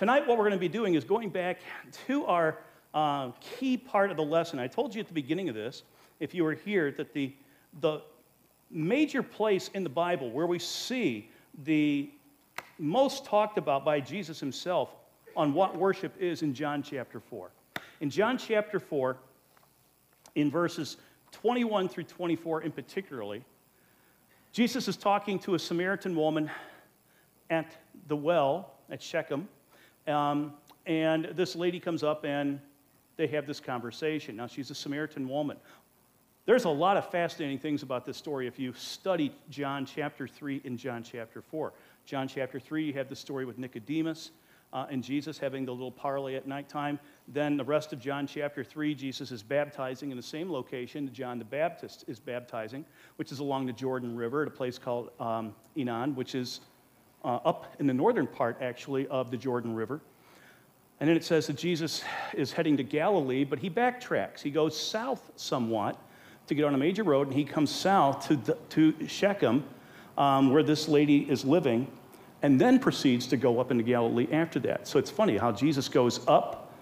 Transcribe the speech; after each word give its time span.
Tonight, 0.00 0.26
what 0.26 0.38
we're 0.38 0.44
going 0.44 0.52
to 0.52 0.58
be 0.58 0.66
doing 0.66 0.94
is 0.94 1.04
going 1.04 1.28
back 1.28 1.58
to 2.06 2.24
our 2.24 2.56
uh, 2.94 3.32
key 3.38 3.76
part 3.76 4.10
of 4.10 4.16
the 4.16 4.22
lesson. 4.22 4.58
I 4.58 4.66
told 4.66 4.94
you 4.94 5.02
at 5.02 5.06
the 5.06 5.12
beginning 5.12 5.50
of 5.50 5.54
this, 5.54 5.82
if 6.20 6.32
you 6.32 6.42
were 6.42 6.54
here, 6.54 6.90
that 6.92 7.12
the, 7.12 7.34
the 7.82 8.00
major 8.70 9.22
place 9.22 9.68
in 9.74 9.84
the 9.84 9.90
Bible 9.90 10.30
where 10.30 10.46
we 10.46 10.58
see 10.58 11.28
the 11.64 12.08
most 12.78 13.26
talked 13.26 13.58
about 13.58 13.84
by 13.84 14.00
Jesus 14.00 14.40
himself 14.40 14.88
on 15.36 15.52
what 15.52 15.76
worship 15.76 16.14
is 16.18 16.40
in 16.40 16.54
John 16.54 16.82
chapter 16.82 17.20
4. 17.20 17.50
In 18.00 18.08
John 18.08 18.38
chapter 18.38 18.80
4, 18.80 19.18
in 20.34 20.50
verses 20.50 20.96
21 21.32 21.90
through 21.90 22.04
24 22.04 22.62
in 22.62 22.72
particularly, 22.72 23.44
Jesus 24.50 24.88
is 24.88 24.96
talking 24.96 25.38
to 25.40 25.56
a 25.56 25.58
Samaritan 25.58 26.16
woman 26.16 26.50
at 27.50 27.76
the 28.08 28.16
well 28.16 28.72
at 28.88 29.02
Shechem. 29.02 29.46
Um, 30.06 30.54
and 30.86 31.26
this 31.34 31.54
lady 31.54 31.80
comes 31.80 32.02
up 32.02 32.24
and 32.24 32.60
they 33.16 33.26
have 33.28 33.46
this 33.46 33.60
conversation. 33.60 34.36
Now, 34.36 34.46
she's 34.46 34.70
a 34.70 34.74
Samaritan 34.74 35.28
woman. 35.28 35.56
There's 36.46 36.64
a 36.64 36.70
lot 36.70 36.96
of 36.96 37.10
fascinating 37.10 37.58
things 37.58 37.82
about 37.82 38.04
this 38.06 38.16
story 38.16 38.46
if 38.46 38.58
you 38.58 38.72
study 38.72 39.32
John 39.50 39.84
chapter 39.84 40.26
3 40.26 40.62
and 40.64 40.78
John 40.78 41.02
chapter 41.02 41.42
4. 41.42 41.72
John 42.06 42.26
chapter 42.26 42.58
3, 42.58 42.84
you 42.84 42.92
have 42.94 43.08
the 43.08 43.16
story 43.16 43.44
with 43.44 43.58
Nicodemus 43.58 44.30
uh, 44.72 44.86
and 44.90 45.02
Jesus 45.02 45.38
having 45.38 45.64
the 45.64 45.72
little 45.72 45.90
parley 45.90 46.36
at 46.36 46.46
nighttime. 46.46 46.98
Then 47.28 47.56
the 47.56 47.64
rest 47.64 47.92
of 47.92 48.00
John 48.00 48.26
chapter 48.26 48.64
3, 48.64 48.94
Jesus 48.94 49.30
is 49.30 49.42
baptizing 49.42 50.10
in 50.10 50.16
the 50.16 50.22
same 50.22 50.50
location 50.50 51.04
that 51.04 51.12
John 51.12 51.38
the 51.38 51.44
Baptist 51.44 52.04
is 52.08 52.18
baptizing, 52.18 52.84
which 53.16 53.32
is 53.32 53.40
along 53.40 53.66
the 53.66 53.72
Jordan 53.72 54.16
River 54.16 54.42
at 54.42 54.48
a 54.48 54.50
place 54.50 54.78
called 54.78 55.10
um, 55.20 55.54
Enon, 55.76 56.14
which 56.14 56.34
is 56.34 56.60
uh, 57.24 57.38
up 57.44 57.74
in 57.78 57.86
the 57.86 57.94
northern 57.94 58.26
part, 58.26 58.58
actually, 58.60 59.06
of 59.08 59.30
the 59.30 59.36
Jordan 59.36 59.74
River. 59.74 60.00
And 61.00 61.08
then 61.08 61.16
it 61.16 61.24
says 61.24 61.46
that 61.46 61.56
Jesus 61.56 62.02
is 62.34 62.52
heading 62.52 62.76
to 62.76 62.82
Galilee, 62.82 63.44
but 63.44 63.58
he 63.58 63.70
backtracks. 63.70 64.40
He 64.40 64.50
goes 64.50 64.78
south 64.78 65.30
somewhat 65.36 65.98
to 66.46 66.54
get 66.54 66.64
on 66.64 66.74
a 66.74 66.78
major 66.78 67.04
road, 67.04 67.28
and 67.28 67.36
he 67.36 67.44
comes 67.44 67.70
south 67.70 68.26
to, 68.28 68.36
the, 68.36 68.58
to 68.70 69.08
Shechem, 69.08 69.64
um, 70.18 70.52
where 70.52 70.62
this 70.62 70.88
lady 70.88 71.30
is 71.30 71.44
living 71.44 71.86
and 72.42 72.60
then 72.60 72.78
proceeds 72.78 73.26
to 73.28 73.36
go 73.36 73.60
up 73.60 73.70
into 73.70 73.84
Galilee 73.84 74.28
after 74.32 74.58
that. 74.60 74.86
So 74.88 74.98
it's 74.98 75.10
funny 75.10 75.36
how 75.36 75.52
Jesus 75.52 75.88
goes 75.88 76.26
up 76.26 76.72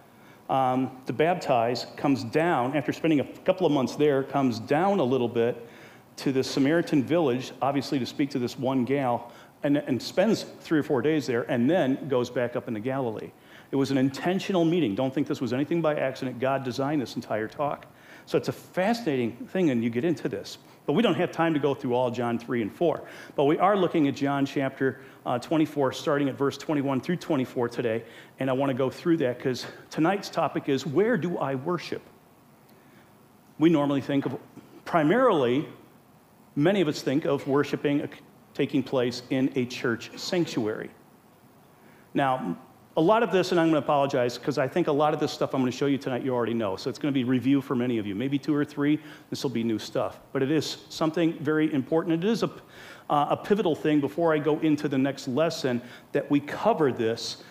um, 0.49 0.91
to 1.07 1.13
baptize, 1.13 1.87
comes 1.97 2.25
down, 2.25 2.77
after 2.77 2.93
spending 2.93 3.21
a 3.21 3.25
couple 3.25 3.67
of 3.67 3.73
months 3.73 3.97
there, 3.97 4.23
comes 4.23 4.61
down 4.61 4.99
a 4.99 5.05
little 5.05 5.29
bit 5.29 5.69
to 6.17 6.33
the 6.33 6.43
Samaritan 6.43 7.03
village, 7.03 7.53
obviously 7.61 7.99
to 7.99 8.07
speak 8.07 8.31
to 8.31 8.39
this 8.39 8.59
one 8.59 8.85
gal, 8.85 9.33
and, 9.63 9.77
and 9.77 10.01
spends 10.01 10.45
three 10.61 10.79
or 10.79 10.83
four 10.83 11.03
days 11.03 11.27
there, 11.27 11.43
and 11.51 11.69
then 11.69 12.09
goes 12.09 12.31
back 12.31 12.57
up 12.57 12.69
into 12.69 12.81
Galilee. 12.81 13.31
It 13.71 13.77
was 13.77 13.91
an 13.91 13.99
intentional 13.99 14.65
meeting. 14.65 14.95
Don't 14.95 15.13
think 15.13 15.27
this 15.27 15.41
was 15.41 15.53
anything 15.53 15.83
by 15.83 15.97
accident. 15.97 16.41
God 16.41 16.65
designed 16.65 17.03
this 17.03 17.17
entire 17.17 17.49
talk. 17.49 17.87
So 18.27 18.37
it's 18.39 18.49
a 18.49 18.53
fascinating 18.53 19.33
thing, 19.33 19.71
and 19.71 19.83
you 19.83 19.91
get 19.91 20.05
into 20.05 20.29
this. 20.29 20.59
But 20.87 20.95
we 20.95 21.03
don't 21.03 21.17
have 21.17 21.33
time 21.33 21.53
to 21.55 21.61
go 21.61 21.75
through 21.75 21.95
all 21.95 22.11
John 22.11 22.39
3 22.39 22.63
and 22.63 22.75
4. 22.75 23.03
But 23.37 23.45
we 23.45 23.59
are 23.59 23.77
looking 23.77 24.09
at 24.09 24.15
John 24.15 24.47
chapter 24.47 25.01
uh, 25.27 25.39
24, 25.39 25.93
starting 25.93 26.29
at 26.29 26.35
verse 26.35 26.57
21 26.57 27.01
through 27.01 27.17
24 27.17 27.69
today. 27.69 28.05
And 28.39 28.49
I 28.49 28.55
want 28.55 28.71
to 28.71 28.75
go 28.75 28.89
through 28.89 29.19
that 29.19 29.37
because 29.37 29.67
tonight's 29.91 30.31
topic 30.31 30.69
is 30.69 30.87
where 30.87 31.19
do 31.19 31.37
I 31.37 31.57
worship? 31.57 32.01
We 33.59 33.69
normally 33.69 34.01
think 34.01 34.25
of 34.25 34.39
primarily, 34.85 35.69
many 36.57 36.81
of 36.81 36.89
us 36.89 37.03
think 37.03 37.27
of 37.27 37.47
worshiping 37.47 38.01
taking 38.59 38.83
place 38.83 39.23
in 39.31 39.53
a 39.55 39.65
church 39.65 40.11
sanctuary. 40.19 40.91
Now, 42.13 42.59
a 42.97 43.01
lot 43.01 43.23
of 43.23 43.31
this, 43.31 43.53
and 43.53 43.61
I'm 43.61 43.71
going 43.71 43.81
to 43.81 43.87
apologize 43.87 44.37
because 44.37 44.59
I 44.59 44.67
think 44.67 44.89
a 44.89 44.93
lot 44.93 45.15
of 45.15 45.21
this 45.21 45.31
stuff 45.31 45.55
I'm 45.55 45.61
going 45.61 45.71
to 45.71 45.79
show 45.79 45.87
you 45.87 45.97
tonight 45.97 46.25
you 46.25 46.35
already 46.35 46.55
know. 46.55 46.75
So 46.75 46.91
it's 46.91 46.99
going 46.99 47.15
to 47.15 47.17
be 47.17 47.23
review 47.23 47.61
for 47.61 47.77
many 47.77 47.99
of 47.99 48.07
you. 48.09 48.17
Maybe 48.17 48.37
two 48.37 48.53
or 48.53 48.65
three, 48.65 48.99
this 49.31 49.45
will 49.45 49.51
be 49.51 49.63
new 49.63 49.79
stuff. 49.79 50.19
But 50.33 50.43
it 50.43 50.51
is 50.51 50.79
something 50.89 51.39
very 51.39 51.73
important. 51.73 52.25
It 52.25 52.29
is 52.29 52.43
a, 52.43 52.51
uh, 53.09 53.29
a 53.31 53.37
pivotal 53.37 53.77
thing 53.77 54.01
before 54.01 54.35
I 54.35 54.39
go 54.39 54.59
into 54.59 54.89
the 54.89 54.99
next 54.99 55.29
lesson 55.29 55.81
that 56.11 56.29
we 56.29 56.41
cover 56.41 56.91
this 56.91 57.45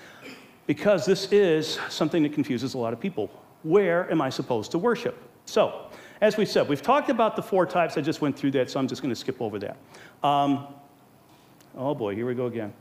because 0.66 1.06
this 1.06 1.32
is 1.32 1.80
something 1.88 2.22
that 2.24 2.34
confuses 2.34 2.74
a 2.74 2.78
lot 2.78 2.92
of 2.92 3.00
people. 3.00 3.32
Where 3.64 4.12
am 4.12 4.22
I 4.22 4.30
supposed 4.30 4.72
to 4.72 4.78
worship? 4.78 5.16
So, 5.46 5.88
as 6.20 6.36
we 6.36 6.46
said, 6.46 6.68
we've 6.68 6.82
talked 6.82 7.10
about 7.10 7.36
the 7.36 7.44
four 7.44 7.66
types. 7.66 7.98
I 7.98 8.02
just 8.02 8.22
went 8.22 8.38
through 8.38 8.52
that, 8.52 8.70
so 8.72 8.80
I'm 8.80 8.88
just 8.88 9.02
going 9.02 9.14
to 9.14 9.20
skip 9.20 9.42
over 9.42 9.60
that. 9.60 9.78
Um, 10.24 10.68
oh 11.78 11.96
boy, 11.96 12.16
here 12.16 12.26
we 12.26 12.34
go 12.34 12.48
again. 12.48 12.74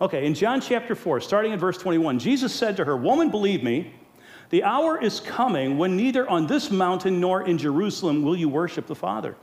Okay, 0.00 0.26
in 0.26 0.34
John 0.34 0.60
chapter 0.60 0.94
4, 0.94 1.20
starting 1.20 1.52
in 1.52 1.58
verse 1.58 1.76
21, 1.76 2.20
Jesus 2.20 2.54
said 2.54 2.76
to 2.76 2.84
her, 2.84 2.96
Woman, 2.96 3.30
believe 3.30 3.64
me, 3.64 3.92
the 4.50 4.62
hour 4.62 5.02
is 5.02 5.20
coming 5.20 5.76
when 5.76 5.96
neither 5.96 6.28
on 6.28 6.46
this 6.46 6.70
mountain 6.70 7.20
nor 7.20 7.42
in 7.42 7.58
Jerusalem 7.58 8.22
will 8.22 8.36
you 8.36 8.48
worship 8.48 8.86
the 8.86 8.94
Father. 8.94 9.36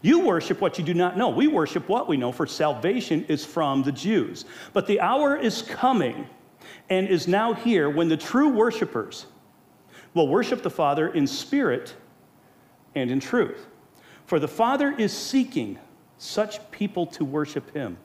You 0.00 0.20
worship 0.20 0.60
what 0.60 0.78
you 0.78 0.84
do 0.84 0.94
not 0.94 1.18
know. 1.18 1.28
We 1.28 1.48
worship 1.48 1.88
what 1.88 2.08
we 2.08 2.16
know, 2.16 2.32
for 2.32 2.46
salvation 2.46 3.24
is 3.24 3.44
from 3.44 3.82
the 3.82 3.92
Jews. 3.92 4.44
But 4.72 4.86
the 4.86 5.00
hour 5.00 5.36
is 5.36 5.62
coming 5.62 6.28
and 6.88 7.08
is 7.08 7.26
now 7.26 7.52
here 7.52 7.90
when 7.90 8.08
the 8.08 8.16
true 8.16 8.48
worshipers 8.48 9.26
will 10.14 10.28
worship 10.28 10.62
the 10.62 10.70
Father 10.70 11.08
in 11.08 11.26
spirit 11.26 11.94
and 12.94 13.10
in 13.10 13.18
truth. 13.18 13.66
For 14.26 14.38
the 14.38 14.48
Father 14.48 14.94
is 14.96 15.12
seeking 15.12 15.78
such 16.22 16.70
people 16.70 17.06
to 17.06 17.24
worship 17.24 17.74
him. 17.74 17.96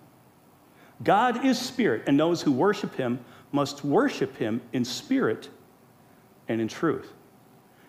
God 1.03 1.45
is 1.45 1.59
spirit, 1.59 2.03
and 2.07 2.19
those 2.19 2.41
who 2.41 2.51
worship 2.51 2.95
him 2.95 3.19
must 3.51 3.83
worship 3.83 4.35
him 4.37 4.61
in 4.73 4.83
spirit 4.83 5.49
and 6.47 6.59
in 6.59 6.67
truth. 6.67 7.13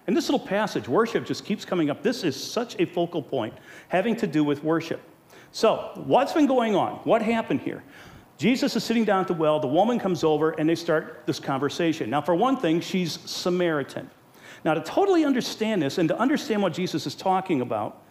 And 0.07 0.17
this 0.17 0.29
little 0.29 0.47
passage, 0.47 0.87
worship, 0.87 1.25
just 1.25 1.45
keeps 1.45 1.65
coming 1.65 1.89
up. 1.89 2.03
This 2.03 2.25
is 2.25 2.37
such 2.37 2.79
a 2.79 2.85
focal 2.85 3.23
point 3.23 3.55
having 3.89 4.17
to 4.17 4.27
do 4.27 4.45
with 4.45 4.63
worship. 4.63 5.01
So, 5.51 5.93
what's 5.95 6.35
been 6.35 6.47
going 6.47 6.77
on? 6.77 6.97
What 7.05 7.23
happened 7.23 7.61
here? 7.61 7.83
Jesus 8.37 8.77
is 8.77 8.85
sitting 8.85 9.05
down 9.05 9.23
at 9.23 9.29
the 9.29 9.35
well. 9.35 9.59
The 9.61 9.67
woman 9.67 9.99
comes 9.99 10.23
over 10.25 10.51
and 10.51 10.69
they 10.69 10.75
start 10.75 11.23
this 11.27 11.41
conversation. 11.41 12.11
Now, 12.11 12.21
for 12.21 12.35
one 12.35 12.59
thing, 12.59 12.81
she's 12.81 13.19
Samaritan. 13.25 14.11
Now, 14.65 14.75
to 14.75 14.83
totally 14.83 15.25
understand 15.25 15.81
this 15.83 15.97
and 15.97 16.09
to 16.11 16.19
understand 16.19 16.63
what 16.63 16.75
Jesus 16.75 17.07
is 17.07 17.15
talking 17.15 17.63
about, 17.63 18.03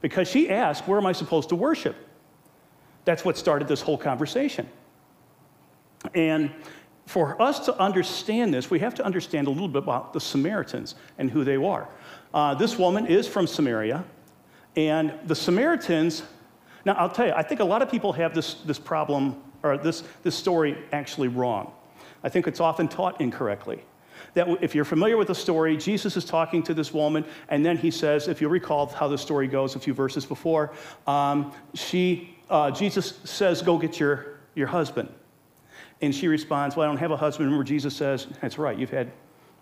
because 0.00 0.28
she 0.28 0.50
asked, 0.50 0.86
Where 0.86 0.98
am 0.98 1.06
I 1.06 1.12
supposed 1.12 1.48
to 1.50 1.56
worship? 1.56 1.96
That's 3.04 3.24
what 3.24 3.36
started 3.36 3.68
this 3.68 3.80
whole 3.80 3.98
conversation. 3.98 4.68
And 6.14 6.50
for 7.06 7.40
us 7.40 7.60
to 7.66 7.78
understand 7.78 8.52
this, 8.52 8.68
we 8.70 8.80
have 8.80 8.94
to 8.96 9.04
understand 9.04 9.46
a 9.46 9.50
little 9.50 9.68
bit 9.68 9.82
about 9.82 10.12
the 10.12 10.20
Samaritans 10.20 10.96
and 11.18 11.30
who 11.30 11.44
they 11.44 11.56
are. 11.56 11.88
Uh, 12.34 12.54
this 12.54 12.78
woman 12.78 13.06
is 13.06 13.28
from 13.28 13.46
Samaria, 13.46 14.04
and 14.76 15.14
the 15.24 15.34
Samaritans, 15.34 16.22
now 16.84 16.94
I'll 16.94 17.08
tell 17.08 17.26
you, 17.26 17.32
I 17.32 17.42
think 17.42 17.60
a 17.60 17.64
lot 17.64 17.80
of 17.80 17.90
people 17.90 18.12
have 18.12 18.34
this, 18.34 18.54
this 18.54 18.78
problem, 18.78 19.42
or 19.62 19.78
this, 19.78 20.02
this 20.22 20.34
story 20.34 20.76
actually 20.92 21.28
wrong. 21.28 21.72
I 22.22 22.28
think 22.28 22.46
it's 22.46 22.60
often 22.60 22.88
taught 22.88 23.20
incorrectly. 23.20 23.82
That 24.36 24.62
if 24.62 24.74
you're 24.74 24.84
familiar 24.84 25.16
with 25.16 25.28
the 25.28 25.34
story, 25.34 25.76
Jesus 25.76 26.16
is 26.16 26.24
talking 26.24 26.62
to 26.62 26.74
this 26.74 26.94
woman, 26.94 27.24
and 27.48 27.64
then 27.64 27.76
he 27.76 27.90
says, 27.90 28.28
if 28.28 28.40
you 28.40 28.48
recall 28.48 28.86
how 28.86 29.08
the 29.08 29.18
story 29.18 29.48
goes 29.48 29.74
a 29.74 29.80
few 29.80 29.94
verses 29.94 30.24
before, 30.24 30.72
um, 31.06 31.52
she 31.74 32.36
uh, 32.48 32.70
Jesus 32.70 33.18
says, 33.24 33.62
Go 33.62 33.78
get 33.78 33.98
your, 33.98 34.38
your 34.54 34.66
husband. 34.66 35.08
And 36.00 36.14
she 36.14 36.28
responds, 36.28 36.76
Well, 36.76 36.84
I 36.84 36.88
don't 36.88 36.98
have 36.98 37.10
a 37.10 37.16
husband. 37.16 37.46
Remember, 37.46 37.64
Jesus 37.64 37.96
says, 37.96 38.26
That's 38.40 38.58
right, 38.58 38.78
you've 38.78 38.90
had, 38.90 39.10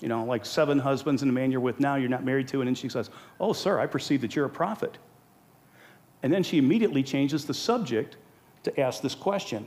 you 0.01 0.09
know, 0.09 0.25
like 0.25 0.45
seven 0.45 0.79
husbands, 0.79 1.23
and 1.23 1.29
the 1.29 1.33
man 1.33 1.51
you're 1.51 1.61
with 1.61 1.81
now 1.81 1.95
you're 1.95 2.09
not 2.09 2.25
married 2.25 2.49
to. 2.49 2.61
And 2.61 2.69
then 2.69 2.75
she 2.75 2.89
says, 2.89 3.11
Oh, 3.41 3.53
sir, 3.53 3.81
I 3.81 3.87
perceive 3.87 4.21
that 4.21 4.37
you're 4.37 4.47
a 4.47 4.51
prophet. 4.51 4.99
And 6.23 6.33
then 6.33 6.43
she 6.43 6.59
immediately 6.59 7.03
changes 7.03 7.45
the 7.45 7.55
subject 7.55 8.17
to 8.65 8.81
ask 8.81 9.03
this 9.03 9.15
question 9.15 9.67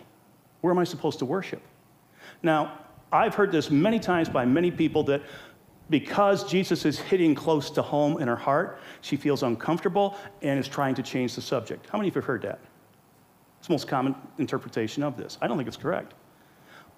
Where 0.61 0.71
am 0.71 0.79
I 0.79 0.83
supposed 0.83 1.19
to 1.19 1.25
worship? 1.25 1.61
Now, 2.43 2.79
I've 3.11 3.35
heard 3.35 3.51
this 3.51 3.71
many 3.71 3.99
times 3.99 4.29
by 4.29 4.45
many 4.45 4.71
people 4.71 5.03
that 5.03 5.21
because 5.89 6.43
Jesus 6.43 6.85
is 6.85 6.99
hitting 6.99 7.33
close 7.33 7.69
to 7.71 7.81
home 7.81 8.21
in 8.21 8.27
her 8.27 8.35
heart, 8.35 8.81
she 9.01 9.15
feels 9.15 9.43
uncomfortable 9.43 10.17
and 10.41 10.59
is 10.59 10.67
trying 10.67 10.95
to 10.95 11.03
change 11.03 11.35
the 11.35 11.41
subject. 11.41 11.87
How 11.89 11.97
many 11.97 12.09
of 12.09 12.15
you 12.15 12.21
have 12.21 12.27
heard 12.27 12.41
that? 12.41 12.59
It's 13.59 13.67
the 13.67 13.73
most 13.73 13.87
common 13.87 14.15
interpretation 14.37 15.01
of 15.01 15.15
this. 15.15 15.37
I 15.41 15.47
don't 15.47 15.57
think 15.57 15.67
it's 15.67 15.77
correct. 15.77 16.13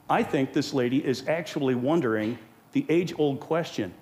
I 0.09 0.23
think 0.23 0.53
this 0.53 0.73
lady 0.73 1.05
is 1.05 1.27
actually 1.27 1.75
wondering 1.75 2.39
the 2.71 2.85
age 2.89 3.13
old 3.17 3.39
question 3.39 3.93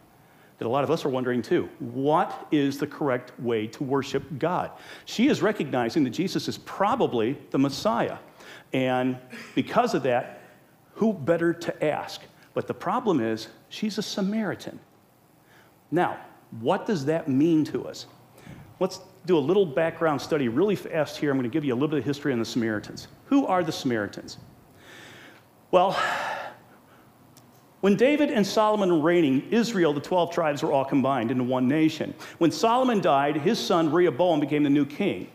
that 0.58 0.66
a 0.66 0.70
lot 0.70 0.84
of 0.84 0.90
us 0.90 1.06
are 1.06 1.10
wondering 1.10 1.42
too. 1.42 1.70
What 1.80 2.48
is 2.52 2.78
the 2.78 2.88
correct 2.88 3.38
way 3.40 3.68
to 3.68 3.84
worship 3.84 4.24
God? 4.40 4.72
She 5.06 5.28
is 5.28 5.42
recognizing 5.42 6.04
that 6.06 6.12
Jesus 6.12 6.48
is 6.48 6.58
probably 6.60 7.38
the 7.52 7.60
Messiah. 7.60 8.18
And 8.74 9.18
because 9.54 9.94
of 9.94 10.04
that, 10.04 10.37
who 10.98 11.14
better 11.14 11.54
to 11.54 11.86
ask? 11.86 12.22
But 12.54 12.68
the 12.68 12.74
problem 12.74 13.22
is, 13.22 13.48
she's 13.70 13.98
a 13.98 14.02
Samaritan. 14.02 14.80
Now, 15.92 16.18
what 16.60 16.86
does 16.86 17.06
that 17.06 17.28
mean 17.28 17.64
to 17.66 17.88
us? 17.88 18.08
Let's 18.80 19.00
do 19.26 19.38
a 19.38 19.40
little 19.40 19.66
background 19.66 20.22
study 20.22 20.48
really 20.48 20.76
fast 20.76 21.18
here. 21.18 21.32
I'm 21.32 21.38
going 21.38 21.50
to 21.50 21.54
give 21.54 21.64
you 21.64 21.74
a 21.74 21.76
little 21.76 21.88
bit 21.88 22.00
of 22.00 22.06
history 22.06 22.34
on 22.34 22.40
the 22.40 22.46
Samaritans. 22.46 23.08
Who 23.26 23.46
are 23.46 23.64
the 23.64 23.72
Samaritans? 23.72 24.38
Well, 25.70 26.00
when 27.82 27.96
David 27.96 28.32
and 28.32 28.46
Solomon 28.46 28.90
were 28.92 29.02
reigning, 29.02 29.48
Israel, 29.52 29.94
the 29.94 30.02
12 30.02 30.34
tribes, 30.34 30.64
were 30.64 30.72
all 30.72 30.86
combined 30.86 31.30
into 31.30 31.44
one 31.44 31.68
nation. 31.68 32.16
When 32.40 32.52
Solomon 32.52 33.02
died, 33.02 33.38
his 33.38 33.60
son 33.60 33.92
Rehoboam 33.92 34.40
became 34.40 34.64
the 34.64 34.70
new 34.70 34.86
king. 34.86 35.30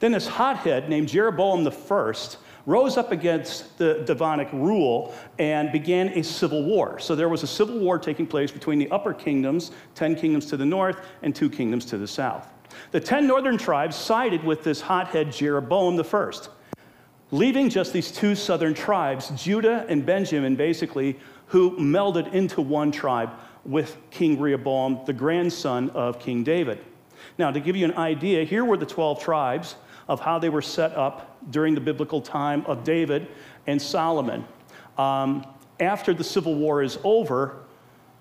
Then 0.00 0.12
this 0.12 0.26
hothead 0.26 0.90
named 0.90 1.08
Jeroboam 1.08 1.64
the 1.64 1.70
first 1.70 2.36
rose 2.66 2.96
up 2.96 3.12
against 3.12 3.78
the 3.78 4.02
Davidic 4.04 4.52
rule 4.52 5.14
and 5.38 5.70
began 5.72 6.08
a 6.10 6.22
civil 6.22 6.64
war. 6.64 6.98
So 6.98 7.14
there 7.14 7.28
was 7.28 7.44
a 7.44 7.46
civil 7.46 7.78
war 7.78 7.98
taking 7.98 8.26
place 8.26 8.50
between 8.50 8.78
the 8.78 8.90
upper 8.90 9.14
kingdoms, 9.14 9.70
10 9.94 10.16
kingdoms 10.16 10.46
to 10.46 10.56
the 10.56 10.66
north 10.66 10.98
and 11.22 11.34
two 11.34 11.48
kingdoms 11.48 11.84
to 11.86 11.98
the 11.98 12.08
south. 12.08 12.48
The 12.90 13.00
10 13.00 13.26
northern 13.26 13.56
tribes 13.56 13.96
sided 13.96 14.42
with 14.44 14.64
this 14.64 14.80
hothead 14.80 15.32
Jeroboam 15.32 16.02
first, 16.02 16.50
leaving 17.30 17.70
just 17.70 17.92
these 17.92 18.10
two 18.10 18.34
southern 18.34 18.74
tribes, 18.74 19.30
Judah 19.30 19.86
and 19.88 20.04
Benjamin, 20.04 20.56
basically, 20.56 21.18
who 21.46 21.76
melded 21.78 22.32
into 22.32 22.60
one 22.60 22.90
tribe 22.90 23.30
with 23.64 23.96
King 24.10 24.40
Rehoboam, 24.40 25.00
the 25.06 25.12
grandson 25.12 25.90
of 25.90 26.18
King 26.18 26.42
David. 26.42 26.84
Now, 27.38 27.50
to 27.50 27.60
give 27.60 27.76
you 27.76 27.84
an 27.84 27.96
idea, 27.96 28.44
here 28.44 28.64
were 28.64 28.76
the 28.76 28.86
12 28.86 29.22
tribes 29.22 29.76
of 30.08 30.20
how 30.20 30.38
they 30.38 30.48
were 30.48 30.62
set 30.62 30.94
up 30.94 31.38
during 31.50 31.74
the 31.74 31.80
biblical 31.80 32.20
time 32.20 32.64
of 32.66 32.84
David 32.84 33.28
and 33.66 33.80
Solomon. 33.80 34.44
Um, 34.98 35.46
after 35.80 36.14
the 36.14 36.24
civil 36.24 36.54
war 36.54 36.82
is 36.82 36.98
over, 37.04 37.56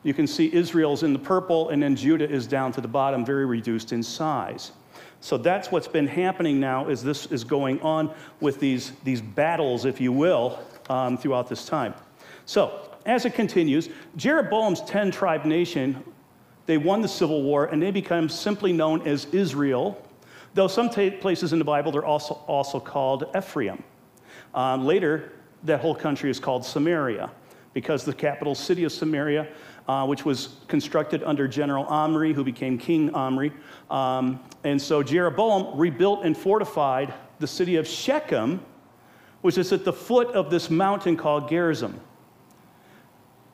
you 0.03 0.13
can 0.13 0.27
see 0.27 0.53
Israel's 0.53 1.03
in 1.03 1.13
the 1.13 1.19
purple, 1.19 1.69
and 1.69 1.81
then 1.81 1.95
Judah 1.95 2.29
is 2.29 2.47
down 2.47 2.71
to 2.73 2.81
the 2.81 2.87
bottom, 2.87 3.25
very 3.25 3.45
reduced 3.45 3.91
in 3.91 4.03
size. 4.03 4.71
So 5.19 5.37
that's 5.37 5.71
what's 5.71 5.87
been 5.87 6.07
happening 6.07 6.59
now 6.59 6.87
is 6.87 7.01
this 7.01 7.25
is 7.27 7.43
going 7.43 7.81
on 7.81 8.13
with 8.39 8.59
these, 8.59 8.91
these 9.03 9.21
battles, 9.21 9.85
if 9.85 9.99
you 9.99 10.11
will, 10.11 10.59
um, 10.89 11.17
throughout 11.17 11.49
this 11.49 11.65
time. 11.65 11.95
So 12.45 12.91
as 13.05 13.25
it 13.25 13.33
continues, 13.33 13.89
Jeroboam's 14.15 14.81
10 14.81 15.11
tribe 15.11 15.45
nation, 15.45 16.03
they 16.65 16.77
won 16.77 17.01
the 17.01 17.07
civil 17.07 17.41
war 17.41 17.65
and 17.65 17.81
they 17.81 17.91
become 17.91 18.29
simply 18.29 18.73
known 18.73 19.07
as 19.07 19.25
Israel, 19.25 20.01
though 20.55 20.67
some 20.67 20.89
t- 20.89 21.11
places 21.11 21.53
in 21.53 21.59
the 21.59 21.65
Bible 21.65 21.91
they're 21.91 22.05
also, 22.05 22.35
also 22.47 22.79
called 22.79 23.25
Ephraim. 23.37 23.83
Um, 24.55 24.85
later, 24.85 25.33
that 25.63 25.81
whole 25.81 25.93
country 25.93 26.29
is 26.31 26.39
called 26.39 26.65
Samaria 26.65 27.29
because 27.73 28.05
the 28.05 28.13
capital 28.13 28.55
city 28.55 28.85
of 28.85 28.91
Samaria, 28.91 29.49
uh, 29.87 30.05
which 30.07 30.23
was 30.23 30.61
constructed 30.67 31.21
under 31.23 31.45
General 31.45 31.83
Omri, 31.85 32.33
who 32.33 32.43
became 32.43 32.77
King 32.77 33.13
Omri. 33.13 33.51
Um, 33.91 34.39
and 34.63 34.81
so 34.81 35.03
Jeroboam 35.03 35.77
rebuilt 35.77 36.23
and 36.23 36.37
fortified 36.37 37.13
the 37.39 37.47
city 37.47 37.75
of 37.75 37.85
Shechem, 37.85 38.65
which 39.41 39.57
is 39.57 39.73
at 39.73 39.83
the 39.83 39.91
foot 39.91 40.29
of 40.29 40.49
this 40.49 40.69
mountain 40.69 41.17
called 41.17 41.49
Gerizim. 41.49 41.99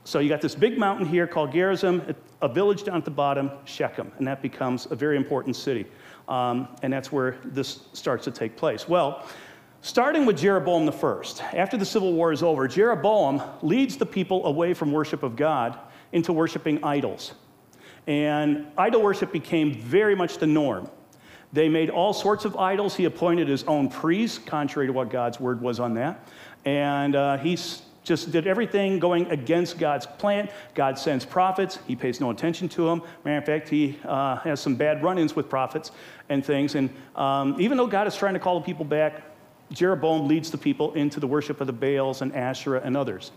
So 0.03 0.19
you 0.19 0.29
got 0.29 0.41
this 0.41 0.55
big 0.55 0.77
mountain 0.77 1.05
here 1.05 1.25
called 1.25 1.51
Gerizim, 1.51 2.15
a 2.41 2.47
village 2.47 2.83
down 2.83 2.97
at 2.97 3.05
the 3.05 3.11
bottom, 3.11 3.51
Shechem, 3.65 4.11
and 4.17 4.27
that 4.27 4.41
becomes 4.41 4.87
a 4.89 4.95
very 4.95 5.15
important 5.15 5.55
city. 5.55 5.85
Um, 6.31 6.69
and 6.81 6.93
that's 6.93 7.11
where 7.11 7.37
this 7.43 7.81
starts 7.91 8.23
to 8.23 8.31
take 8.31 8.55
place. 8.55 8.87
Well, 8.87 9.27
starting 9.81 10.25
with 10.25 10.37
Jeroboam 10.37 10.85
the 10.85 10.91
first, 10.93 11.43
after 11.43 11.75
the 11.75 11.85
civil 11.85 12.13
war 12.13 12.31
is 12.31 12.41
over, 12.41 12.69
Jeroboam 12.69 13.41
leads 13.61 13.97
the 13.97 14.05
people 14.05 14.45
away 14.45 14.73
from 14.73 14.93
worship 14.93 15.23
of 15.23 15.35
God 15.35 15.77
into 16.13 16.31
worshiping 16.31 16.81
idols. 16.85 17.33
And 18.07 18.67
idol 18.77 19.01
worship 19.01 19.33
became 19.33 19.73
very 19.73 20.15
much 20.15 20.37
the 20.37 20.47
norm. 20.47 20.89
They 21.51 21.67
made 21.67 21.89
all 21.89 22.13
sorts 22.13 22.45
of 22.45 22.55
idols. 22.55 22.95
He 22.95 23.03
appointed 23.03 23.49
his 23.49 23.65
own 23.65 23.89
priests, 23.89 24.37
contrary 24.37 24.87
to 24.87 24.93
what 24.93 25.09
God's 25.09 25.37
word 25.37 25.59
was 25.59 25.81
on 25.81 25.95
that. 25.95 26.25
And 26.63 27.13
uh, 27.13 27.39
he's 27.39 27.81
just 28.03 28.31
did 28.31 28.47
everything 28.47 28.99
going 28.99 29.29
against 29.29 29.77
God's 29.77 30.05
plan. 30.05 30.49
God 30.73 30.97
sends 30.97 31.25
prophets. 31.25 31.79
He 31.87 31.95
pays 31.95 32.19
no 32.19 32.31
attention 32.31 32.67
to 32.69 32.85
them. 32.85 33.03
Matter 33.23 33.37
of 33.37 33.45
fact, 33.45 33.69
he 33.69 33.99
uh, 34.05 34.37
has 34.37 34.59
some 34.59 34.75
bad 34.75 35.03
run 35.03 35.17
ins 35.17 35.35
with 35.35 35.49
prophets 35.49 35.91
and 36.29 36.43
things. 36.43 36.75
And 36.75 36.89
um, 37.15 37.55
even 37.59 37.77
though 37.77 37.87
God 37.87 38.07
is 38.07 38.15
trying 38.15 38.33
to 38.33 38.39
call 38.39 38.59
the 38.59 38.65
people 38.65 38.85
back, 38.85 39.23
Jeroboam 39.71 40.27
leads 40.27 40.51
the 40.51 40.57
people 40.57 40.93
into 40.93 41.19
the 41.19 41.27
worship 41.27 41.61
of 41.61 41.67
the 41.67 41.73
Baals 41.73 42.21
and 42.21 42.35
Asherah 42.35 42.81
and 42.83 42.97
others. 42.97 43.31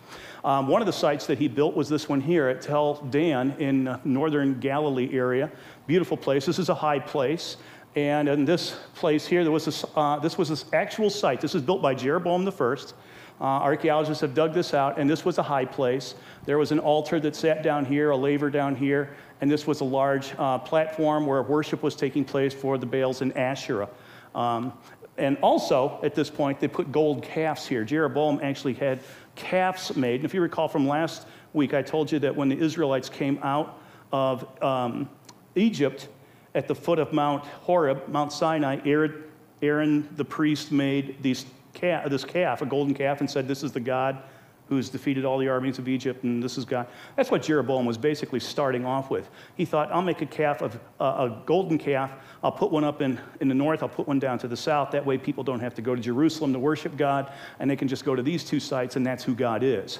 Um, 0.44 0.66
one 0.66 0.82
of 0.82 0.86
the 0.86 0.92
sites 0.92 1.26
that 1.26 1.38
he 1.38 1.46
built 1.46 1.76
was 1.76 1.88
this 1.88 2.08
one 2.08 2.20
here 2.20 2.48
at 2.48 2.60
Tel 2.60 2.94
Dan 3.10 3.54
in 3.58 4.00
northern 4.04 4.58
Galilee 4.58 5.10
area. 5.12 5.50
Beautiful 5.86 6.16
place. 6.16 6.44
This 6.44 6.58
is 6.58 6.70
a 6.70 6.74
high 6.74 6.98
place. 6.98 7.56
And 7.94 8.28
in 8.28 8.44
this 8.44 8.76
place 8.94 9.26
here, 9.26 9.44
there 9.44 9.52
was 9.52 9.66
this, 9.66 9.84
uh, 9.94 10.18
this 10.18 10.36
was 10.36 10.48
this 10.48 10.64
actual 10.72 11.08
site. 11.08 11.40
This 11.40 11.54
was 11.54 11.62
built 11.62 11.80
by 11.80 11.94
Jeroboam 11.94 12.44
the 12.44 12.52
first. 12.52 12.94
Uh, 13.40 13.44
archaeologists 13.44 14.20
have 14.20 14.34
dug 14.34 14.54
this 14.54 14.74
out, 14.74 14.98
and 14.98 15.10
this 15.10 15.24
was 15.24 15.38
a 15.38 15.42
high 15.42 15.64
place. 15.64 16.14
There 16.44 16.58
was 16.58 16.70
an 16.72 16.78
altar 16.78 17.18
that 17.20 17.34
sat 17.34 17.62
down 17.62 17.84
here, 17.84 18.10
a 18.10 18.16
laver 18.16 18.48
down 18.48 18.76
here, 18.76 19.14
and 19.40 19.50
this 19.50 19.66
was 19.66 19.80
a 19.80 19.84
large 19.84 20.34
uh, 20.38 20.58
platform 20.58 21.26
where 21.26 21.42
worship 21.42 21.82
was 21.82 21.96
taking 21.96 22.24
place 22.24 22.54
for 22.54 22.78
the 22.78 22.86
Baals 22.86 23.22
and 23.22 23.36
Asherah. 23.36 23.88
Um, 24.34 24.72
and 25.16 25.36
also, 25.38 26.00
at 26.02 26.14
this 26.14 26.30
point, 26.30 26.60
they 26.60 26.68
put 26.68 26.90
gold 26.90 27.22
calves 27.22 27.66
here. 27.66 27.84
Jeroboam 27.84 28.40
actually 28.42 28.74
had 28.74 29.00
calves 29.34 29.94
made. 29.96 30.16
And 30.16 30.24
if 30.24 30.34
you 30.34 30.40
recall 30.40 30.68
from 30.68 30.88
last 30.88 31.26
week, 31.52 31.74
I 31.74 31.82
told 31.82 32.10
you 32.10 32.18
that 32.20 32.34
when 32.34 32.48
the 32.48 32.58
Israelites 32.58 33.08
came 33.08 33.38
out 33.42 33.80
of 34.12 34.62
um, 34.62 35.08
Egypt 35.54 36.08
at 36.54 36.68
the 36.68 36.74
foot 36.74 36.98
of 36.98 37.12
Mount 37.12 37.44
Horeb, 37.44 38.08
Mount 38.08 38.32
Sinai, 38.32 38.80
Aaron, 38.84 39.22
Aaron 39.62 40.08
the 40.16 40.24
priest 40.24 40.72
made 40.72 41.22
these 41.22 41.46
calf, 41.74 42.08
this 42.08 42.24
calf, 42.24 42.62
a 42.62 42.66
golden 42.66 42.94
calf, 42.94 43.20
and 43.20 43.30
said, 43.30 43.46
This 43.46 43.62
is 43.62 43.72
the 43.72 43.80
God 43.80 44.22
who's 44.68 44.88
defeated 44.88 45.26
all 45.26 45.36
the 45.36 45.48
armies 45.48 45.78
of 45.78 45.88
Egypt, 45.88 46.24
and 46.24 46.42
this 46.42 46.56
is 46.56 46.64
God. 46.64 46.86
That's 47.16 47.30
what 47.30 47.42
Jeroboam 47.42 47.84
was 47.84 47.98
basically 47.98 48.40
starting 48.40 48.86
off 48.86 49.10
with. 49.10 49.28
He 49.56 49.66
thought, 49.66 49.92
I'll 49.92 50.00
make 50.00 50.22
a 50.22 50.26
calf 50.26 50.62
of 50.62 50.80
uh, 50.98 51.28
a 51.28 51.42
golden 51.44 51.76
calf. 51.76 52.10
I'll 52.42 52.52
put 52.52 52.70
one 52.70 52.82
up 52.82 53.02
in, 53.02 53.20
in 53.40 53.48
the 53.48 53.54
north. 53.54 53.82
I'll 53.82 53.90
put 53.90 54.08
one 54.08 54.18
down 54.18 54.38
to 54.38 54.48
the 54.48 54.56
south. 54.56 54.90
That 54.90 55.04
way, 55.04 55.18
people 55.18 55.44
don't 55.44 55.60
have 55.60 55.74
to 55.74 55.82
go 55.82 55.94
to 55.94 56.00
Jerusalem 56.00 56.54
to 56.54 56.58
worship 56.58 56.96
God, 56.96 57.30
and 57.58 57.70
they 57.70 57.76
can 57.76 57.88
just 57.88 58.06
go 58.06 58.14
to 58.14 58.22
these 58.22 58.42
two 58.42 58.58
sites, 58.58 58.96
and 58.96 59.06
that's 59.06 59.22
who 59.22 59.34
God 59.34 59.62
is 59.62 59.98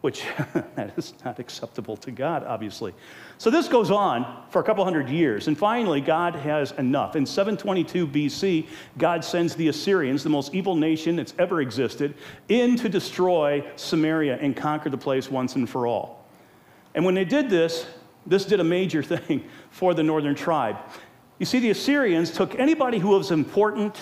which 0.00 0.24
that 0.76 0.94
is 0.96 1.14
not 1.24 1.38
acceptable 1.38 1.96
to 1.98 2.10
God, 2.10 2.44
obviously. 2.44 2.94
So 3.38 3.50
this 3.50 3.68
goes 3.68 3.90
on 3.90 4.44
for 4.50 4.60
a 4.60 4.64
couple 4.64 4.82
hundred 4.84 5.08
years, 5.08 5.48
and 5.48 5.56
finally, 5.56 6.00
God 6.00 6.34
has 6.34 6.72
enough. 6.72 7.16
In 7.16 7.26
722 7.26 8.06
BC, 8.06 8.66
God 8.98 9.24
sends 9.24 9.54
the 9.54 9.68
Assyrians, 9.68 10.22
the 10.22 10.30
most 10.30 10.54
evil 10.54 10.74
nation 10.74 11.16
that's 11.16 11.34
ever 11.38 11.60
existed, 11.60 12.14
in 12.48 12.76
to 12.76 12.88
destroy 12.88 13.64
Samaria 13.76 14.38
and 14.40 14.56
conquer 14.56 14.90
the 14.90 14.98
place 14.98 15.30
once 15.30 15.56
and 15.56 15.68
for 15.68 15.86
all. 15.86 16.26
And 16.94 17.04
when 17.04 17.14
they 17.14 17.24
did 17.24 17.50
this, 17.50 17.86
this 18.26 18.44
did 18.44 18.60
a 18.60 18.64
major 18.64 19.02
thing 19.02 19.44
for 19.70 19.94
the 19.94 20.02
northern 20.02 20.34
tribe. 20.34 20.76
You 21.38 21.46
see, 21.46 21.58
the 21.58 21.70
Assyrians 21.70 22.30
took 22.30 22.58
anybody 22.58 22.98
who 22.98 23.08
was 23.08 23.30
important, 23.30 23.96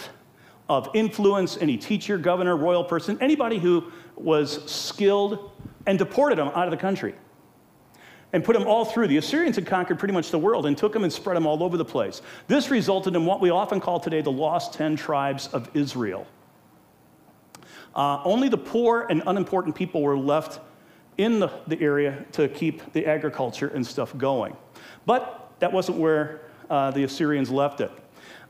of 0.68 0.90
influence, 0.92 1.56
any 1.60 1.76
teacher, 1.76 2.18
governor, 2.18 2.56
royal 2.56 2.84
person, 2.84 3.16
anybody 3.20 3.58
who 3.58 3.90
was 4.16 4.70
skilled 4.70 5.50
and 5.88 5.98
deported 5.98 6.36
them 6.36 6.48
out 6.48 6.66
of 6.66 6.70
the 6.70 6.76
country 6.76 7.14
and 8.34 8.44
put 8.44 8.52
them 8.52 8.68
all 8.68 8.84
through. 8.84 9.08
The 9.08 9.16
Assyrians 9.16 9.56
had 9.56 9.66
conquered 9.66 9.98
pretty 9.98 10.12
much 10.12 10.30
the 10.30 10.38
world 10.38 10.66
and 10.66 10.76
took 10.76 10.92
them 10.92 11.02
and 11.02 11.10
spread 11.10 11.34
them 11.34 11.46
all 11.46 11.62
over 11.62 11.78
the 11.78 11.84
place. 11.84 12.20
This 12.46 12.70
resulted 12.70 13.16
in 13.16 13.24
what 13.24 13.40
we 13.40 13.48
often 13.48 13.80
call 13.80 13.98
today 13.98 14.20
the 14.20 14.30
lost 14.30 14.74
10 14.74 14.96
tribes 14.96 15.48
of 15.48 15.70
Israel. 15.74 16.26
Uh, 17.96 18.20
only 18.24 18.50
the 18.50 18.58
poor 18.58 19.06
and 19.08 19.22
unimportant 19.26 19.74
people 19.74 20.02
were 20.02 20.16
left 20.16 20.60
in 21.16 21.40
the, 21.40 21.50
the 21.66 21.80
area 21.80 22.22
to 22.32 22.48
keep 22.48 22.92
the 22.92 23.06
agriculture 23.06 23.68
and 23.68 23.84
stuff 23.84 24.16
going. 24.18 24.54
But 25.06 25.52
that 25.60 25.72
wasn't 25.72 25.96
where 25.96 26.42
uh, 26.68 26.90
the 26.90 27.04
Assyrians 27.04 27.50
left 27.50 27.80
it. 27.80 27.90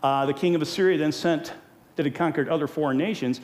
Uh, 0.03 0.27
the 0.27 0.35
king 0.35 0.57
of 0.57 0.61
Assyria 0.61 0.99
then 0.99 1.13
sent 1.13 1.53
that 1.95 2.05
had 2.05 2.15
conquered 2.15 2.49
other 2.49 2.69
foreign 2.69 2.97
nations, 2.97 3.41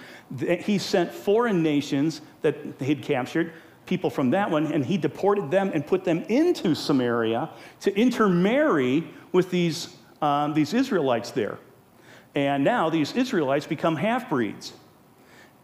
he 0.60 0.78
sent 0.78 1.12
foreign 1.12 1.60
nations 1.60 2.20
that 2.42 2.56
he'd 2.80 3.02
captured 3.02 3.52
people 3.86 4.10
from 4.10 4.30
that 4.30 4.50
one, 4.50 4.72
and 4.72 4.84
he 4.84 4.96
deported 4.96 5.50
them 5.50 5.70
and 5.74 5.86
put 5.86 6.04
them 6.04 6.22
into 6.28 6.74
Samaria 6.74 7.50
to 7.80 7.96
intermarry 7.98 9.04
with 9.32 9.50
these, 9.50 9.96
um, 10.22 10.54
these 10.54 10.72
Israelites 10.72 11.30
there. 11.30 11.58
And 12.34 12.64
now 12.64 12.90
these 12.90 13.12
Israelites 13.14 13.66
become 13.66 13.96
half 13.96 14.28
breeds. 14.28 14.72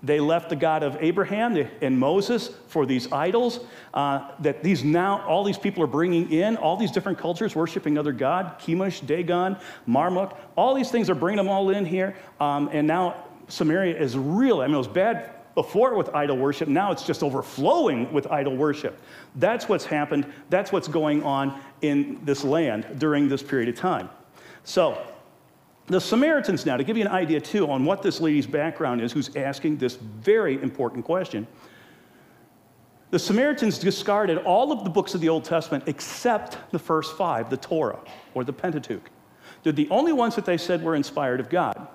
They 0.03 0.19
left 0.19 0.49
the 0.49 0.57
God 0.57 0.83
of 0.83 0.97
Abraham 1.01 1.57
and 1.83 1.99
Moses 1.99 2.51
for 2.69 2.87
these 2.87 3.13
idols 3.13 3.61
uh, 3.93 4.31
that 4.41 4.63
these 4.63 4.83
now, 4.83 5.21
all 5.27 5.45
these 5.45 5.59
people 5.59 5.83
are 5.83 5.89
bringing 5.89 6.33
in, 6.33 6.57
all 6.57 6.77
these 6.77 6.91
different 6.91 7.19
cultures 7.19 7.55
worshiping 7.55 7.99
other 7.99 8.13
God, 8.13 8.59
Chemosh, 8.61 9.07
Dagon, 9.07 9.59
Marduk, 9.87 10.39
all 10.57 10.75
these 10.75 10.91
things 10.91 11.11
are 11.11 11.15
bringing 11.15 11.37
them 11.37 11.49
all 11.49 11.69
in 11.69 11.85
here. 11.85 12.17
Um, 12.41 12.71
and 12.73 12.87
now 12.87 13.25
Samaria 13.49 13.99
is 13.99 14.17
really, 14.17 14.65
I 14.65 14.69
mean, 14.69 14.77
it 14.77 14.79
was 14.79 14.89
bad 14.89 15.33
before 15.63 15.95
with 15.95 16.09
idol 16.15 16.39
worship. 16.39 16.69
Now 16.69 16.91
it's 16.91 17.05
just 17.05 17.23
overflowing 17.23 18.11
with 18.15 18.27
idol 18.29 18.57
worship. 18.57 18.99
That's 19.37 19.69
what's 19.69 19.85
happened. 19.85 20.25
That's 20.49 20.73
what's 20.73 20.89
going 20.89 21.23
on 21.23 21.61
in 21.83 22.19
this 22.25 22.45
land 22.45 22.87
during 22.97 23.29
this 23.29 23.43
period 23.43 23.69
of 23.69 23.75
time. 23.75 24.09
So, 24.65 24.97
the 25.87 26.01
Samaritans, 26.01 26.65
now, 26.65 26.79
to 26.79 26.85
give 26.85 26.97
you 26.97 27.05
an 27.05 27.13
idea 27.13 27.43
too 27.43 27.71
on 27.71 27.85
what 27.85 28.01
this 28.01 28.23
lady's 28.23 28.47
background 28.47 29.03
is, 29.03 29.13
who's 29.13 29.37
asking 29.37 29.77
this 29.77 29.97
very 29.97 30.55
important 30.63 31.05
question, 31.05 31.47
The 33.11 33.19
Samaritans 33.19 33.79
discarded 33.79 34.39
all 34.39 34.73
of 34.73 34.83
the 34.83 34.91
books 34.91 35.15
of 35.15 35.21
the 35.21 35.29
Old 35.29 35.45
Testament 35.45 35.85
except 35.89 36.57
the 36.71 36.79
first 36.79 37.19
five, 37.19 37.51
the 37.51 37.59
Torah 37.59 37.99
or 38.33 38.45
the 38.45 38.53
Pentateuch. 38.53 39.11
They're 39.63 39.75
the 39.75 39.91
only 39.91 40.13
ones 40.13 40.35
that 40.37 40.47
they 40.47 40.57
said 40.57 40.83
were 40.83 40.95
inspired 40.95 41.39
of 41.39 41.51
God. 41.51 41.87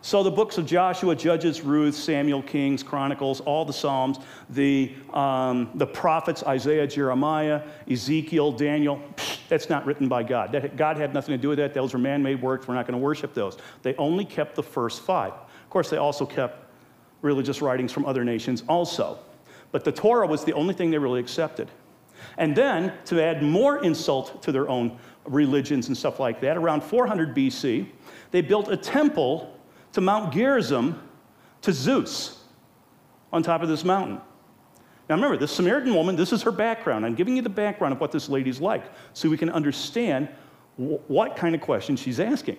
So 0.00 0.22
the 0.22 0.30
books 0.30 0.58
of 0.58 0.66
Joshua, 0.66 1.14
Judges, 1.16 1.62
Ruth, 1.62 1.94
Samuel, 1.94 2.42
Kings, 2.42 2.82
Chronicles, 2.82 3.40
all 3.40 3.64
the 3.64 3.72
Psalms, 3.72 4.18
the, 4.50 4.94
um, 5.12 5.70
the 5.74 5.86
prophets, 5.86 6.42
Isaiah, 6.44 6.86
Jeremiah, 6.86 7.62
Ezekiel, 7.90 8.52
Daniel, 8.52 9.02
psh, 9.16 9.38
that's 9.48 9.68
not 9.68 9.86
written 9.86 10.08
by 10.08 10.22
God. 10.22 10.52
That, 10.52 10.76
God 10.76 10.96
had 10.96 11.12
nothing 11.14 11.32
to 11.32 11.38
do 11.40 11.48
with 11.48 11.58
that. 11.58 11.74
Those 11.74 11.92
were 11.92 11.98
man 11.98 12.22
made 12.22 12.40
works. 12.40 12.68
We're 12.68 12.74
not 12.74 12.86
going 12.86 12.98
to 12.98 13.04
worship 13.04 13.34
those. 13.34 13.58
They 13.82 13.94
only 13.96 14.24
kept 14.24 14.54
the 14.54 14.62
first 14.62 15.02
five. 15.02 15.32
Of 15.32 15.70
course, 15.70 15.90
they 15.90 15.96
also 15.96 16.24
kept 16.24 16.64
religious 17.22 17.60
writings 17.60 17.92
from 17.92 18.06
other 18.06 18.24
nations 18.24 18.62
also. 18.68 19.18
But 19.72 19.84
the 19.84 19.92
Torah 19.92 20.26
was 20.26 20.44
the 20.44 20.52
only 20.52 20.74
thing 20.74 20.90
they 20.90 20.98
really 20.98 21.20
accepted. 21.20 21.70
And 22.36 22.54
then, 22.56 22.92
to 23.06 23.22
add 23.22 23.42
more 23.42 23.82
insult 23.84 24.42
to 24.42 24.52
their 24.52 24.68
own 24.68 24.98
religions 25.24 25.88
and 25.88 25.96
stuff 25.96 26.20
like 26.20 26.40
that, 26.40 26.56
around 26.56 26.82
400 26.82 27.34
BC, 27.34 27.86
they 28.30 28.40
built 28.40 28.68
a 28.68 28.76
temple 28.76 29.57
to 29.92 30.00
Mount 30.00 30.32
Gerizim 30.32 31.00
to 31.62 31.72
Zeus 31.72 32.44
on 33.32 33.42
top 33.42 33.62
of 33.62 33.68
this 33.68 33.84
mountain. 33.84 34.20
Now 35.08 35.14
remember, 35.14 35.36
this 35.36 35.52
Samaritan 35.52 35.94
woman, 35.94 36.16
this 36.16 36.32
is 36.32 36.42
her 36.42 36.52
background. 36.52 37.06
I'm 37.06 37.14
giving 37.14 37.36
you 37.36 37.42
the 37.42 37.48
background 37.48 37.94
of 37.94 38.00
what 38.00 38.12
this 38.12 38.28
lady's 38.28 38.60
like 38.60 38.84
so 39.14 39.28
we 39.28 39.38
can 39.38 39.50
understand 39.50 40.28
what 40.76 41.34
kind 41.34 41.54
of 41.54 41.60
question 41.60 41.96
she's 41.96 42.20
asking. 42.20 42.58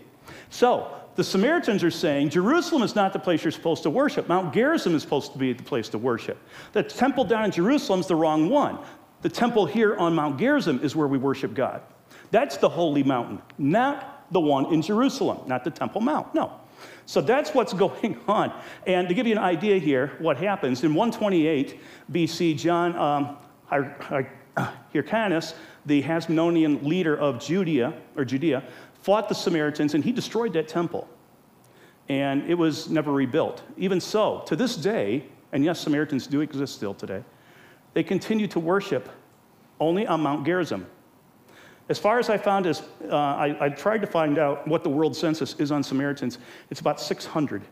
So, 0.49 0.95
the 1.15 1.23
Samaritans 1.23 1.83
are 1.83 1.91
saying 1.91 2.29
Jerusalem 2.29 2.81
is 2.83 2.95
not 2.95 3.13
the 3.13 3.19
place 3.19 3.43
you're 3.43 3.51
supposed 3.51 3.83
to 3.83 3.89
worship. 3.89 4.29
Mount 4.29 4.53
Gerizim 4.53 4.95
is 4.95 5.01
supposed 5.01 5.33
to 5.33 5.37
be 5.37 5.53
the 5.53 5.63
place 5.63 5.89
to 5.89 5.97
worship. 5.97 6.37
The 6.71 6.83
temple 6.83 7.25
down 7.25 7.45
in 7.45 7.51
Jerusalem 7.51 7.99
is 7.99 8.07
the 8.07 8.15
wrong 8.15 8.49
one. 8.49 8.79
The 9.21 9.29
temple 9.29 9.65
here 9.65 9.97
on 9.97 10.15
Mount 10.15 10.39
Gerizim 10.39 10.79
is 10.81 10.95
where 10.95 11.07
we 11.07 11.17
worship 11.17 11.53
God. 11.53 11.81
That's 12.31 12.57
the 12.57 12.69
holy 12.69 13.03
mountain, 13.03 13.41
not 13.57 14.31
the 14.31 14.39
one 14.39 14.73
in 14.73 14.81
Jerusalem, 14.81 15.39
not 15.47 15.63
the 15.63 15.71
Temple 15.71 16.01
Mount. 16.01 16.33
No. 16.33 16.53
So 17.09 17.21
that's 17.21 17.55
what's 17.55 17.73
going 17.85 18.19
on. 18.27 18.53
And 18.85 19.07
to 19.07 19.15
give 19.15 19.25
you 19.25 19.31
an 19.31 19.39
idea 19.39 19.79
here, 19.79 20.11
what 20.19 20.37
happens 20.37 20.83
in 20.83 20.93
128 20.93 21.79
BC, 22.11 22.55
John 22.55 22.95
um, 22.95 23.37
Hyrcanus, 24.93 25.55
the 25.87 26.03
Hasmonean 26.03 26.83
leader 26.83 27.17
of 27.17 27.39
Judea 27.39 27.95
or 28.15 28.25
Judea, 28.25 28.63
fought 29.01 29.27
the 29.27 29.33
Samaritans 29.33 29.95
and 29.95 30.03
he 30.03 30.11
destroyed 30.11 30.53
that 30.53 30.67
temple. 30.67 31.09
And 32.09 32.47
it 32.47 32.53
was 32.53 32.89
never 32.89 33.11
rebuilt. 33.11 33.63
Even 33.75 33.99
so, 33.99 34.43
to 34.45 34.55
this 34.55 34.75
day, 34.75 35.25
and 35.51 35.65
yes, 35.65 35.79
Samaritans 35.79 36.27
do 36.27 36.41
exist 36.41 36.75
still 36.75 36.93
today, 36.93 37.23
they 37.95 38.03
continue 38.03 38.45
to 38.47 38.59
worship 38.59 39.09
only 39.79 40.05
on 40.05 40.21
Mount 40.21 40.45
Gerizim. 40.45 40.85
As 41.89 41.97
far 41.97 42.19
as 42.19 42.29
I 42.29 42.37
found 42.37 42.67
is, 42.67 42.83
uh, 43.09 43.15
I, 43.15 43.57
I, 43.59 43.69
tried 43.69 44.01
to 44.01 44.07
find 44.07 44.37
out 44.37 44.67
what 44.67 44.83
the 44.83 44.89
world 44.89 45.15
census 45.15 45.55
is 45.55 45.71
on 45.71 45.81
Samaritans. 45.81 46.37
It's 46.69 46.79
about 46.79 47.01
600 47.01 47.63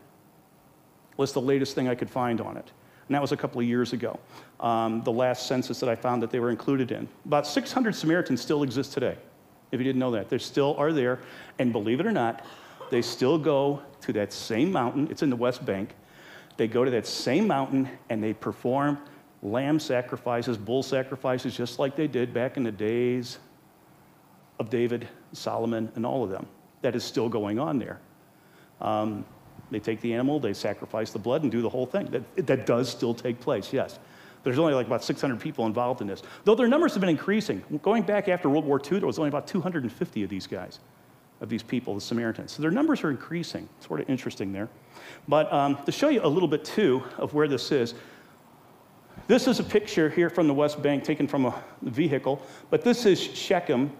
was 1.16 1.32
the 1.32 1.40
latest 1.40 1.76
thing 1.76 1.88
I 1.88 1.94
could 1.94 2.10
find 2.10 2.40
on 2.40 2.56
it. 2.56 2.70
And 3.06 3.14
that 3.14 3.22
was 3.22 3.32
a 3.32 3.36
couple 3.36 3.60
of 3.60 3.66
years 3.66 3.92
ago, 3.92 4.18
um, 4.60 5.02
the 5.02 5.12
last 5.12 5.46
census 5.46 5.78
that 5.80 5.88
I 5.88 5.94
found 5.94 6.22
that 6.22 6.30
they 6.30 6.40
were 6.40 6.50
included 6.50 6.90
in. 6.90 7.08
About 7.24 7.46
600 7.46 7.94
Samaritans 7.94 8.40
still 8.40 8.64
exist 8.64 8.92
today, 8.92 9.16
if 9.70 9.80
you 9.80 9.84
didn't 9.84 10.00
know 10.00 10.10
that. 10.10 10.28
They 10.28 10.38
still 10.38 10.74
are 10.78 10.92
there. 10.92 11.20
And 11.58 11.72
believe 11.72 12.00
it 12.00 12.06
or 12.06 12.12
not, 12.12 12.44
they 12.90 13.02
still 13.02 13.38
go 13.38 13.82
to 14.00 14.12
that 14.14 14.32
same 14.32 14.70
mountain. 14.72 15.08
It's 15.10 15.22
in 15.22 15.30
the 15.30 15.36
West 15.36 15.64
Bank. 15.64 15.94
They 16.56 16.66
go 16.66 16.84
to 16.84 16.90
that 16.90 17.06
same 17.06 17.46
mountain 17.46 17.88
and 18.10 18.22
they 18.22 18.32
perform 18.32 18.98
lamb 19.42 19.78
sacrifices, 19.78 20.56
bull 20.56 20.82
sacrifices, 20.82 21.56
just 21.56 21.78
like 21.78 21.94
they 21.94 22.08
did 22.08 22.34
back 22.34 22.56
in 22.56 22.64
the 22.64 22.72
days 22.72 23.38
of 24.58 24.70
David, 24.70 25.08
Solomon, 25.32 25.90
and 25.94 26.04
all 26.04 26.24
of 26.24 26.30
them. 26.30 26.46
That 26.82 26.94
is 26.94 27.04
still 27.04 27.28
going 27.28 27.58
on 27.58 27.78
there. 27.78 28.00
Um, 28.80 29.24
they 29.70 29.80
take 29.80 30.00
the 30.00 30.14
animal, 30.14 30.40
they 30.40 30.54
sacrifice 30.54 31.10
the 31.10 31.18
blood, 31.18 31.42
and 31.42 31.52
do 31.52 31.60
the 31.60 31.68
whole 31.68 31.86
thing. 31.86 32.06
That, 32.06 32.46
that 32.46 32.66
does 32.66 32.88
still 32.88 33.14
take 33.14 33.40
place, 33.40 33.72
yes. 33.72 33.98
There's 34.44 34.58
only 34.58 34.72
like 34.72 34.86
about 34.86 35.04
600 35.04 35.40
people 35.40 35.66
involved 35.66 36.00
in 36.00 36.06
this. 36.06 36.22
Though 36.44 36.54
their 36.54 36.68
numbers 36.68 36.94
have 36.94 37.00
been 37.00 37.10
increasing. 37.10 37.62
Going 37.82 38.02
back 38.02 38.28
after 38.28 38.48
World 38.48 38.64
War 38.64 38.80
II, 38.80 38.98
there 38.98 39.06
was 39.06 39.18
only 39.18 39.28
about 39.28 39.46
250 39.46 40.22
of 40.22 40.30
these 40.30 40.46
guys, 40.46 40.78
of 41.40 41.48
these 41.48 41.62
people, 41.62 41.94
the 41.94 42.00
Samaritans. 42.00 42.52
So 42.52 42.62
their 42.62 42.70
numbers 42.70 43.02
are 43.02 43.10
increasing. 43.10 43.68
Sort 43.80 44.00
of 44.00 44.08
interesting 44.08 44.52
there. 44.52 44.68
But 45.26 45.52
um, 45.52 45.76
to 45.84 45.92
show 45.92 46.08
you 46.08 46.22
a 46.22 46.28
little 46.28 46.48
bit, 46.48 46.64
too, 46.64 47.02
of 47.18 47.34
where 47.34 47.48
this 47.48 47.72
is, 47.72 47.94
this 49.26 49.46
is 49.46 49.60
a 49.60 49.64
picture 49.64 50.08
here 50.08 50.30
from 50.30 50.46
the 50.46 50.54
West 50.54 50.80
Bank 50.80 51.04
taken 51.04 51.26
from 51.26 51.44
a 51.44 51.62
vehicle, 51.82 52.40
but 52.70 52.82
this 52.82 53.04
is 53.04 53.20
Shechem, 53.20 53.92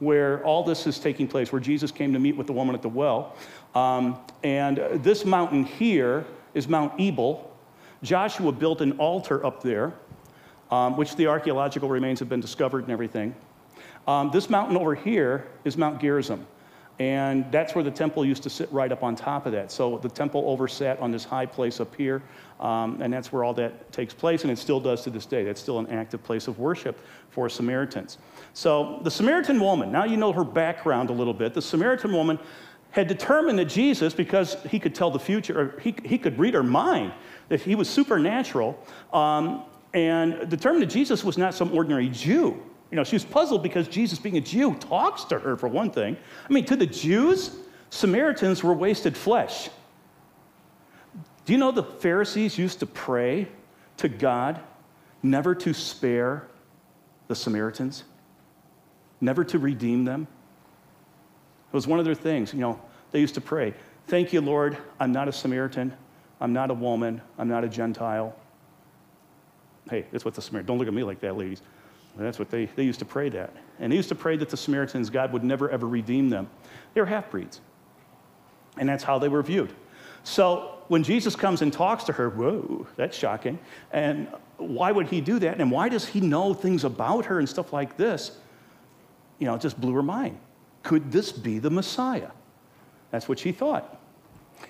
where 0.00 0.42
all 0.44 0.64
this 0.64 0.86
is 0.86 0.98
taking 0.98 1.28
place, 1.28 1.52
where 1.52 1.60
Jesus 1.60 1.90
came 1.90 2.12
to 2.12 2.18
meet 2.18 2.36
with 2.36 2.46
the 2.46 2.52
woman 2.52 2.74
at 2.74 2.82
the 2.82 2.88
well. 2.88 3.36
Um, 3.74 4.18
and 4.42 4.78
this 4.94 5.24
mountain 5.24 5.64
here 5.64 6.26
is 6.54 6.66
Mount 6.66 7.00
Ebal. 7.00 7.50
Joshua 8.02 8.50
built 8.50 8.80
an 8.80 8.92
altar 8.92 9.44
up 9.44 9.62
there, 9.62 9.92
um, 10.70 10.96
which 10.96 11.16
the 11.16 11.26
archaeological 11.26 11.88
remains 11.88 12.18
have 12.18 12.28
been 12.28 12.40
discovered 12.40 12.82
and 12.82 12.90
everything. 12.90 13.34
Um, 14.06 14.30
this 14.32 14.48
mountain 14.48 14.76
over 14.76 14.94
here 14.94 15.46
is 15.64 15.76
Mount 15.76 16.00
Gerizim. 16.00 16.46
And 17.00 17.50
that's 17.50 17.74
where 17.74 17.82
the 17.82 17.90
temple 17.90 18.26
used 18.26 18.42
to 18.42 18.50
sit 18.50 18.70
right 18.70 18.92
up 18.92 19.02
on 19.02 19.16
top 19.16 19.46
of 19.46 19.52
that. 19.52 19.72
So 19.72 19.96
the 19.96 20.08
temple 20.10 20.44
oversat 20.44 21.00
on 21.00 21.10
this 21.10 21.24
high 21.24 21.46
place 21.46 21.80
up 21.80 21.96
here, 21.96 22.22
um, 22.60 23.00
and 23.00 23.10
that's 23.10 23.32
where 23.32 23.42
all 23.42 23.54
that 23.54 23.90
takes 23.90 24.12
place, 24.12 24.42
and 24.42 24.52
it 24.52 24.58
still 24.58 24.80
does 24.80 25.02
to 25.04 25.10
this 25.10 25.24
day. 25.24 25.42
That's 25.42 25.62
still 25.62 25.78
an 25.78 25.86
active 25.86 26.22
place 26.22 26.46
of 26.46 26.58
worship 26.58 27.00
for 27.30 27.48
Samaritans. 27.48 28.18
So 28.52 29.00
the 29.02 29.10
Samaritan 29.10 29.58
woman, 29.58 29.90
now 29.90 30.04
you 30.04 30.18
know 30.18 30.30
her 30.30 30.44
background 30.44 31.08
a 31.08 31.14
little 31.14 31.32
bit. 31.32 31.54
The 31.54 31.62
Samaritan 31.62 32.12
woman 32.12 32.38
had 32.90 33.08
determined 33.08 33.58
that 33.60 33.64
Jesus, 33.64 34.12
because 34.12 34.58
he 34.68 34.78
could 34.78 34.94
tell 34.94 35.10
the 35.10 35.18
future, 35.18 35.58
or 35.58 35.80
he, 35.80 35.94
he 36.04 36.18
could 36.18 36.38
read 36.38 36.52
her 36.52 36.62
mind, 36.62 37.14
that 37.48 37.62
he 37.62 37.76
was 37.76 37.88
supernatural, 37.88 38.78
um, 39.14 39.64
and 39.94 40.50
determined 40.50 40.82
that 40.82 40.90
Jesus 40.90 41.24
was 41.24 41.38
not 41.38 41.54
some 41.54 41.72
ordinary 41.72 42.10
Jew. 42.10 42.62
You 42.90 42.96
know, 42.96 43.04
she 43.04 43.14
was 43.14 43.24
puzzled 43.24 43.62
because 43.62 43.86
Jesus, 43.86 44.18
being 44.18 44.36
a 44.36 44.40
Jew, 44.40 44.74
talks 44.74 45.24
to 45.24 45.38
her 45.38 45.56
for 45.56 45.68
one 45.68 45.90
thing. 45.90 46.16
I 46.48 46.52
mean, 46.52 46.64
to 46.66 46.76
the 46.76 46.86
Jews, 46.86 47.56
Samaritans 47.90 48.64
were 48.64 48.74
wasted 48.74 49.16
flesh. 49.16 49.70
Do 51.44 51.52
you 51.52 51.58
know 51.58 51.70
the 51.70 51.82
Pharisees 51.82 52.58
used 52.58 52.80
to 52.80 52.86
pray 52.86 53.48
to 53.98 54.08
God 54.08 54.60
never 55.22 55.54
to 55.54 55.72
spare 55.72 56.48
the 57.28 57.34
Samaritans, 57.34 58.04
never 59.20 59.44
to 59.44 59.58
redeem 59.58 60.04
them? 60.04 60.26
It 61.72 61.74
was 61.74 61.86
one 61.86 61.98
of 61.98 62.04
their 62.04 62.14
things, 62.14 62.52
you 62.52 62.60
know, 62.60 62.80
they 63.12 63.20
used 63.20 63.34
to 63.34 63.40
pray, 63.40 63.74
Thank 64.06 64.32
you, 64.32 64.40
Lord, 64.40 64.76
I'm 64.98 65.12
not 65.12 65.28
a 65.28 65.32
Samaritan, 65.32 65.92
I'm 66.40 66.52
not 66.52 66.70
a 66.70 66.74
woman, 66.74 67.20
I'm 67.38 67.48
not 67.48 67.62
a 67.62 67.68
Gentile. 67.68 68.34
Hey, 69.88 70.06
that's 70.10 70.24
what 70.24 70.34
the 70.34 70.42
Samaritan, 70.42 70.66
don't 70.66 70.78
look 70.78 70.88
at 70.88 70.94
me 70.94 71.04
like 71.04 71.20
that, 71.20 71.36
ladies. 71.36 71.62
That's 72.16 72.38
what 72.38 72.50
they, 72.50 72.66
they 72.66 72.82
used 72.82 72.98
to 72.98 73.04
pray 73.04 73.28
that. 73.30 73.52
And 73.78 73.92
they 73.92 73.96
used 73.96 74.08
to 74.10 74.14
pray 74.14 74.36
that 74.36 74.50
the 74.50 74.56
Samaritans, 74.56 75.10
God 75.10 75.32
would 75.32 75.44
never 75.44 75.70
ever 75.70 75.86
redeem 75.86 76.28
them. 76.28 76.48
They 76.94 77.00
were 77.00 77.06
half 77.06 77.30
breeds. 77.30 77.60
And 78.78 78.88
that's 78.88 79.04
how 79.04 79.18
they 79.18 79.28
were 79.28 79.42
viewed. 79.42 79.72
So 80.22 80.78
when 80.88 81.02
Jesus 81.02 81.36
comes 81.36 81.62
and 81.62 81.72
talks 81.72 82.04
to 82.04 82.12
her, 82.12 82.30
whoa, 82.30 82.86
that's 82.96 83.16
shocking. 83.16 83.58
And 83.92 84.28
why 84.56 84.92
would 84.92 85.06
he 85.06 85.20
do 85.20 85.38
that? 85.38 85.60
And 85.60 85.70
why 85.70 85.88
does 85.88 86.06
he 86.06 86.20
know 86.20 86.52
things 86.52 86.84
about 86.84 87.26
her 87.26 87.38
and 87.38 87.48
stuff 87.48 87.72
like 87.72 87.96
this? 87.96 88.32
You 89.38 89.46
know, 89.46 89.54
it 89.54 89.60
just 89.60 89.80
blew 89.80 89.94
her 89.94 90.02
mind. 90.02 90.38
Could 90.82 91.12
this 91.12 91.32
be 91.32 91.58
the 91.58 91.70
Messiah? 91.70 92.30
That's 93.10 93.28
what 93.28 93.38
she 93.38 93.52
thought. 93.52 93.99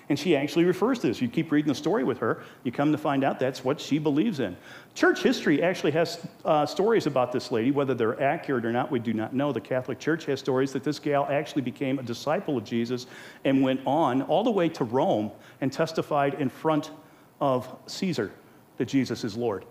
And 0.09 0.17
she 0.17 0.35
actually 0.35 0.65
refers 0.65 0.99
to 0.99 1.07
this. 1.07 1.21
You 1.21 1.27
keep 1.27 1.51
reading 1.51 1.69
the 1.69 1.75
story 1.75 2.03
with 2.03 2.17
her, 2.19 2.43
you 2.63 2.71
come 2.71 2.91
to 2.91 2.97
find 2.97 3.23
out 3.23 3.39
that's 3.39 3.63
what 3.63 3.79
she 3.79 3.99
believes 3.99 4.39
in. 4.39 4.57
Church 4.93 5.21
history 5.23 5.63
actually 5.63 5.91
has 5.91 6.25
uh, 6.43 6.65
stories 6.65 7.07
about 7.07 7.31
this 7.31 7.51
lady. 7.51 7.71
Whether 7.71 7.93
they're 7.93 8.21
accurate 8.21 8.65
or 8.65 8.71
not, 8.71 8.91
we 8.91 8.99
do 8.99 9.13
not 9.13 9.33
know. 9.33 9.51
The 9.51 9.61
Catholic 9.61 9.99
Church 9.99 10.25
has 10.25 10.39
stories 10.39 10.73
that 10.73 10.83
this 10.83 10.99
gal 10.99 11.27
actually 11.29 11.61
became 11.61 11.99
a 11.99 12.03
disciple 12.03 12.57
of 12.57 12.63
Jesus 12.63 13.07
and 13.45 13.61
went 13.61 13.81
on 13.85 14.21
all 14.23 14.43
the 14.43 14.51
way 14.51 14.69
to 14.69 14.83
Rome 14.83 15.31
and 15.61 15.71
testified 15.71 16.35
in 16.35 16.49
front 16.49 16.91
of 17.39 17.73
Caesar 17.87 18.31
that 18.77 18.87
Jesus 18.87 19.23
is 19.23 19.37
Lord. 19.37 19.65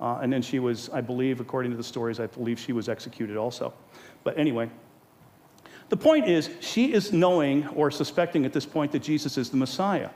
Uh, 0.00 0.18
and 0.20 0.32
then 0.32 0.42
she 0.42 0.58
was, 0.58 0.88
I 0.90 1.00
believe, 1.00 1.40
according 1.40 1.70
to 1.70 1.76
the 1.76 1.84
stories, 1.84 2.18
I 2.18 2.26
believe 2.26 2.58
she 2.58 2.72
was 2.72 2.88
executed 2.88 3.36
also. 3.36 3.72
But 4.24 4.36
anyway, 4.36 4.68
the 5.92 5.96
point 5.98 6.26
is, 6.26 6.48
she 6.60 6.94
is 6.94 7.12
knowing 7.12 7.68
or 7.68 7.90
suspecting 7.90 8.46
at 8.46 8.54
this 8.54 8.64
point 8.64 8.92
that 8.92 9.02
Jesus 9.02 9.36
is 9.36 9.50
the 9.50 9.58
Messiah, 9.58 10.08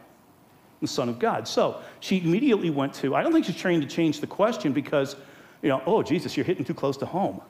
the 0.80 0.87
Son 0.87 1.11
of 1.11 1.18
God. 1.18 1.47
So 1.47 1.83
she 2.00 2.16
immediately 2.23 2.71
went 2.71 2.95
to, 2.95 3.14
I 3.14 3.23
don't 3.23 3.30
think 3.30 3.45
she's 3.45 3.56
trying 3.56 3.83
to 3.83 3.87
change 3.87 4.23
the 4.23 4.26
question 4.26 4.73
because, 4.73 5.16
you 5.61 5.68
know, 5.68 5.83
oh, 5.85 6.02
Jesus, 6.02 6.35
you're 6.35 6.47
hitting 6.47 6.64
too 6.64 6.73
close 6.73 6.97
to 6.97 7.04
home. 7.04 7.42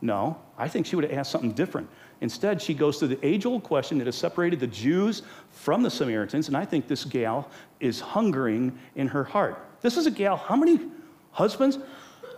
No, 0.00 0.38
I 0.56 0.66
think 0.66 0.86
she 0.86 0.96
would 0.96 1.04
have 1.04 1.12
asked 1.12 1.30
something 1.30 1.52
different. 1.52 1.90
Instead, 2.22 2.62
she 2.62 2.72
goes 2.72 2.96
to 3.00 3.06
the 3.06 3.18
age 3.22 3.44
old 3.44 3.64
question 3.64 3.98
that 3.98 4.06
has 4.06 4.16
separated 4.16 4.58
the 4.58 4.66
Jews 4.66 5.20
from 5.50 5.82
the 5.82 5.90
Samaritans, 5.90 6.48
and 6.48 6.56
I 6.56 6.64
think 6.64 6.88
this 6.88 7.04
gal 7.04 7.50
is 7.80 8.00
hungering 8.00 8.78
in 8.94 9.08
her 9.08 9.24
heart. 9.24 9.62
This 9.82 9.98
is 9.98 10.06
a 10.06 10.10
gal, 10.10 10.38
how 10.38 10.56
many 10.56 10.80
Husbands, 11.32 11.78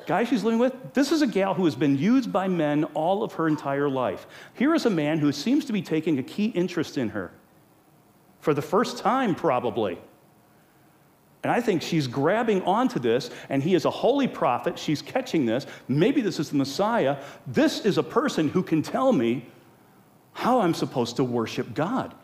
guy 0.07 0.25
she's 0.25 0.45
living 0.45 0.59
with, 0.59 0.95
this 0.95 1.13
is 1.13 1.23
a 1.23 1.27
gal 1.27 1.55
who 1.55 1.65
has 1.65 1.75
been 1.75 1.97
used 1.97 2.33
by 2.33 2.49
men 2.49 2.85
all 2.95 3.23
of 3.23 3.35
her 3.35 3.49
entire 3.49 3.89
life. 3.89 4.27
Here 4.55 4.75
is 4.75 4.87
a 4.87 4.91
man 4.91 5.19
who 5.19 5.33
seems 5.33 5.65
to 5.67 5.73
be 5.73 5.83
taking 5.83 6.19
a 6.19 6.23
key 6.23 6.47
interest 6.47 6.99
in 6.99 7.11
her 7.11 7.33
for 8.41 8.55
the 8.55 8.63
first 8.63 8.99
time, 8.99 9.35
probably. 9.35 9.99
And 11.43 11.53
I 11.53 11.61
think 11.61 11.83
she's 11.83 12.07
grabbing 12.07 12.63
onto 12.63 12.99
this, 12.99 13.31
and 13.49 13.63
he 13.63 13.75
is 13.75 13.85
a 13.85 13.91
holy 13.91 14.27
prophet. 14.27 14.79
She's 14.79 15.03
catching 15.03 15.45
this. 15.45 15.67
Maybe 15.89 16.23
this 16.23 16.41
is 16.41 16.51
the 16.51 16.57
Messiah. 16.57 17.19
This 17.47 17.85
is 17.85 17.99
a 17.99 18.03
person 18.03 18.49
who 18.49 18.63
can 18.63 18.83
tell 18.83 19.13
me 19.13 19.47
how 20.33 20.61
I'm 20.61 20.75
supposed 20.75 21.17
to 21.17 21.25
worship 21.25 21.75
God. 21.75 22.15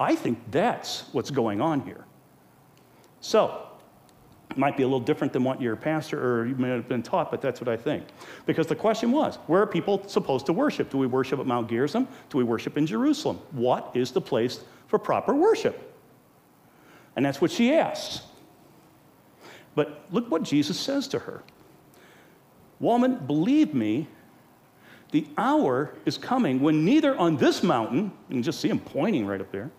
I 0.00 0.16
think 0.16 0.38
that's 0.50 1.04
what's 1.12 1.30
going 1.30 1.60
on 1.60 1.82
here. 1.82 2.04
So, 3.20 3.68
might 4.56 4.76
be 4.76 4.82
a 4.82 4.86
little 4.86 5.00
different 5.00 5.32
than 5.32 5.42
what 5.42 5.60
your 5.60 5.76
pastor 5.76 6.22
or 6.22 6.46
you 6.46 6.54
may 6.54 6.68
have 6.68 6.88
been 6.88 7.02
taught, 7.02 7.30
but 7.30 7.40
that's 7.40 7.60
what 7.60 7.68
I 7.68 7.76
think. 7.76 8.04
Because 8.46 8.66
the 8.66 8.76
question 8.76 9.10
was, 9.10 9.36
where 9.46 9.62
are 9.62 9.66
people 9.66 10.06
supposed 10.08 10.46
to 10.46 10.52
worship? 10.52 10.90
Do 10.90 10.98
we 10.98 11.06
worship 11.06 11.40
at 11.40 11.46
Mount 11.46 11.68
Gerizim? 11.68 12.06
Do 12.30 12.38
we 12.38 12.44
worship 12.44 12.76
in 12.78 12.86
Jerusalem? 12.86 13.40
What 13.52 13.90
is 13.94 14.12
the 14.12 14.20
place 14.20 14.64
for 14.86 14.98
proper 14.98 15.34
worship? 15.34 15.92
And 17.16 17.24
that's 17.24 17.40
what 17.40 17.50
she 17.50 17.72
asks. 17.72 18.22
But 19.74 20.04
look 20.10 20.30
what 20.30 20.42
Jesus 20.42 20.78
says 20.78 21.08
to 21.08 21.18
her 21.20 21.42
Woman, 22.80 23.16
believe 23.26 23.74
me, 23.74 24.08
the 25.10 25.26
hour 25.38 25.94
is 26.04 26.18
coming 26.18 26.60
when 26.60 26.84
neither 26.84 27.16
on 27.16 27.36
this 27.36 27.62
mountain, 27.62 28.12
you 28.28 28.34
can 28.34 28.42
just 28.42 28.60
see 28.60 28.68
him 28.68 28.80
pointing 28.80 29.26
right 29.26 29.40
up 29.40 29.50
there, 29.52 29.70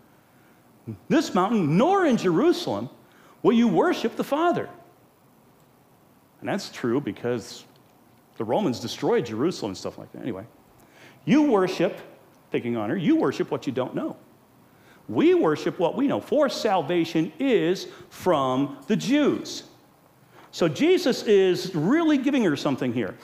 this 1.10 1.34
mountain, 1.34 1.78
nor 1.78 2.06
in 2.06 2.16
Jerusalem 2.16 2.90
will 3.46 3.54
you 3.54 3.68
worship 3.68 4.16
the 4.16 4.24
Father. 4.24 4.68
And 6.40 6.50
that's 6.50 6.72
true 6.72 7.00
because 7.00 7.64
the 8.38 8.44
Romans 8.44 8.80
destroyed 8.80 9.28
Jerusalem 9.28 9.70
and 9.70 9.78
stuff 9.78 10.00
like 10.00 10.12
that. 10.14 10.24
Anyway, 10.24 10.46
you 11.26 11.44
worship, 11.44 12.02
taking 12.52 12.76
honor, 12.76 12.96
you 12.96 13.16
worship 13.16 13.52
what 13.52 13.68
you 13.68 13.72
don't 13.72 13.94
know. 13.94 14.18
We 15.08 15.36
worship 15.36 15.78
what 15.78 15.96
we 15.96 16.08
know, 16.08 16.20
for 16.20 16.50
salvation 16.50 17.32
is 17.38 17.86
from 18.10 18.80
the 18.88 18.96
Jews. 18.96 19.66
So 20.50 20.68
Jesus 20.68 21.22
is 21.22 21.76
really 21.76 22.18
giving 22.18 22.44
her 22.46 22.56
something 22.56 22.94
here. 22.94 23.16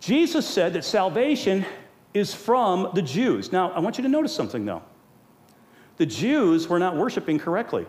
Jesus 0.00 0.46
said 0.46 0.74
that 0.74 0.84
salvation 0.84 1.64
is 2.12 2.34
from 2.34 2.90
the 2.92 3.00
Jews. 3.00 3.52
Now, 3.52 3.72
I 3.72 3.78
want 3.78 3.96
you 3.96 4.02
to 4.02 4.10
notice 4.10 4.34
something 4.34 4.66
though. 4.66 4.82
The 5.96 6.04
Jews 6.04 6.68
were 6.68 6.78
not 6.78 6.94
worshiping 6.94 7.38
correctly. 7.38 7.86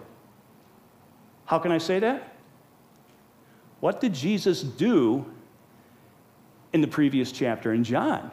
How 1.49 1.57
can 1.57 1.71
I 1.71 1.79
say 1.79 1.97
that? 1.97 2.35
What 3.79 3.99
did 3.99 4.13
Jesus 4.13 4.61
do 4.61 5.25
in 6.73 6.81
the 6.81 6.87
previous 6.87 7.31
chapter 7.31 7.73
in 7.73 7.83
John? 7.83 8.29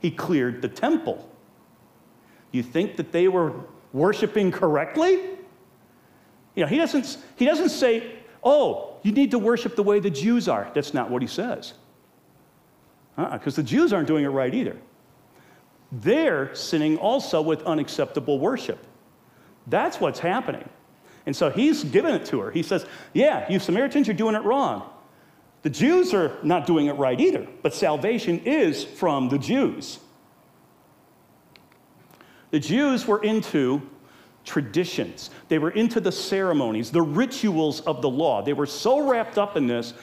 He 0.00 0.10
cleared 0.10 0.60
the 0.60 0.68
temple. 0.68 1.30
You 2.50 2.64
think 2.64 2.96
that 2.96 3.12
they 3.12 3.28
were 3.28 3.52
worshiping 3.92 4.50
correctly? 4.50 5.20
You 6.56 6.64
know, 6.64 6.66
he 6.66 6.78
doesn't, 6.78 7.16
he 7.36 7.44
doesn't 7.44 7.68
say, 7.68 8.14
oh, 8.42 8.96
you 9.04 9.12
need 9.12 9.30
to 9.30 9.38
worship 9.38 9.76
the 9.76 9.84
way 9.84 10.00
the 10.00 10.10
Jews 10.10 10.48
are. 10.48 10.68
That's 10.74 10.94
not 10.94 11.12
what 11.12 11.22
he 11.22 11.28
says. 11.28 11.74
Because 13.14 13.56
uh-uh, 13.56 13.62
the 13.62 13.62
Jews 13.62 13.92
aren't 13.92 14.08
doing 14.08 14.24
it 14.24 14.30
right 14.30 14.52
either. 14.52 14.76
They're 15.92 16.52
sinning 16.56 16.98
also 16.98 17.40
with 17.40 17.62
unacceptable 17.62 18.40
worship. 18.40 18.84
That's 19.68 20.00
what's 20.00 20.18
happening. 20.18 20.68
And 21.26 21.34
so 21.34 21.50
he's 21.50 21.84
giving 21.84 22.14
it 22.14 22.26
to 22.26 22.40
her. 22.40 22.50
He 22.50 22.62
says, 22.62 22.86
Yeah, 23.12 23.50
you 23.50 23.58
Samaritans, 23.58 24.06
you're 24.06 24.16
doing 24.16 24.34
it 24.34 24.42
wrong. 24.42 24.90
The 25.62 25.70
Jews 25.70 26.12
are 26.12 26.36
not 26.42 26.66
doing 26.66 26.86
it 26.86 26.92
right 26.92 27.18
either, 27.18 27.46
but 27.62 27.74
salvation 27.74 28.40
is 28.40 28.84
from 28.84 29.30
the 29.30 29.38
Jews. 29.38 29.98
The 32.50 32.60
Jews 32.60 33.06
were 33.06 33.22
into 33.22 33.82
traditions, 34.44 35.30
they 35.48 35.58
were 35.58 35.70
into 35.70 36.00
the 36.00 36.12
ceremonies, 36.12 36.90
the 36.90 37.02
rituals 37.02 37.80
of 37.80 38.02
the 38.02 38.10
law. 38.10 38.42
They 38.42 38.52
were 38.52 38.66
so 38.66 39.08
wrapped 39.08 39.38
up 39.38 39.56
in 39.56 39.66
this, 39.66 39.94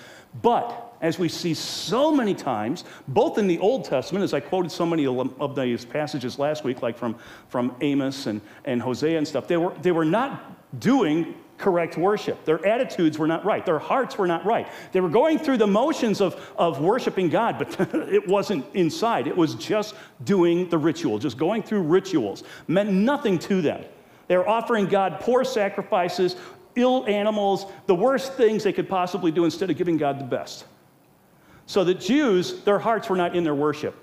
but 0.42 0.91
as 1.02 1.18
we 1.18 1.28
see 1.28 1.54
so 1.54 2.12
many 2.12 2.34
times, 2.34 2.84
both 3.08 3.38
in 3.38 3.48
the 3.48 3.60
Old 3.60 3.86
Testament, 3.86 4.24
as 4.24 4.34
I 4.34 4.40
quoted 4.40 4.72
so 4.72 4.86
many 4.86 5.06
of 5.08 5.56
these 5.56 5.84
passages 5.84 6.40
last 6.40 6.64
week, 6.64 6.82
like 6.82 6.98
from, 6.98 7.16
from 7.50 7.76
Amos 7.82 8.28
and, 8.28 8.40
and 8.66 8.82
Hosea 8.82 9.18
and 9.18 9.28
stuff, 9.28 9.48
they 9.48 9.58
were, 9.58 9.74
they 9.82 9.92
were 9.92 10.06
not 10.06 10.80
doing 10.80 11.34
correct 11.58 11.98
worship. 11.98 12.44
Their 12.46 12.66
attitudes 12.66 13.18
were 13.18 13.28
not 13.28 13.46
right. 13.46 13.66
Their 13.66 13.80
hearts 13.80 14.18
were 14.18 14.28
not 14.28 14.46
right. 14.46 14.68
They 14.92 15.00
were 15.00 15.10
going 15.10 15.38
through 15.40 15.58
the 15.58 15.68
motions 15.68 16.20
of, 16.22 16.36
of 16.58 16.82
worshiping 16.82 17.30
God, 17.30 17.58
but 17.58 17.94
it 18.12 18.28
wasn't 18.28 18.66
inside. 18.74 19.28
It 19.28 19.38
was 19.38 19.56
just 19.56 19.96
doing 20.24 20.70
the 20.70 20.78
ritual, 20.78 21.20
just 21.20 21.38
going 21.38 21.64
through 21.64 21.84
rituals. 21.84 22.44
Meant 22.68 22.92
nothing 22.92 23.38
to 23.40 23.62
them. 23.62 23.84
They 24.28 24.38
were 24.38 24.48
offering 24.48 24.88
God 24.88 25.20
poor 25.20 25.44
sacrifices, 25.44 26.36
ill 26.76 27.06
animals, 27.08 27.66
the 27.86 27.96
worst 27.96 28.34
things 28.34 28.64
they 28.64 28.74
could 28.74 28.90
possibly 28.90 29.32
do 29.32 29.46
instead 29.46 29.70
of 29.70 29.78
giving 29.78 29.98
God 29.98 30.20
the 30.20 30.26
best. 30.26 30.66
So 31.72 31.86
the 31.86 31.94
Jews, 31.94 32.64
their 32.64 32.80
hearts 32.80 33.08
were 33.08 33.16
not 33.16 33.34
in 33.34 33.46
their 33.46 33.56
worship. 33.56 33.96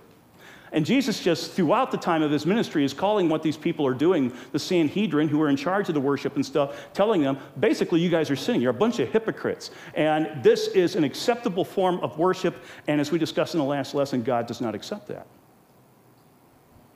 And 0.72 0.86
Jesus, 0.86 1.20
just 1.20 1.52
throughout 1.52 1.90
the 1.90 1.98
time 1.98 2.22
of 2.22 2.30
his 2.30 2.46
ministry, 2.46 2.82
is 2.82 2.94
calling 2.94 3.28
what 3.28 3.42
these 3.42 3.58
people 3.58 3.86
are 3.86 3.92
doing, 3.92 4.32
the 4.52 4.58
Sanhedrin, 4.58 5.28
who 5.28 5.42
are 5.42 5.50
in 5.50 5.56
charge 5.56 5.86
of 5.88 5.94
the 5.94 6.00
worship 6.00 6.34
and 6.36 6.46
stuff, 6.46 6.94
telling 6.94 7.20
them, 7.20 7.36
basically, 7.60 8.00
you 8.00 8.08
guys 8.08 8.30
are 8.30 8.36
sinning. 8.36 8.62
You're 8.62 8.70
a 8.70 8.74
bunch 8.74 9.00
of 9.00 9.10
hypocrites. 9.10 9.70
And 9.92 10.42
this 10.42 10.68
is 10.68 10.96
an 10.96 11.04
acceptable 11.04 11.62
form 11.62 11.98
of 12.00 12.18
worship. 12.18 12.56
And 12.86 13.02
as 13.02 13.12
we 13.12 13.18
discussed 13.18 13.52
in 13.52 13.58
the 13.58 13.66
last 13.66 13.94
lesson, 13.94 14.22
God 14.22 14.46
does 14.46 14.62
not 14.62 14.74
accept 14.74 15.06
that. 15.08 15.26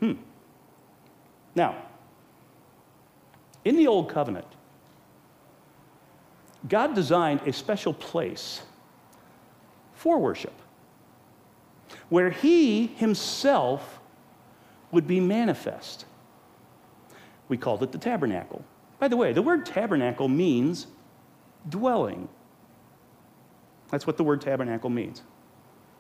Hmm. 0.01 0.13
Now, 1.55 1.77
in 3.67 3.77
the 3.77 3.89
Old 3.89 4.09
Covenant, 4.09 4.49
God 6.67 6.95
designed 6.95 7.43
a 7.43 7.53
special 7.53 7.93
place 7.93 8.63
for 9.93 10.19
worship 10.19 10.55
where 12.13 12.29
he 12.29 12.89
himself 12.89 13.99
would 14.91 15.07
be 15.07 15.19
manifest. 15.19 16.05
We 17.49 17.57
called 17.57 17.83
it 17.83 17.91
the 17.91 17.97
tabernacle. 17.97 18.63
By 18.99 19.09
the 19.09 19.17
way, 19.17 19.33
the 19.33 19.41
word 19.41 19.65
tabernacle 19.65 20.29
means 20.29 20.89
dwelling. 21.71 22.29
That's 23.91 24.07
what 24.07 24.19
the 24.19 24.25
word 24.25 24.43
tabernacle 24.43 24.91
means. 24.91 25.23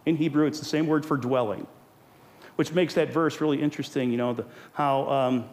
In 0.05 0.16
Hebrew, 0.16 0.46
it's 0.46 0.59
the 0.59 0.66
same 0.66 0.87
word 0.87 1.07
for 1.07 1.16
dwelling, 1.16 1.66
which 2.57 2.75
makes 2.75 2.92
that 2.92 3.11
verse 3.11 3.40
really 3.40 3.62
interesting. 3.62 4.11
You 4.11 4.18
know, 4.18 4.35
the, 4.35 4.44
how, 4.75 5.09
um, 5.09 5.48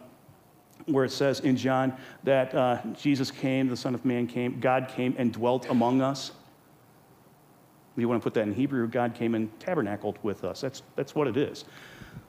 where 0.84 1.06
it 1.06 1.10
says 1.10 1.40
in 1.40 1.56
John 1.56 1.96
that 2.24 2.54
uh, 2.54 2.82
Jesus 3.00 3.30
came, 3.30 3.68
the 3.68 3.78
Son 3.78 3.94
of 3.94 4.04
Man 4.04 4.26
came, 4.26 4.60
God 4.60 4.88
came 4.94 5.14
and 5.16 5.32
dwelt 5.32 5.70
among 5.70 6.02
us 6.02 6.32
you 7.96 8.08
want 8.08 8.20
to 8.20 8.24
put 8.24 8.34
that 8.34 8.42
in 8.42 8.54
Hebrew, 8.54 8.86
God 8.88 9.14
came 9.14 9.34
and 9.34 9.58
tabernacled 9.60 10.18
with 10.22 10.44
us. 10.44 10.60
That's, 10.60 10.82
that's 10.96 11.14
what 11.14 11.26
it 11.26 11.36
is. 11.36 11.64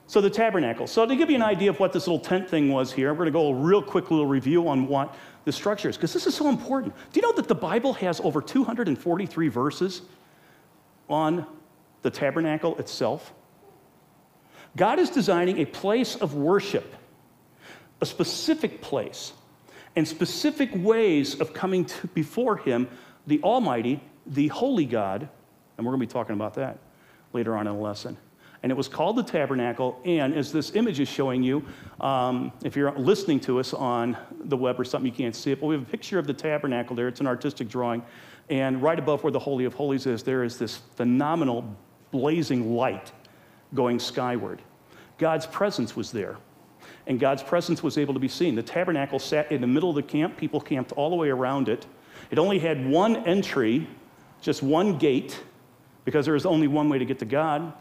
So 0.06 0.20
the 0.20 0.30
tabernacle. 0.30 0.86
So 0.86 1.06
to 1.06 1.16
give 1.16 1.30
you 1.30 1.36
an 1.36 1.42
idea 1.42 1.70
of 1.70 1.80
what 1.80 1.92
this 1.92 2.06
little 2.06 2.20
tent 2.20 2.50
thing 2.50 2.70
was 2.70 2.92
here, 2.92 3.10
we're 3.12 3.18
going 3.18 3.26
to 3.26 3.32
go 3.32 3.48
a 3.48 3.54
real 3.54 3.82
quick 3.82 4.10
little 4.10 4.26
review 4.26 4.68
on 4.68 4.86
what 4.86 5.14
the 5.44 5.52
structure 5.52 5.88
is, 5.88 5.96
because 5.96 6.12
this 6.12 6.26
is 6.26 6.34
so 6.34 6.48
important. 6.48 6.94
Do 7.12 7.20
you 7.20 7.22
know 7.22 7.32
that 7.32 7.48
the 7.48 7.54
Bible 7.54 7.94
has 7.94 8.20
over 8.20 8.42
243 8.42 9.48
verses 9.48 10.02
on 11.08 11.46
the 12.02 12.10
tabernacle 12.10 12.76
itself? 12.78 13.32
God 14.76 14.98
is 14.98 15.10
designing 15.10 15.58
a 15.58 15.64
place 15.64 16.16
of 16.16 16.34
worship, 16.34 16.94
a 18.00 18.06
specific 18.06 18.80
place, 18.80 19.32
and 19.96 20.06
specific 20.06 20.70
ways 20.74 21.40
of 21.40 21.52
coming 21.52 21.84
to, 21.84 22.06
before 22.08 22.56
Him, 22.56 22.88
the 23.26 23.42
Almighty, 23.42 24.02
the 24.26 24.48
Holy 24.48 24.86
God, 24.86 25.28
and 25.76 25.86
we're 25.86 25.92
going 25.92 26.00
to 26.00 26.06
be 26.06 26.12
talking 26.12 26.34
about 26.34 26.54
that 26.54 26.78
later 27.32 27.56
on 27.56 27.66
in 27.66 27.74
the 27.74 27.80
lesson. 27.80 28.16
And 28.62 28.70
it 28.70 28.76
was 28.76 28.86
called 28.86 29.16
the 29.16 29.24
tabernacle. 29.24 30.00
And 30.04 30.34
as 30.34 30.52
this 30.52 30.76
image 30.76 31.00
is 31.00 31.08
showing 31.08 31.42
you, 31.42 31.64
um, 32.00 32.52
if 32.62 32.76
you're 32.76 32.92
listening 32.92 33.40
to 33.40 33.58
us 33.58 33.74
on 33.74 34.16
the 34.44 34.56
web 34.56 34.78
or 34.78 34.84
something, 34.84 35.10
you 35.10 35.16
can't 35.16 35.34
see 35.34 35.50
it, 35.50 35.60
but 35.60 35.66
we 35.66 35.74
have 35.74 35.82
a 35.82 35.90
picture 35.90 36.18
of 36.18 36.26
the 36.28 36.34
tabernacle 36.34 36.94
there. 36.94 37.08
It's 37.08 37.20
an 37.20 37.26
artistic 37.26 37.68
drawing. 37.68 38.04
And 38.50 38.80
right 38.80 38.98
above 38.98 39.24
where 39.24 39.32
the 39.32 39.38
Holy 39.38 39.64
of 39.64 39.74
Holies 39.74 40.06
is, 40.06 40.22
there 40.22 40.44
is 40.44 40.58
this 40.58 40.76
phenomenal 40.76 41.64
blazing 42.12 42.76
light 42.76 43.10
going 43.74 43.98
skyward. 43.98 44.62
God's 45.18 45.46
presence 45.46 45.96
was 45.96 46.12
there. 46.12 46.36
And 47.06 47.18
God's 47.18 47.42
presence 47.42 47.82
was 47.82 47.98
able 47.98 48.14
to 48.14 48.20
be 48.20 48.28
seen. 48.28 48.54
The 48.54 48.62
tabernacle 48.62 49.18
sat 49.18 49.50
in 49.50 49.60
the 49.60 49.66
middle 49.66 49.90
of 49.90 49.96
the 49.96 50.02
camp. 50.02 50.36
People 50.36 50.60
camped 50.60 50.92
all 50.92 51.10
the 51.10 51.16
way 51.16 51.30
around 51.30 51.68
it. 51.68 51.86
It 52.30 52.38
only 52.38 52.60
had 52.60 52.86
one 52.86 53.16
entry, 53.26 53.88
just 54.40 54.62
one 54.62 54.98
gate 54.98 55.42
because 56.04 56.26
there 56.26 56.36
is 56.36 56.46
only 56.46 56.68
one 56.68 56.88
way 56.88 56.98
to 56.98 57.04
get 57.04 57.18
to 57.20 57.24
God. 57.24 57.72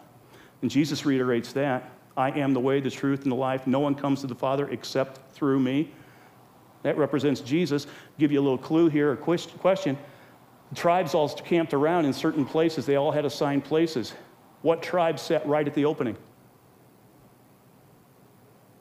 And 0.61 0.69
Jesus 0.69 1.05
reiterates 1.05 1.53
that 1.53 1.91
I 2.15 2.31
am 2.31 2.53
the 2.53 2.59
way, 2.59 2.79
the 2.79 2.91
truth, 2.91 3.23
and 3.23 3.31
the 3.31 3.35
life. 3.35 3.65
No 3.65 3.79
one 3.79 3.95
comes 3.95 4.21
to 4.21 4.27
the 4.27 4.35
Father 4.35 4.69
except 4.69 5.33
through 5.33 5.59
me. 5.59 5.91
That 6.83 6.97
represents 6.97 7.41
Jesus. 7.41 7.87
Give 8.19 8.31
you 8.31 8.39
a 8.39 8.43
little 8.43 8.57
clue 8.57 8.89
here, 8.89 9.13
a 9.13 9.17
question. 9.17 9.97
tribes 10.75 11.13
all 11.13 11.29
camped 11.29 11.73
around 11.73 12.05
in 12.05 12.13
certain 12.13 12.45
places. 12.45 12.85
They 12.85 12.95
all 12.95 13.11
had 13.11 13.25
assigned 13.25 13.63
places. 13.63 14.13
What 14.61 14.81
tribe 14.81 15.19
sat 15.19 15.45
right 15.47 15.67
at 15.67 15.73
the 15.73 15.85
opening? 15.85 16.17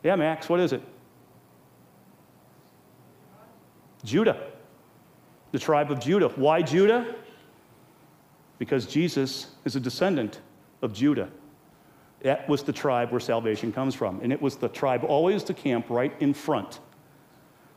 Yeah, 0.02 0.16
Max, 0.16 0.48
what 0.48 0.60
is 0.60 0.72
it? 0.72 0.82
Judah. 4.04 4.40
The 5.52 5.58
tribe 5.58 5.90
of 5.90 6.00
Judah. 6.00 6.28
Why 6.28 6.62
Judah? 6.62 7.14
Because 8.60 8.86
Jesus 8.86 9.48
is 9.64 9.74
a 9.74 9.80
descendant 9.80 10.38
of 10.82 10.92
Judah. 10.92 11.30
That 12.20 12.46
was 12.46 12.62
the 12.62 12.72
tribe 12.72 13.10
where 13.10 13.18
salvation 13.18 13.72
comes 13.72 13.94
from. 13.94 14.20
And 14.20 14.32
it 14.32 14.40
was 14.40 14.56
the 14.56 14.68
tribe 14.68 15.02
always 15.02 15.42
to 15.44 15.54
camp 15.54 15.86
right 15.88 16.14
in 16.20 16.34
front. 16.34 16.78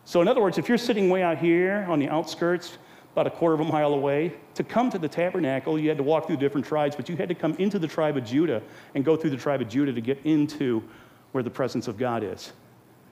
So, 0.03 0.21
in 0.21 0.27
other 0.27 0.41
words, 0.41 0.57
if 0.57 0.67
you're 0.67 0.77
sitting 0.77 1.09
way 1.09 1.23
out 1.23 1.37
here 1.37 1.85
on 1.87 1.99
the 1.99 2.09
outskirts, 2.09 2.77
about 3.13 3.27
a 3.27 3.29
quarter 3.29 3.53
of 3.53 3.61
a 3.61 3.63
mile 3.63 3.93
away, 3.93 4.33
to 4.55 4.63
come 4.63 4.89
to 4.89 4.97
the 4.97 5.07
tabernacle, 5.07 5.79
you 5.79 5.87
had 5.87 5.97
to 5.97 6.03
walk 6.03 6.27
through 6.27 6.35
different 6.35 6.65
tribes, 6.65 6.95
but 6.95 7.07
you 7.07 7.15
had 7.15 7.29
to 7.29 7.35
come 7.35 7.53
into 7.59 7.79
the 7.79 7.87
tribe 7.87 8.17
of 8.17 8.25
Judah 8.25 8.61
and 8.95 9.05
go 9.05 9.15
through 9.15 9.29
the 9.29 9.37
tribe 9.37 9.61
of 9.61 9.69
Judah 9.69 9.93
to 9.93 10.01
get 10.01 10.19
into 10.25 10.83
where 11.31 11.43
the 11.43 11.49
presence 11.49 11.87
of 11.87 11.97
God 11.97 12.23
is. 12.23 12.51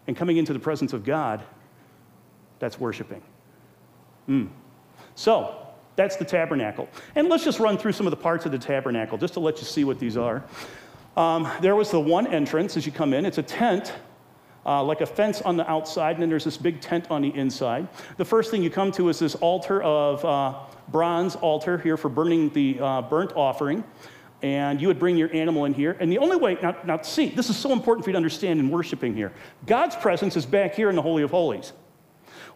And 0.07 0.17
coming 0.17 0.35
into 0.37 0.51
the 0.51 0.59
presence 0.59 0.91
of 0.91 1.05
God, 1.05 1.41
that's 2.59 2.79
worshiping. 2.79 3.21
Mm. 4.27 4.49
So, 5.15 5.60
that's 5.95 6.15
the 6.15 6.25
tabernacle. 6.25 6.89
And 7.15 7.29
let's 7.29 7.43
just 7.43 7.59
run 7.59 7.77
through 7.77 7.91
some 7.91 8.07
of 8.07 8.11
the 8.11 8.17
parts 8.17 8.45
of 8.45 8.51
the 8.51 8.59
tabernacle 8.59 9.17
just 9.17 9.33
to 9.33 9.39
let 9.39 9.57
you 9.57 9.65
see 9.65 9.83
what 9.83 9.99
these 9.99 10.17
are. 10.17 10.43
Um, 11.17 11.49
there 11.61 11.75
was 11.75 11.91
the 11.91 11.99
one 11.99 12.27
entrance 12.27 12.77
as 12.77 12.85
you 12.85 12.91
come 12.91 13.13
in. 13.13 13.25
It's 13.25 13.37
a 13.37 13.43
tent, 13.43 13.93
uh, 14.65 14.83
like 14.83 15.01
a 15.01 15.05
fence 15.05 15.41
on 15.41 15.57
the 15.57 15.69
outside, 15.69 16.13
and 16.13 16.21
then 16.21 16.29
there's 16.29 16.45
this 16.45 16.57
big 16.57 16.79
tent 16.79 17.11
on 17.11 17.21
the 17.21 17.35
inside. 17.35 17.87
The 18.17 18.25
first 18.25 18.49
thing 18.51 18.63
you 18.63 18.69
come 18.69 18.91
to 18.93 19.09
is 19.09 19.19
this 19.19 19.35
altar 19.35 19.81
of 19.83 20.23
uh, 20.23 20.59
bronze 20.87 21.35
altar 21.35 21.77
here 21.77 21.97
for 21.97 22.09
burning 22.09 22.49
the 22.51 22.79
uh, 22.79 23.01
burnt 23.01 23.33
offering. 23.35 23.83
And 24.43 24.81
you 24.81 24.87
would 24.87 24.97
bring 24.97 25.17
your 25.17 25.31
animal 25.35 25.65
in 25.65 25.73
here. 25.73 25.95
And 25.99 26.11
the 26.11 26.17
only 26.17 26.35
way, 26.35 26.57
now, 26.63 26.75
now 26.83 26.99
see, 27.03 27.29
this 27.29 27.51
is 27.51 27.57
so 27.57 27.73
important 27.73 28.03
for 28.03 28.09
you 28.09 28.13
to 28.13 28.17
understand 28.17 28.59
in 28.59 28.71
worshiping 28.71 29.13
here. 29.13 29.33
God's 29.67 29.95
presence 29.95 30.35
is 30.35 30.47
back 30.47 30.73
here 30.73 30.89
in 30.89 30.95
the 30.95 31.01
Holy 31.01 31.21
of 31.21 31.29
Holies. 31.29 31.73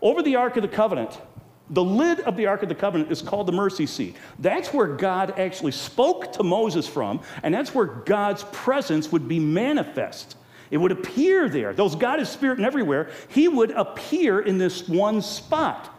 Over 0.02 0.24
the 0.24 0.36
Ark 0.36 0.56
of 0.56 0.64
the 0.64 0.68
Covenant, 0.68 1.22
the 1.70 1.84
lid 1.84 2.20
of 2.22 2.38
the 2.38 2.46
Ark 2.46 2.64
of 2.64 2.70
the 2.70 2.76
Covenant 2.76 3.12
is 3.12 3.22
called 3.22 3.48
the 3.48 3.52
mercy 3.52 3.86
seat. 3.86 4.16
That's 4.40 4.74
where 4.74 4.88
God 4.88 5.40
actually 5.40 5.72
spoke 5.72 6.32
to 6.34 6.44
Moses 6.44 6.88
from, 6.88 7.22
and 7.44 7.54
that's 7.54 7.74
where 7.74 7.86
God's 7.86 8.44
presence 8.52 9.12
would 9.12 9.28
be 9.28 9.40
manifest. 9.40 10.38
It 10.70 10.78
would 10.78 10.92
appear 10.92 11.50
there. 11.50 11.74
Those 11.74 11.96
God 11.96 12.20
is 12.20 12.30
spirit 12.30 12.58
and 12.58 12.66
everywhere, 12.66 13.10
he 13.30 13.48
would 13.48 13.72
appear 13.72 14.42
in 14.42 14.58
this 14.58 14.88
one 14.88 15.22
spot. 15.22 15.92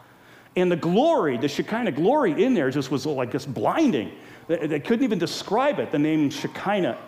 And 0.55 0.73
the 0.73 0.77
glory, 0.77 1.37
the 1.37 1.49
Shekinah 1.49 1.93
glory 1.93 2.43
in 2.43 2.55
there 2.55 2.71
just 2.71 2.91
was 2.91 3.05
like 3.05 3.33
just 3.33 3.53
blinding. 3.53 4.13
They, 4.49 4.81
couldn't 4.81 5.05
even 5.05 5.19
describe 5.19 5.81
it, 5.81 5.91
the 5.91 5.99
name 5.99 6.31
Shekinah 6.31 6.99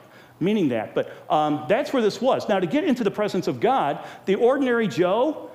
meaning 0.41 0.69
that. 0.69 0.95
But 0.95 1.13
um, 1.31 1.65
that's 1.69 1.93
where 1.93 2.03
this 2.03 2.21
was. 2.21 2.49
Now, 2.49 2.61
to 2.61 2.67
get 2.67 2.85
into 2.85 3.05
the 3.05 3.11
presence 3.11 3.49
of 3.49 3.61
God, 3.61 4.07
the 4.27 4.37
ordinary 4.37 4.87
Joe, 4.87 5.51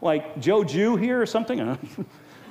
like 0.00 0.38
Joe 0.40 0.64
Jew 0.64 0.96
here 0.96 1.20
or 1.20 1.26
something, 1.26 1.58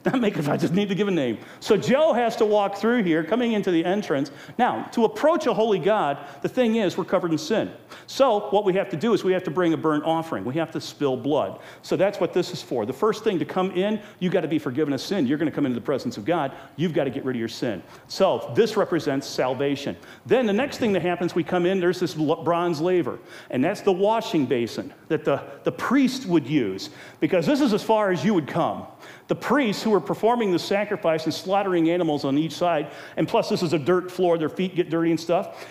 Not 0.04 0.18
make 0.20 0.38
it, 0.38 0.48
I 0.48 0.56
just 0.56 0.72
need 0.72 0.88
to 0.88 0.94
give 0.94 1.08
a 1.08 1.10
name. 1.10 1.38
So 1.60 1.76
Joe 1.76 2.14
has 2.14 2.34
to 2.36 2.46
walk 2.46 2.76
through 2.76 3.02
here, 3.02 3.22
coming 3.22 3.52
into 3.52 3.70
the 3.70 3.84
entrance. 3.84 4.30
Now, 4.56 4.84
to 4.92 5.04
approach 5.04 5.46
a 5.46 5.52
holy 5.52 5.78
God, 5.78 6.18
the 6.40 6.48
thing 6.48 6.76
is, 6.76 6.96
we're 6.96 7.04
covered 7.04 7.32
in 7.32 7.38
sin. 7.38 7.70
So 8.06 8.48
what 8.48 8.64
we 8.64 8.72
have 8.74 8.88
to 8.90 8.96
do 8.96 9.12
is 9.12 9.22
we 9.24 9.32
have 9.32 9.44
to 9.44 9.50
bring 9.50 9.74
a 9.74 9.76
burnt 9.76 10.04
offering. 10.04 10.44
We 10.44 10.54
have 10.54 10.70
to 10.72 10.80
spill 10.80 11.18
blood. 11.18 11.60
So 11.82 11.96
that's 11.96 12.18
what 12.18 12.32
this 12.32 12.50
is 12.50 12.62
for. 12.62 12.86
The 12.86 12.94
first 12.94 13.24
thing 13.24 13.38
to 13.40 13.44
come 13.44 13.72
in, 13.72 14.00
you 14.20 14.30
got 14.30 14.40
to 14.40 14.48
be 14.48 14.58
forgiven 14.58 14.94
of 14.94 15.02
sin. 15.02 15.26
You're 15.26 15.36
going 15.36 15.50
to 15.50 15.54
come 15.54 15.66
into 15.66 15.78
the 15.78 15.84
presence 15.84 16.16
of 16.16 16.24
God. 16.24 16.52
You've 16.76 16.94
got 16.94 17.04
to 17.04 17.10
get 17.10 17.24
rid 17.26 17.36
of 17.36 17.40
your 17.40 17.48
sin. 17.48 17.82
So 18.08 18.50
this 18.54 18.78
represents 18.78 19.26
salvation. 19.26 19.96
Then 20.24 20.46
the 20.46 20.52
next 20.52 20.78
thing 20.78 20.94
that 20.94 21.02
happens, 21.02 21.34
we 21.34 21.44
come 21.44 21.66
in, 21.66 21.78
there's 21.78 22.00
this 22.00 22.14
bronze 22.14 22.80
laver, 22.80 23.18
and 23.50 23.62
that's 23.62 23.82
the 23.82 23.92
washing 23.92 24.46
basin 24.46 24.94
that 25.08 25.26
the, 25.26 25.42
the 25.64 25.72
priest 25.72 26.24
would 26.24 26.46
use 26.46 26.88
because 27.20 27.44
this 27.44 27.60
is 27.60 27.74
as 27.74 27.82
far 27.82 28.10
as 28.10 28.24
you 28.24 28.32
would 28.32 28.46
come. 28.46 28.86
The 29.30 29.36
priests 29.36 29.80
who 29.80 29.90
were 29.90 30.00
performing 30.00 30.50
the 30.50 30.58
sacrifice 30.58 31.22
and 31.24 31.32
slaughtering 31.32 31.88
animals 31.88 32.24
on 32.24 32.36
each 32.36 32.50
side, 32.50 32.90
and 33.16 33.28
plus 33.28 33.48
this 33.48 33.62
is 33.62 33.72
a 33.72 33.78
dirt 33.78 34.10
floor, 34.10 34.36
their 34.36 34.48
feet 34.48 34.74
get 34.74 34.90
dirty 34.90 35.10
and 35.10 35.20
stuff. 35.20 35.68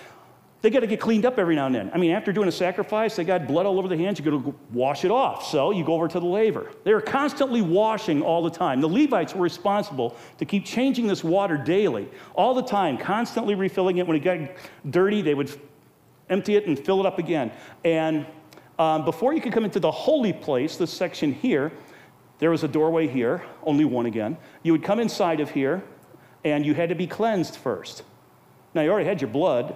They 0.62 0.70
got 0.70 0.80
to 0.80 0.88
get 0.88 1.02
cleaned 1.02 1.26
up 1.26 1.38
every 1.38 1.56
now 1.56 1.66
and 1.66 1.76
then. 1.76 1.92
I 1.94 1.98
mean, 1.98 2.12
after 2.12 2.32
doing 2.32 2.48
a 2.48 2.54
sacrifice, 2.54 3.18
they 3.18 3.26
got 3.26 3.48
blood 3.48 3.66
all 3.66 3.78
over 3.78 3.90
the 3.90 3.98
hands. 3.98 4.18
You 4.18 4.24
got 4.24 4.46
to 4.46 4.56
wash 4.72 5.04
it 5.04 5.12
off. 5.12 5.46
So 5.46 5.72
you 5.72 5.84
go 5.84 5.94
over 5.94 6.08
to 6.08 6.22
the 6.22 6.26
laver. 6.26 6.72
They 6.86 6.94
were 6.94 7.02
constantly 7.02 7.62
washing 7.62 8.22
all 8.22 8.42
the 8.42 8.50
time. 8.50 8.80
The 8.80 8.88
Levites 8.88 9.36
were 9.36 9.42
responsible 9.42 10.16
to 10.38 10.46
keep 10.46 10.64
changing 10.64 11.08
this 11.08 11.22
water 11.22 11.58
daily, 11.58 12.08
all 12.36 12.54
the 12.54 12.64
time, 12.64 12.98
constantly 12.98 13.56
refilling 13.56 13.98
it. 13.98 14.08
When 14.08 14.16
it 14.16 14.24
got 14.24 14.40
dirty, 14.90 15.22
they 15.22 15.34
would 15.34 15.52
empty 16.30 16.56
it 16.56 16.66
and 16.66 16.80
fill 16.80 17.02
it 17.02 17.06
up 17.06 17.20
again. 17.20 17.52
And 17.84 18.26
um, 18.78 19.04
before 19.04 19.34
you 19.34 19.42
could 19.42 19.52
come 19.52 19.66
into 19.66 19.82
the 19.82 19.92
holy 19.92 20.32
place, 20.32 20.78
this 20.78 20.92
section 20.92 21.34
here, 21.34 21.74
there 22.40 22.50
was 22.50 22.64
a 22.64 22.68
doorway 22.68 23.08
here, 23.08 23.44
only 23.64 23.86
one 23.86 24.06
again. 24.06 24.38
You 24.64 24.72
would 24.72 24.84
come 24.84 25.00
inside 25.00 25.40
of 25.40 25.52
here, 25.52 25.84
and 26.44 26.66
you 26.66 26.74
had 26.74 26.90
to 26.90 26.96
be 26.96 27.06
cleansed 27.06 27.56
first. 27.58 28.04
Now, 28.74 28.82
you 28.82 28.92
already 28.92 29.08
had 29.08 29.22
your 29.22 29.30
blood 29.30 29.76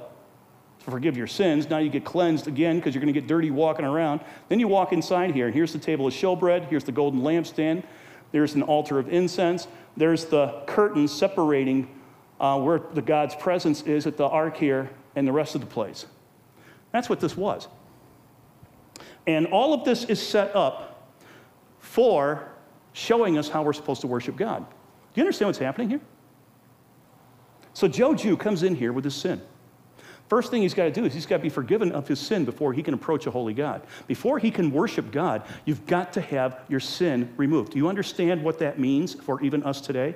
to 0.84 0.92
forgive 0.92 1.16
your 1.16 1.28
sins. 1.28 1.70
Now 1.70 1.78
you 1.78 1.90
get 1.90 2.06
cleansed 2.06 2.48
again 2.48 2.78
because 2.78 2.94
you're 2.94 3.02
going 3.02 3.14
to 3.14 3.20
get 3.20 3.28
dirty 3.28 3.52
walking 3.52 3.86
around. 3.86 4.22
Then 4.50 4.60
you 4.60 4.68
walk 4.68 4.94
inside 4.94 5.32
here, 5.32 5.46
and 5.46 5.56
here's 5.56 5.74
the 5.74 5.80
table 5.80 6.08
of 6.08 6.14
showbread. 6.14 6.68
Here's 6.68 6.84
the 6.84 6.92
golden 6.92 7.22
lampstand. 7.22 7.84
There's 8.32 8.56
an 8.56 8.64
altar 8.64 9.00
of 9.00 9.12
incense. 9.12 9.68
There's 9.96 10.26
the 10.26 10.64
curtain 10.66 11.08
separating 11.08 11.88
uh, 12.40 12.60
where 12.60 12.80
the 12.80 13.02
God's 13.02 13.36
presence 13.36 13.84
is 13.84 14.08
at 14.08 14.18
the 14.18 14.28
ark 14.28 14.58
here 14.58 14.90
and 15.16 15.28
the 15.28 15.32
rest 15.32 15.56
of 15.56 15.62
the 15.62 15.68
place. 15.68 16.06
That's 16.92 17.10
what 17.10 17.20
this 17.20 17.38
was. 17.38 17.68
And 19.26 19.48
all 19.48 19.74
of 19.74 19.86
this 19.86 20.04
is 20.06 20.22
set 20.22 20.56
up 20.56 21.12
for 21.80 22.53
showing 22.94 23.38
us 23.38 23.50
how 23.50 23.64
we're 23.64 23.74
supposed 23.74 24.02
to 24.02 24.08
worship 24.08 24.36
God. 24.36 24.66
Do 24.68 25.22
you 25.22 25.24
understand 25.24 25.50
what's 25.50 25.60
happening 25.60 25.90
here? 25.90 26.02
So 27.74 27.88
Joe 27.88 28.14
Jew 28.14 28.38
comes 28.38 28.64
in 28.64 28.76
here 28.76 28.94
with 28.94 29.04
his 29.04 29.16
sin. 29.16 29.42
First 30.30 30.52
thing 30.52 30.62
he's 30.62 30.74
got 30.74 30.86
to 30.86 30.92
do 30.92 31.06
is 31.06 31.14
he's 31.14 31.26
got 31.26 31.38
to 31.38 31.44
be 31.44 31.50
forgiven 31.50 31.92
of 31.92 32.08
his 32.08 32.20
sin 32.20 32.46
before 32.46 32.74
he 32.74 32.82
can 32.82 32.94
approach 32.94 33.28
a 33.28 33.32
holy 33.32 33.54
God. 33.54 33.82
Before 34.08 34.40
he 34.40 34.52
can 34.52 34.72
worship 34.72 35.12
God, 35.12 35.44
you've 35.66 35.86
got 35.86 36.14
to 36.14 36.22
have 36.22 36.62
your 36.70 36.80
sin 36.80 37.34
removed. 37.36 37.74
Do 37.74 37.78
you 37.78 37.88
understand 37.88 38.44
what 38.44 38.60
that 38.60 38.80
means 38.80 39.14
for 39.14 39.42
even 39.44 39.64
us 39.64 39.82
today? 39.82 40.16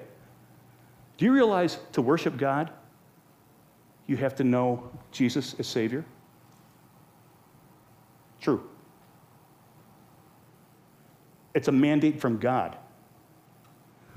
Do 1.17 1.25
you 1.25 1.33
realize 1.33 1.79
to 1.91 2.01
worship 2.01 2.37
God, 2.37 2.71
you 4.05 4.17
have 4.17 4.35
to 4.35 4.43
know 4.43 4.89
Jesus 5.11 5.55
as 5.59 5.67
Savior? 5.67 6.05
True. 8.39 8.67
It's 11.57 11.67
a 11.67 11.71
mandate 11.71 12.21
from 12.21 12.37
God. 12.37 12.77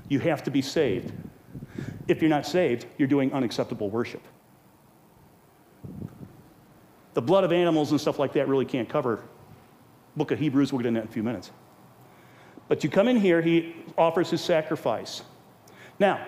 You 0.09 0.19
have 0.19 0.43
to 0.43 0.51
be 0.51 0.61
saved. 0.61 1.11
If 2.07 2.21
you're 2.21 2.29
not 2.29 2.45
saved, 2.45 2.85
you're 2.99 3.07
doing 3.07 3.33
unacceptable 3.33 3.89
worship. 3.89 4.21
The 7.15 7.21
blood 7.23 7.43
of 7.43 7.51
animals 7.51 7.89
and 7.89 7.99
stuff 7.99 8.19
like 8.19 8.33
that 8.33 8.47
really 8.47 8.65
can't 8.65 8.87
cover. 8.87 9.23
Book 10.15 10.29
of 10.29 10.37
Hebrews, 10.37 10.71
we'll 10.71 10.83
get 10.83 10.89
into 10.89 10.99
that 10.99 11.05
in 11.05 11.09
a 11.09 11.11
few 11.11 11.23
minutes. 11.23 11.49
But 12.67 12.83
you 12.83 12.91
come 12.91 13.07
in 13.07 13.17
here, 13.17 13.41
he 13.41 13.75
offers 13.97 14.29
his 14.29 14.41
sacrifice. 14.41 15.23
Now, 15.97 16.23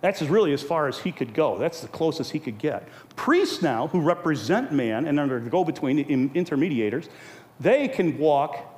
that's 0.00 0.22
really 0.22 0.54
as 0.54 0.62
far 0.62 0.88
as 0.88 0.98
he 0.98 1.12
could 1.12 1.34
go. 1.34 1.58
That's 1.58 1.82
the 1.82 1.88
closest 1.88 2.32
he 2.32 2.38
could 2.38 2.56
get. 2.56 2.88
Priests 3.16 3.60
now, 3.60 3.88
who 3.88 4.00
represent 4.00 4.72
man 4.72 5.04
and 5.04 5.20
are 5.20 5.40
the 5.40 5.50
go 5.50 5.62
between 5.62 5.98
intermediators, 6.32 7.10
they 7.60 7.86
can 7.86 8.16
walk 8.16 8.70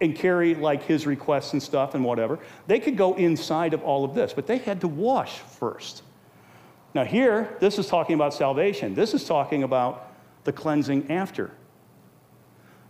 and 0.00 0.14
carry 0.14 0.54
like 0.54 0.82
his 0.82 1.06
requests 1.06 1.52
and 1.52 1.62
stuff 1.62 1.94
and 1.94 2.04
whatever. 2.04 2.38
They 2.66 2.80
could 2.80 2.96
go 2.96 3.14
inside 3.14 3.74
of 3.74 3.82
all 3.82 4.04
of 4.04 4.14
this, 4.14 4.32
but 4.32 4.46
they 4.46 4.58
had 4.58 4.80
to 4.82 4.88
wash 4.88 5.38
first. 5.38 6.02
Now, 6.94 7.04
here, 7.04 7.56
this 7.60 7.78
is 7.78 7.86
talking 7.86 8.14
about 8.14 8.34
salvation. 8.34 8.94
This 8.94 9.14
is 9.14 9.24
talking 9.24 9.62
about 9.62 10.12
the 10.44 10.52
cleansing 10.52 11.10
after. 11.10 11.50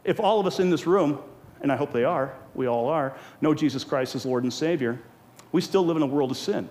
If 0.04 0.20
all 0.20 0.38
of 0.38 0.46
us 0.46 0.60
in 0.60 0.70
this 0.70 0.86
room, 0.86 1.18
and 1.60 1.72
I 1.72 1.76
hope 1.76 1.92
they 1.92 2.04
are, 2.04 2.34
we 2.54 2.66
all 2.66 2.88
are, 2.88 3.16
know 3.40 3.54
Jesus 3.54 3.82
Christ 3.82 4.14
as 4.14 4.24
Lord 4.24 4.44
and 4.44 4.52
Savior, 4.52 5.00
we 5.52 5.60
still 5.60 5.84
live 5.84 5.96
in 5.96 6.02
a 6.02 6.06
world 6.06 6.30
of 6.30 6.36
sin. 6.36 6.68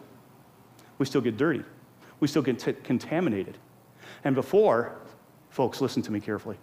We 0.97 1.05
still 1.05 1.21
get 1.21 1.37
dirty. 1.37 1.63
We 2.19 2.27
still 2.27 2.41
get 2.41 2.59
t- 2.59 2.73
contaminated. 2.73 3.57
And 4.23 4.35
before, 4.35 4.95
folks, 5.49 5.81
listen 5.81 6.01
to 6.03 6.11
me 6.11 6.19
carefully 6.19 6.57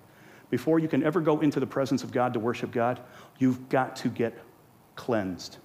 before 0.52 0.78
you 0.78 0.86
can 0.86 1.02
ever 1.02 1.22
go 1.22 1.40
into 1.40 1.58
the 1.60 1.66
presence 1.66 2.04
of 2.04 2.12
God 2.12 2.34
to 2.34 2.38
worship 2.38 2.70
God, 2.72 3.00
you've 3.38 3.70
got 3.70 3.96
to 3.96 4.10
get 4.10 4.38
cleansed. 4.96 5.56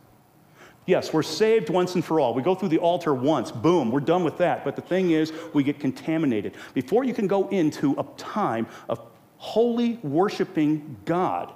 Yes, 0.86 1.12
we're 1.12 1.24
saved 1.24 1.70
once 1.70 1.96
and 1.96 2.06
for 2.06 2.22
all. 2.22 2.34
We 2.34 2.42
go 2.42 2.56
through 2.56 2.70
the 2.70 2.78
altar 2.78 3.14
once, 3.14 3.52
boom, 3.52 3.92
we're 3.92 4.00
done 4.00 4.24
with 4.24 4.38
that. 4.38 4.64
But 4.64 4.78
the 4.78 4.82
thing 4.82 5.12
is, 5.12 5.34
we 5.54 5.62
get 5.62 5.82
contaminated. 5.82 6.56
Before 6.74 7.04
you 7.04 7.14
can 7.14 7.28
go 7.28 7.50
into 7.50 8.00
a 8.00 8.06
time 8.16 8.66
of 8.88 9.02
holy 9.36 9.96
worshiping 10.04 10.96
God, 11.04 11.52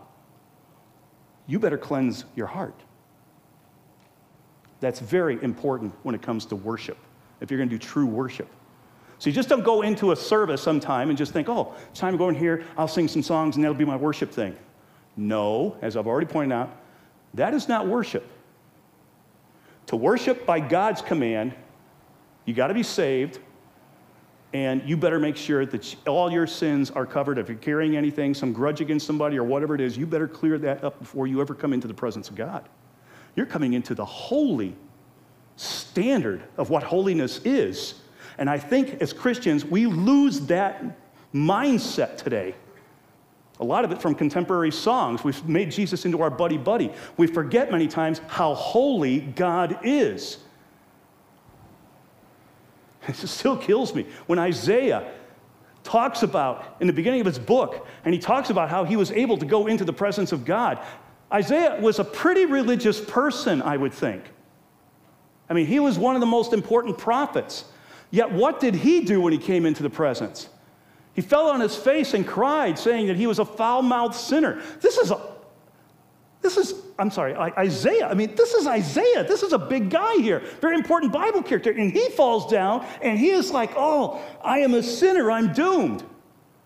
you 1.48 1.58
better 1.58 1.78
cleanse 1.78 2.26
your 2.36 2.48
heart. 2.48 2.76
That's 4.82 5.00
very 5.00 5.42
important 5.42 5.94
when 6.04 6.16
it 6.16 6.22
comes 6.22 6.46
to 6.48 6.58
worship, 6.58 6.98
if 7.40 7.50
you're 7.50 7.60
going 7.60 7.70
to 7.70 7.76
do 7.78 7.80
true 7.80 8.08
worship. 8.08 8.50
So 9.22 9.30
you 9.30 9.36
just 9.36 9.50
don't 9.50 9.64
go 9.64 9.84
into 9.84 10.14
a 10.14 10.16
service 10.16 10.64
sometime 10.64 11.10
and 11.10 11.16
just 11.16 11.32
think, 11.32 11.48
oh, 11.48 11.76
it's 11.92 12.00
time 12.00 12.14
to 12.14 12.18
go 12.18 12.30
in 12.30 12.34
here, 12.34 12.64
I'll 12.76 12.88
sing 12.88 13.08
some 13.08 13.22
songs, 13.22 13.56
and 13.56 13.64
that'll 13.64 13.78
be 13.78 13.86
my 13.86 13.96
worship 13.96 14.32
thing. 14.32 14.56
No, 15.16 15.78
as 15.84 15.96
I've 15.96 16.08
already 16.08 16.26
pointed 16.26 16.56
out, 16.56 16.76
that 17.36 17.54
is 17.54 17.68
not 17.68 17.86
worship. 17.86 18.28
To 19.86 19.96
worship 19.96 20.44
by 20.48 20.60
God's 20.60 21.04
command, 21.04 21.54
you 22.46 22.56
got 22.56 22.70
to 22.70 22.74
be 22.74 22.82
saved, 22.82 23.38
and 24.54 24.82
you 24.90 24.98
better 24.98 25.20
make 25.20 25.38
sure 25.38 25.68
that 25.68 25.96
all 26.08 26.32
your 26.32 26.48
sins 26.48 26.90
are 26.90 27.06
covered. 27.06 27.38
If 27.38 27.48
you're 27.48 27.60
carrying 27.60 27.96
anything, 27.96 28.34
some 28.34 28.52
grudge 28.52 28.82
against 28.82 29.06
somebody 29.06 29.38
or 29.38 29.44
whatever 29.44 29.76
it 29.76 29.82
is, 29.82 29.96
you 29.96 30.08
better 30.08 30.28
clear 30.28 30.58
that 30.58 30.84
up 30.84 30.98
before 30.98 31.28
you 31.28 31.42
ever 31.42 31.54
come 31.54 31.74
into 31.74 31.88
the 31.88 31.94
presence 31.94 32.28
of 32.28 32.34
God. 32.34 32.68
You're 33.36 33.46
coming 33.46 33.74
into 33.74 33.94
the 33.94 34.04
holy 34.04 34.76
standard 35.58 36.42
of 36.58 36.72
what 36.72 36.82
holiness 36.82 37.40
is. 37.46 38.01
And 38.38 38.50
I 38.50 38.58
think 38.58 39.02
as 39.02 39.14
Christians, 39.14 39.66
we 39.66 39.86
lose 39.86 40.42
that 40.42 40.84
mindset 41.34 42.18
today. 42.18 42.56
A 43.60 43.64
lot 43.64 43.86
of 43.86 43.92
it 43.92 44.02
from 44.02 44.16
contemporary 44.16 44.72
songs. 44.72 45.24
We've 45.24 45.48
made 45.48 45.72
Jesus 45.72 46.06
into 46.06 46.22
our 46.22 46.32
buddy 46.32 46.58
buddy. 46.58 46.92
We 47.18 47.28
forget 47.28 47.72
many 47.72 47.88
times 47.88 48.20
how 48.28 48.56
holy 48.56 49.20
God 49.20 49.80
is. 49.84 50.38
It 53.08 53.16
still 53.16 53.58
kills 53.58 53.96
me 53.96 54.06
when 54.28 54.38
Isaiah 54.38 55.12
talks 55.84 56.22
about 56.22 56.78
in 56.80 56.88
the 56.88 56.94
beginning 56.94 57.20
of 57.20 57.26
his 57.26 57.40
book, 57.40 57.88
and 58.06 58.14
he 58.14 58.20
talks 58.20 58.52
about 58.52 58.70
how 58.70 58.84
he 58.84 58.96
was 58.96 59.12
able 59.12 59.38
to 59.38 59.46
go 59.46 59.66
into 59.66 59.84
the 59.84 59.94
presence 59.94 60.32
of 60.32 60.46
God. 60.46 60.80
Isaiah 61.34 61.80
was 61.82 61.98
a 61.98 62.04
pretty 62.04 62.46
religious 62.46 63.02
person, 63.02 63.62
I 63.62 63.78
would 63.78 63.94
think. 63.94 64.24
I 65.50 65.54
mean, 65.54 65.66
he 65.66 65.80
was 65.80 65.98
one 65.98 66.16
of 66.16 66.22
the 66.22 66.28
most 66.28 66.54
important 66.54 66.98
prophets. 66.98 67.66
Yet, 68.12 68.32
what 68.32 68.60
did 68.60 68.76
he 68.76 69.02
do 69.02 69.22
when 69.22 69.34
he 69.34 69.40
came 69.40 69.66
into 69.66 69.84
the 69.84 69.90
presence? 69.90 70.50
He 71.14 71.22
fell 71.22 71.48
on 71.48 71.60
his 71.60 71.76
face 71.76 72.14
and 72.14 72.28
cried, 72.28 72.78
saying 72.78 73.08
that 73.08 73.18
he 73.18 73.28
was 73.28 73.40
a 73.40 73.46
foul 73.46 73.82
mouthed 73.82 74.16
sinner. 74.16 74.62
This 74.82 74.98
is 74.98 75.12
a, 75.12 75.20
this 76.42 76.58
is, 76.58 76.74
I'm 76.98 77.12
sorry, 77.12 77.36
Isaiah. 77.36 78.08
I 78.08 78.14
mean, 78.14 78.36
this 78.36 78.54
is 78.54 78.68
Isaiah. 78.68 79.24
This 79.24 79.44
is 79.44 79.54
a 79.54 79.60
big 79.60 79.90
guy 79.90 80.16
here, 80.16 80.40
very 80.60 80.76
important 80.76 81.14
Bible 81.14 81.44
character. 81.44 81.72
And 81.72 81.92
he 81.92 82.10
falls 82.10 82.50
down 82.52 82.86
and 83.02 83.18
he 83.18 83.30
is 83.30 83.52
like, 83.52 83.72
oh, 83.76 84.22
I 84.44 84.60
am 84.60 84.74
a 84.74 84.84
sinner, 84.84 85.32
I'm 85.32 85.54
doomed. 85.54 86.04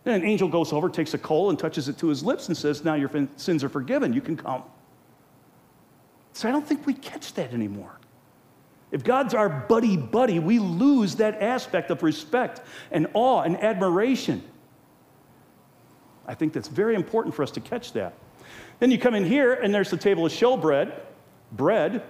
Then 0.05 0.21
an 0.21 0.25
angel 0.27 0.47
goes 0.47 0.71
over, 0.71 0.87
takes 0.87 1.15
a 1.15 1.17
coal, 1.17 1.49
and 1.49 1.57
touches 1.57 1.89
it 1.89 1.97
to 1.97 2.07
his 2.07 2.23
lips 2.23 2.47
and 2.47 2.55
says, 2.55 2.83
Now 2.83 2.93
your 2.93 3.09
sins 3.37 3.63
are 3.63 3.69
forgiven. 3.69 4.13
You 4.13 4.21
can 4.21 4.37
come. 4.37 4.61
So 6.33 6.47
I 6.47 6.51
don't 6.51 6.65
think 6.65 6.85
we 6.85 6.93
catch 6.93 7.33
that 7.33 7.53
anymore. 7.53 7.99
If 8.95 9.03
God's 9.03 9.33
our 9.33 9.49
buddy 9.49 9.97
buddy, 9.97 10.39
we 10.39 10.57
lose 10.57 11.15
that 11.17 11.41
aspect 11.41 11.91
of 11.91 12.01
respect 12.01 12.61
and 12.91 13.07
awe 13.13 13.41
and 13.41 13.61
admiration. 13.61 14.41
I 16.25 16.33
think 16.33 16.53
that's 16.53 16.69
very 16.69 16.95
important 16.95 17.35
for 17.35 17.43
us 17.43 17.51
to 17.51 17.59
catch 17.59 17.91
that. 17.91 18.13
Then 18.79 18.91
you 18.91 18.97
come 18.97 19.13
in 19.13 19.25
here, 19.25 19.53
and 19.53 19.73
there's 19.73 19.91
the 19.91 19.97
table 19.97 20.25
of 20.25 20.31
showbread, 20.31 20.97
bread, 21.51 22.03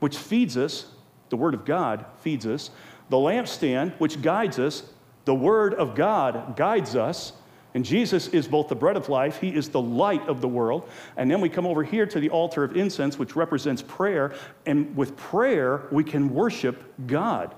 which 0.00 0.18
feeds 0.18 0.58
us, 0.58 0.88
the 1.30 1.38
Word 1.38 1.54
of 1.54 1.64
God 1.64 2.04
feeds 2.20 2.44
us, 2.46 2.68
the 3.08 3.16
lampstand, 3.16 3.98
which 3.98 4.20
guides 4.20 4.58
us, 4.58 4.82
the 5.24 5.34
Word 5.34 5.72
of 5.72 5.94
God 5.94 6.54
guides 6.54 6.94
us, 6.94 7.32
and 7.74 7.84
Jesus 7.84 8.28
is 8.28 8.46
both 8.46 8.68
the 8.68 8.76
bread 8.76 8.96
of 8.96 9.08
life, 9.08 9.40
He 9.40 9.48
is 9.54 9.68
the 9.68 9.80
light 9.80 10.26
of 10.28 10.40
the 10.40 10.48
world. 10.48 10.88
And 11.16 11.28
then 11.28 11.40
we 11.40 11.48
come 11.48 11.66
over 11.66 11.82
here 11.82 12.06
to 12.06 12.20
the 12.20 12.30
altar 12.30 12.62
of 12.62 12.76
incense, 12.76 13.18
which 13.18 13.34
represents 13.34 13.82
prayer. 13.82 14.32
And 14.64 14.96
with 14.96 15.16
prayer, 15.16 15.82
we 15.90 16.04
can 16.04 16.32
worship 16.32 16.82
God. 17.06 17.54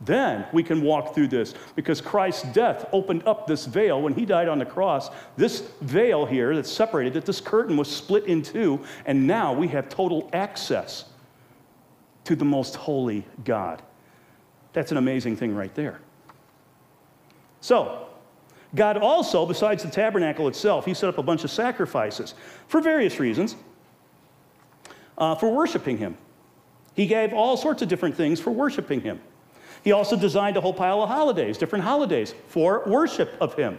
Then 0.00 0.46
we 0.52 0.62
can 0.62 0.80
walk 0.80 1.14
through 1.14 1.28
this 1.28 1.54
because 1.74 2.00
Christ's 2.00 2.44
death 2.52 2.86
opened 2.92 3.26
up 3.26 3.46
this 3.46 3.66
veil 3.66 4.00
when 4.00 4.14
he 4.14 4.24
died 4.24 4.48
on 4.48 4.58
the 4.58 4.64
cross. 4.64 5.10
This 5.36 5.60
veil 5.80 6.24
here 6.24 6.54
that 6.56 6.66
separated, 6.66 7.14
that 7.14 7.26
this 7.26 7.40
curtain 7.40 7.76
was 7.76 7.94
split 7.94 8.24
in 8.26 8.42
two, 8.42 8.82
and 9.06 9.26
now 9.26 9.52
we 9.52 9.68
have 9.68 9.88
total 9.88 10.30
access 10.32 11.04
to 12.24 12.36
the 12.36 12.44
most 12.44 12.76
holy 12.76 13.26
God. 13.44 13.82
That's 14.72 14.92
an 14.92 14.98
amazing 14.98 15.36
thing 15.36 15.54
right 15.54 15.74
there. 15.74 16.00
So, 17.60 18.07
God 18.74 18.98
also, 18.98 19.46
besides 19.46 19.82
the 19.82 19.90
tabernacle 19.90 20.46
itself, 20.48 20.84
he 20.84 20.94
set 20.94 21.08
up 21.08 21.18
a 21.18 21.22
bunch 21.22 21.44
of 21.44 21.50
sacrifices 21.50 22.34
for 22.66 22.80
various 22.80 23.18
reasons 23.18 23.56
uh, 25.16 25.34
for 25.34 25.50
worshiping 25.50 25.98
him. 25.98 26.16
He 26.94 27.06
gave 27.06 27.32
all 27.32 27.56
sorts 27.56 27.80
of 27.82 27.88
different 27.88 28.16
things 28.16 28.40
for 28.40 28.50
worshiping 28.50 29.00
him. 29.00 29.20
He 29.84 29.92
also 29.92 30.16
designed 30.16 30.56
a 30.56 30.60
whole 30.60 30.74
pile 30.74 31.02
of 31.02 31.08
holidays, 31.08 31.56
different 31.56 31.84
holidays 31.84 32.34
for 32.48 32.82
worship 32.86 33.34
of 33.40 33.54
him. 33.54 33.78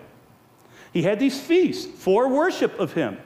He 0.94 1.04
had 1.04 1.20
these 1.20 1.40
feasts 1.40 1.86
for 1.86 2.28
worship 2.28 2.80
of 2.80 2.94
him. 2.94 3.20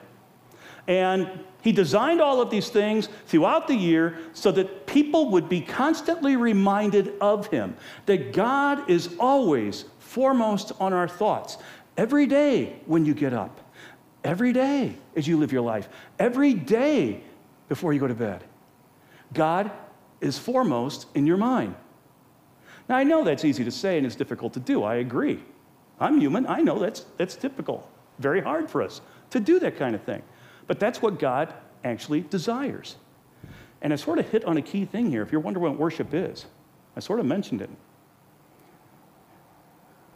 And 0.87 1.29
he 1.61 1.71
designed 1.71 2.19
all 2.19 2.41
of 2.41 2.49
these 2.49 2.69
things 2.69 3.07
throughout 3.27 3.67
the 3.67 3.75
year 3.75 4.17
so 4.33 4.51
that 4.51 4.85
people 4.85 5.29
would 5.29 5.47
be 5.47 5.61
constantly 5.61 6.35
reminded 6.35 7.13
of 7.21 7.47
him, 7.47 7.77
that 8.05 8.33
God 8.33 8.89
is 8.89 9.15
always 9.17 9.85
foremost 10.13 10.71
on 10.79 10.93
our 10.93 11.07
thoughts. 11.07 11.57
Every 11.97 12.27
day 12.27 12.75
when 12.85 13.03
you 13.03 13.15
get 13.15 13.33
up, 13.33 13.59
every 14.23 14.53
day 14.53 14.95
as 15.15 15.27
you 15.27 15.37
live 15.37 15.51
your 15.51 15.63
life, 15.63 15.89
every 16.19 16.53
day 16.53 17.21
before 17.67 17.93
you 17.93 17.99
go 17.99 18.07
to 18.07 18.13
bed. 18.13 18.43
God 19.33 19.71
is 20.21 20.37
foremost 20.37 21.07
in 21.15 21.25
your 21.25 21.37
mind. 21.37 21.75
Now, 22.87 22.97
I 22.97 23.03
know 23.03 23.23
that's 23.23 23.43
easy 23.43 23.63
to 23.63 23.71
say 23.71 23.97
and 23.97 24.05
it's 24.05 24.15
difficult 24.15 24.53
to 24.53 24.59
do. 24.59 24.83
I 24.83 24.95
agree. 24.95 25.39
I'm 25.99 26.19
human. 26.19 26.45
I 26.45 26.61
know 26.61 26.77
that's, 26.77 27.05
that's 27.17 27.35
typical. 27.35 27.89
Very 28.19 28.41
hard 28.41 28.69
for 28.69 28.83
us 28.83 29.01
to 29.31 29.39
do 29.39 29.59
that 29.59 29.77
kind 29.77 29.95
of 29.95 30.03
thing. 30.03 30.21
But 30.67 30.79
that's 30.79 31.01
what 31.01 31.17
God 31.17 31.51
actually 31.83 32.21
desires. 32.21 32.97
And 33.81 33.91
I 33.91 33.95
sort 33.95 34.19
of 34.19 34.29
hit 34.29 34.45
on 34.45 34.57
a 34.57 34.61
key 34.61 34.85
thing 34.85 35.09
here. 35.09 35.23
If 35.23 35.31
you're 35.31 35.41
wondering 35.41 35.63
what 35.63 35.79
worship 35.79 36.13
is, 36.13 36.45
I 36.95 36.99
sort 36.99 37.19
of 37.19 37.25
mentioned 37.25 37.61
it. 37.63 37.69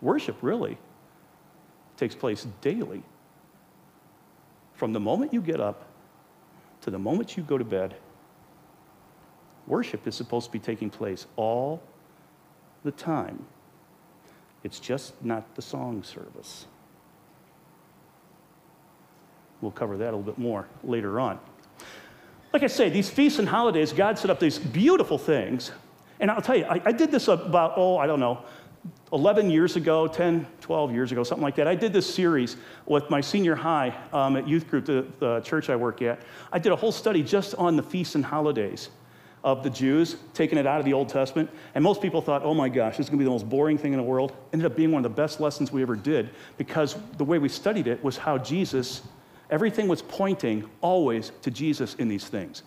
Worship 0.01 0.37
really 0.41 0.77
takes 1.95 2.15
place 2.15 2.45
daily. 2.61 3.03
From 4.73 4.93
the 4.93 4.99
moment 4.99 5.33
you 5.33 5.41
get 5.41 5.59
up 5.59 5.85
to 6.81 6.91
the 6.91 6.99
moment 6.99 7.35
you 7.35 7.43
go 7.43 7.57
to 7.57 7.65
bed, 7.65 7.95
worship 9.65 10.07
is 10.07 10.15
supposed 10.15 10.45
to 10.45 10.51
be 10.51 10.59
taking 10.59 10.89
place 10.89 11.25
all 11.35 11.81
the 12.83 12.91
time. 12.91 13.45
It's 14.63 14.79
just 14.79 15.13
not 15.23 15.55
the 15.55 15.61
song 15.61 16.03
service. 16.03 16.67
We'll 19.61 19.71
cover 19.71 19.97
that 19.97 20.13
a 20.13 20.15
little 20.15 20.21
bit 20.21 20.37
more 20.37 20.67
later 20.83 21.19
on. 21.19 21.39
Like 22.53 22.63
I 22.63 22.67
say, 22.67 22.89
these 22.89 23.09
feasts 23.09 23.39
and 23.39 23.49
holidays, 23.49 23.91
God 23.91 24.17
set 24.19 24.29
up 24.29 24.39
these 24.39 24.59
beautiful 24.59 25.17
things. 25.17 25.71
And 26.19 26.31
I'll 26.31 26.41
tell 26.41 26.55
you, 26.55 26.65
I, 26.65 26.81
I 26.85 26.91
did 26.91 27.11
this 27.11 27.27
about, 27.27 27.73
oh, 27.75 27.97
I 27.97 28.07
don't 28.07 28.19
know, 28.19 28.43
11 29.13 29.49
years 29.49 29.75
ago, 29.75 30.07
10, 30.07 30.45
12 30.61 30.91
years 30.91 31.11
ago, 31.11 31.23
something 31.23 31.43
like 31.43 31.55
that, 31.55 31.67
I 31.67 31.75
did 31.75 31.93
this 31.93 32.13
series 32.13 32.57
with 32.85 33.09
my 33.09 33.21
senior 33.21 33.55
high 33.55 33.95
um, 34.11 34.35
at 34.35 34.47
youth 34.47 34.69
group, 34.69 34.85
the, 34.85 35.05
the 35.19 35.39
church 35.41 35.69
I 35.69 35.75
work 35.75 36.01
at. 36.01 36.21
I 36.51 36.59
did 36.59 36.71
a 36.71 36.75
whole 36.75 36.91
study 36.91 37.23
just 37.23 37.55
on 37.55 37.77
the 37.77 37.83
feasts 37.83 38.15
and 38.15 38.25
holidays 38.25 38.89
of 39.43 39.63
the 39.63 39.69
Jews, 39.69 40.17
taking 40.33 40.57
it 40.57 40.67
out 40.67 40.79
of 40.79 40.85
the 40.85 40.91
Old 40.93 41.07
Testament. 41.07 41.49
And 41.73 41.83
most 41.83 42.01
people 42.01 42.21
thought, 42.21 42.43
oh 42.43 42.53
my 42.53 42.67
gosh, 42.67 42.97
this 42.97 43.05
is 43.05 43.09
going 43.09 43.19
to 43.19 43.21
be 43.21 43.25
the 43.25 43.31
most 43.31 43.47
boring 43.47 43.77
thing 43.77 43.93
in 43.93 43.97
the 43.97 44.03
world. 44.03 44.35
Ended 44.51 44.65
up 44.69 44.75
being 44.75 44.91
one 44.91 45.05
of 45.05 45.09
the 45.09 45.15
best 45.15 45.39
lessons 45.39 45.71
we 45.71 45.81
ever 45.81 45.95
did 45.95 46.31
because 46.57 46.97
the 47.17 47.23
way 47.23 47.37
we 47.37 47.47
studied 47.47 47.87
it 47.87 48.03
was 48.03 48.17
how 48.17 48.37
Jesus, 48.37 49.03
everything 49.49 49.87
was 49.87 50.01
pointing 50.01 50.69
always 50.81 51.31
to 51.43 51.51
Jesus 51.51 51.95
in 51.95 52.09
these 52.09 52.27
things. 52.27 52.63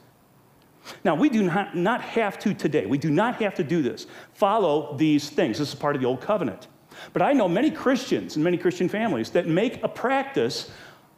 Now, 1.04 1.14
we 1.14 1.28
do 1.28 1.42
not, 1.42 1.76
not 1.76 2.00
have 2.00 2.38
to 2.40 2.54
today, 2.54 2.86
we 2.86 2.98
do 2.98 3.10
not 3.10 3.36
have 3.42 3.54
to 3.56 3.64
do 3.64 3.82
this, 3.82 4.06
follow 4.32 4.96
these 4.96 5.30
things. 5.30 5.58
This 5.58 5.68
is 5.68 5.74
part 5.74 5.94
of 5.94 6.02
the 6.02 6.08
Old 6.08 6.20
Covenant. 6.20 6.68
But 7.12 7.22
I 7.22 7.32
know 7.32 7.48
many 7.48 7.70
Christians 7.70 8.36
and 8.36 8.44
many 8.44 8.56
Christian 8.56 8.88
families 8.88 9.30
that 9.30 9.46
make 9.46 9.82
a 9.82 9.88
practice 9.88 10.70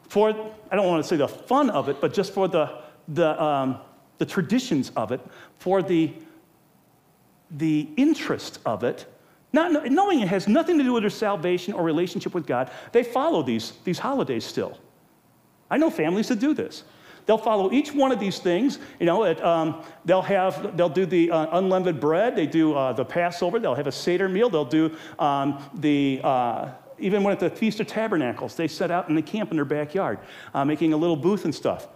for, 0.09 0.29
I 0.71 0.75
don't 0.75 0.87
want 0.87 1.03
to 1.03 1.07
say 1.07 1.15
the 1.15 1.27
fun 1.27 1.69
of 1.69 1.89
it, 1.89 1.99
but 1.99 2.13
just 2.13 2.33
for 2.33 2.47
the, 2.47 2.79
the, 3.07 3.41
um, 3.41 3.79
the 4.17 4.25
traditions 4.25 4.91
of 4.95 5.11
it, 5.11 5.21
for 5.57 5.81
the, 5.81 6.13
the 7.51 7.89
interest 7.97 8.59
of 8.65 8.83
it, 8.83 9.05
not 9.51 9.91
knowing 9.91 10.19
it 10.19 10.27
has 10.27 10.47
nothing 10.47 10.77
to 10.79 10.83
do 10.83 10.93
with 10.93 11.03
their 11.03 11.09
salvation 11.09 11.73
or 11.73 11.83
relationship 11.83 12.33
with 12.33 12.47
God, 12.47 12.71
they 12.91 13.03
follow 13.03 13.43
these, 13.43 13.73
these 13.83 13.99
holidays 13.99 14.43
still. 14.43 14.77
I 15.69 15.77
know 15.77 15.89
families 15.89 16.27
that 16.29 16.39
do 16.39 16.53
this. 16.53 16.83
They'll 17.25 17.37
follow 17.37 17.71
each 17.71 17.93
one 17.93 18.11
of 18.11 18.19
these 18.19 18.39
things. 18.39 18.79
You 18.99 19.05
know, 19.05 19.23
it, 19.23 19.43
um, 19.43 19.83
they'll 20.05 20.21
have, 20.21 20.75
they'll 20.75 20.89
do 20.89 21.05
the 21.05 21.31
uh, 21.31 21.57
unleavened 21.57 21.99
bread. 21.99 22.35
They 22.35 22.47
do 22.47 22.73
uh, 22.73 22.93
the 22.93 23.05
Passover. 23.05 23.59
They'll 23.59 23.75
have 23.75 23.87
a 23.87 23.91
Seder 23.91 24.27
meal. 24.27 24.49
They'll 24.49 24.65
do 24.65 24.95
um, 25.19 25.63
the, 25.75 26.19
uh, 26.23 26.69
even 26.99 27.23
when 27.23 27.31
at 27.31 27.39
the 27.39 27.49
Feast 27.49 27.79
of 27.79 27.87
Tabernacles, 27.87 28.55
they 28.55 28.67
set 28.67 28.91
out 28.91 29.09
in 29.09 29.15
the 29.15 29.21
camp 29.21 29.51
in 29.51 29.57
their 29.57 29.65
backyard, 29.65 30.19
uh, 30.53 30.65
making 30.65 30.93
a 30.93 30.97
little 30.97 31.15
booth 31.15 31.45
and 31.45 31.55
stuff. 31.55 31.87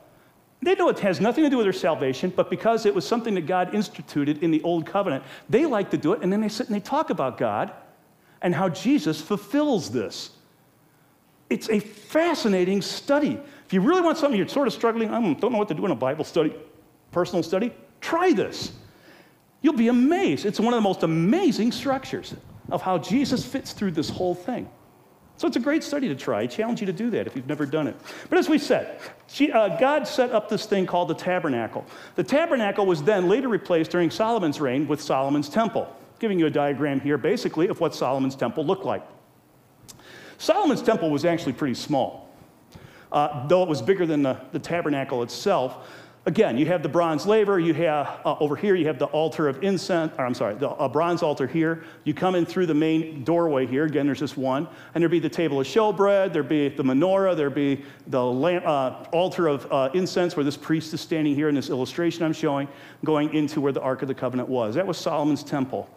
They 0.62 0.74
know 0.76 0.90
it 0.90 1.00
has 1.00 1.22
nothing 1.22 1.44
to 1.44 1.50
do 1.50 1.58
with 1.58 1.66
their 1.66 1.74
salvation, 1.74 2.34
but 2.36 2.50
because 2.50 2.86
it 2.86 2.96
was 2.96 3.06
something 3.06 3.36
that 3.36 3.46
God 3.46 3.76
instituted 3.76 4.42
in 4.44 4.50
the 4.50 4.62
Old 4.64 4.86
Covenant, 4.86 5.24
they 5.50 5.66
like 5.66 5.92
to 5.92 5.98
do 5.98 6.14
it, 6.14 6.22
and 6.24 6.34
then 6.34 6.42
they 6.42 6.50
sit 6.50 6.68
and 6.68 6.76
they 6.76 6.80
talk 6.80 7.10
about 7.10 7.38
God 7.38 7.72
and 8.42 8.56
how 8.56 8.70
Jesus 8.70 9.22
fulfills 9.22 9.92
this. 9.92 10.32
It's 11.50 11.70
a 11.70 11.80
fascinating 11.80 12.82
study. 12.82 13.40
If 13.68 13.74
you 13.74 13.82
really 13.82 14.02
want 14.02 14.18
something 14.18 14.38
you're 14.38 14.48
sort 14.48 14.68
of 14.68 14.74
struggling, 14.74 15.10
I 15.10 15.22
don't 15.22 15.52
know 15.52 15.58
what 15.58 15.68
to 15.68 15.74
do 15.74 15.84
in 15.86 15.92
a 15.92 15.96
Bible 15.96 16.24
study, 16.24 16.56
personal 17.12 17.44
study, 17.44 17.74
try 18.00 18.32
this. 18.32 18.72
You'll 19.62 19.74
be 19.74 19.90
amazed. 19.90 20.46
It's 20.46 20.58
one 20.58 20.74
of 20.74 20.78
the 20.78 20.82
most 20.82 21.04
amazing 21.04 21.74
structures 21.74 22.34
of 22.70 22.82
how 22.82 22.98
Jesus 22.98 23.44
fits 23.46 23.74
through 23.74 23.92
this 23.92 24.10
whole 24.10 24.34
thing. 24.34 24.70
So 25.36 25.50
it's 25.50 25.58
a 25.58 25.60
great 25.60 25.84
study 25.84 26.08
to 26.08 26.16
try. 26.16 26.44
I 26.44 26.48
challenge 26.48 26.80
you 26.80 26.88
to 26.88 26.94
do 26.94 27.10
that 27.10 27.28
if 27.28 27.36
you've 27.36 27.48
never 27.48 27.66
done 27.66 27.88
it. 27.88 27.98
But 28.30 28.40
as 28.40 28.48
we 28.48 28.58
said, 28.58 29.02
she, 29.28 29.52
uh, 29.52 29.78
God 29.78 30.08
set 30.08 30.32
up 30.32 30.48
this 30.48 30.66
thing 30.66 30.86
called 30.86 31.10
the 31.10 31.14
tabernacle. 31.14 31.86
The 32.16 32.24
tabernacle 32.24 32.86
was 32.86 33.04
then 33.04 33.28
later 33.28 33.50
replaced 33.50 33.92
during 33.92 34.10
Solomon's 34.10 34.62
reign 34.62 34.88
with 34.88 35.02
Solomon's 35.02 35.50
temple. 35.50 35.94
Giving 36.20 36.40
you 36.40 36.46
a 36.46 36.50
diagram 36.50 37.02
here, 37.02 37.18
basically, 37.18 37.68
of 37.68 37.82
what 37.82 37.94
Solomon's 37.94 38.36
temple 38.36 38.66
looked 38.66 38.86
like. 38.86 39.04
Solomon's 40.38 40.82
temple 40.82 41.12
was 41.12 41.26
actually 41.26 41.54
pretty 41.54 41.76
small. 41.76 42.27
Uh, 43.12 43.48
though 43.48 43.64
it 43.64 43.70
was 43.70 43.82
bigger 43.82 44.06
than 44.06 44.24
the, 44.24 44.38
the 44.52 44.60
tabernacle 44.60 45.24
itself, 45.24 45.88
Again, 46.28 46.58
you 46.58 46.66
have 46.66 46.84
the 46.84 46.90
bronze 46.90 47.26
laver. 47.26 47.58
You 47.58 47.74
have 47.76 48.20
uh, 48.26 48.36
over 48.42 48.58
here. 48.58 48.76
You 48.76 48.86
have 48.88 49.00
the 49.00 49.06
altar 49.06 49.48
of 49.48 49.64
incense. 49.64 50.12
Or 50.18 50.26
I'm 50.26 50.34
sorry, 50.34 50.56
the 50.56 50.72
a 50.72 50.90
bronze 50.90 51.24
altar 51.24 51.48
here. 51.48 51.86
You 52.04 52.14
come 52.14 52.36
in 52.36 52.46
through 52.46 52.66
the 52.66 52.74
main 52.74 53.24
doorway 53.24 53.66
here. 53.66 53.86
Again, 53.86 54.08
there's 54.08 54.20
just 54.20 54.36
one, 54.36 54.68
and 54.94 55.02
there'd 55.02 55.10
be 55.10 55.22
the 55.22 55.30
table 55.30 55.62
of 55.62 55.68
showbread. 55.68 56.34
There'd 56.34 56.50
be 56.50 56.68
the 56.68 56.84
menorah. 56.84 57.34
There'd 57.38 57.56
be 57.56 57.82
the 58.08 58.22
lamp, 58.22 58.68
uh, 58.68 59.06
altar 59.14 59.48
of 59.48 59.72
uh, 59.72 59.90
incense, 59.94 60.36
where 60.36 60.44
this 60.44 60.58
priest 60.58 60.94
is 60.94 61.00
standing 61.00 61.34
here 61.34 61.48
in 61.48 61.56
this 61.56 61.70
illustration 61.70 62.26
I'm 62.26 62.34
showing, 62.34 62.68
going 63.06 63.34
into 63.34 63.62
where 63.62 63.72
the 63.72 63.82
Ark 63.82 64.02
of 64.02 64.10
the 64.10 64.14
Covenant 64.14 64.50
was. 64.50 64.76
That 64.76 64.86
was 64.86 64.98
Solomon's 64.98 65.46
temple, 65.46 65.90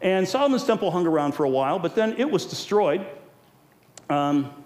and 0.00 0.26
Solomon's 0.26 0.64
temple 0.64 0.90
hung 0.90 1.06
around 1.06 1.32
for 1.32 1.44
a 1.44 1.50
while, 1.50 1.78
but 1.78 1.94
then 1.94 2.14
it 2.16 2.30
was 2.30 2.46
destroyed. 2.46 3.06
Um, 4.08 4.64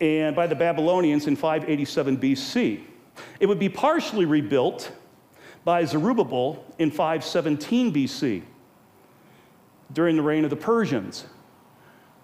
and 0.00 0.34
by 0.36 0.46
the 0.46 0.54
Babylonians 0.54 1.26
in 1.26 1.36
587 1.36 2.18
BC. 2.18 2.82
It 3.40 3.46
would 3.46 3.58
be 3.58 3.68
partially 3.68 4.24
rebuilt 4.24 4.92
by 5.64 5.84
Zerubbabel 5.84 6.64
in 6.78 6.90
517 6.90 7.92
BC 7.92 8.42
during 9.92 10.16
the 10.16 10.22
reign 10.22 10.44
of 10.44 10.50
the 10.50 10.56
Persians. 10.56 11.26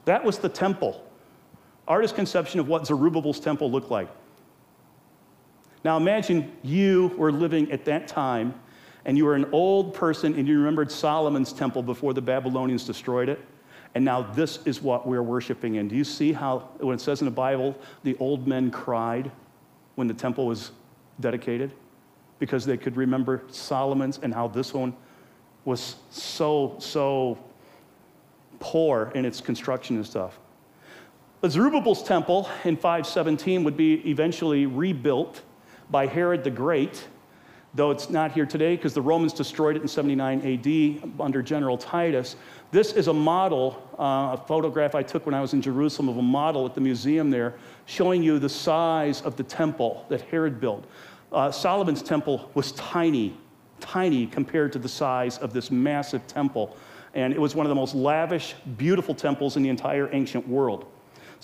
That 0.05 0.25
was 0.25 0.39
the 0.39 0.49
temple. 0.49 1.05
Artist's 1.89 2.15
conception 2.15 2.61
of 2.61 2.69
what 2.69 2.87
Zerubbabel's 2.87 3.41
temple 3.41 3.71
looked 3.71 3.91
like. 3.91 4.09
Now 5.85 5.97
imagine 5.97 6.53
you 6.63 7.13
were 7.19 7.33
living 7.33 7.71
at 7.71 7.85
that 7.85 8.09
time 8.09 8.55
and 9.05 9.19
you 9.19 9.25
were 9.27 9.35
an 9.35 9.47
old 9.53 9.93
person 9.93 10.35
and 10.35 10.49
you 10.49 10.59
remembered 10.59 10.91
Solomon's 10.91 11.53
temple 11.53 11.83
before 11.83 12.15
the 12.15 12.23
Babylonians 12.23 12.85
destroyed 12.85 13.29
it. 13.29 13.41
And 13.95 14.05
now 14.05 14.23
this 14.23 14.59
is 14.65 14.83
what 14.83 15.07
we're 15.07 15.23
worshiping 15.23 15.77
in. 15.77 15.89
Do 15.89 15.95
you 15.95 16.05
see 16.05 16.33
how, 16.33 16.69
when 16.79 16.97
it 16.97 17.01
says 17.01 17.21
in 17.21 17.27
the 17.27 17.31
Bible, 17.31 17.77
the 18.03 18.17
old 18.19 18.47
men 18.47 18.71
cried 18.71 19.31
when 19.95 20.09
the 20.09 20.15
temple 20.15 20.47
was 20.47 20.73
dedicated 21.21 21.71
because 22.41 22.67
they 22.67 22.77
could 22.77 22.97
remember 22.97 23.43
Solomon's 23.49 24.19
and 24.23 24.35
how 24.35 24.49
this 24.49 24.75
one 24.75 24.97
was 25.65 25.97
so, 26.11 26.77
so 26.79 27.39
poor 28.59 29.13
in 29.15 29.25
its 29.25 29.41
construction 29.41 29.97
and 29.97 30.05
stuff. 30.05 30.39
But 31.41 31.53
Zerubbabel's 31.53 32.03
temple 32.03 32.49
in 32.65 32.77
517 32.77 33.65
would 33.65 33.77
be 33.77 33.95
eventually 34.09 34.67
rebuilt 34.67 35.43
by 35.91 36.07
Herod 36.07 36.43
the 36.43 36.51
Great, 36.51 37.07
though 37.75 37.91
it's 37.91 38.09
not 38.09 38.33
here 38.33 38.47
today 38.47 38.77
because 38.77 38.95
the 38.95 39.03
Romans 39.03 39.33
destroyed 39.33 39.77
it 39.77 39.83
in 39.83 39.89
79 39.89 40.41
AD 40.41 41.11
under 41.21 41.43
General 41.43 41.77
Titus. 41.77 42.37
This 42.71 42.93
is 42.93 43.09
a 43.09 43.13
model, 43.13 43.83
uh, 43.99 44.37
a 44.41 44.45
photograph 44.47 44.95
I 44.95 45.03
took 45.03 45.27
when 45.27 45.35
I 45.35 45.41
was 45.41 45.53
in 45.53 45.63
Jerusalem 45.63 46.09
of 46.09 46.19
a 46.19 46.23
model 46.23 46.67
at 46.67 46.75
the 46.75 46.81
museum 46.81 47.31
there, 47.31 47.55
showing 47.87 48.23
you 48.23 48.39
the 48.39 48.49
size 48.49 49.23
of 49.23 49.37
the 49.37 49.43
temple 49.43 50.07
that 50.09 50.23
Herod 50.23 50.61
built. 50.61 50.85
Uh, 51.33 51.51
Solomon's 51.51 52.03
temple 52.03 52.51
was 52.55 52.73
tiny, 52.73 53.37
tiny 53.81 54.27
compared 54.27 54.73
to 54.73 54.79
the 54.79 54.89
size 54.89 55.39
of 55.39 55.53
this 55.53 55.71
massive 55.71 56.27
temple. 56.29 56.77
And 57.15 57.33
it 57.33 57.41
was 57.41 57.55
one 57.55 57.67
of 57.67 57.71
the 57.71 57.77
most 57.77 57.95
lavish, 57.95 58.55
beautiful 58.77 59.15
temples 59.15 59.57
in 59.57 59.63
the 59.63 59.69
entire 59.69 60.09
ancient 60.13 60.47
world. 60.47 60.87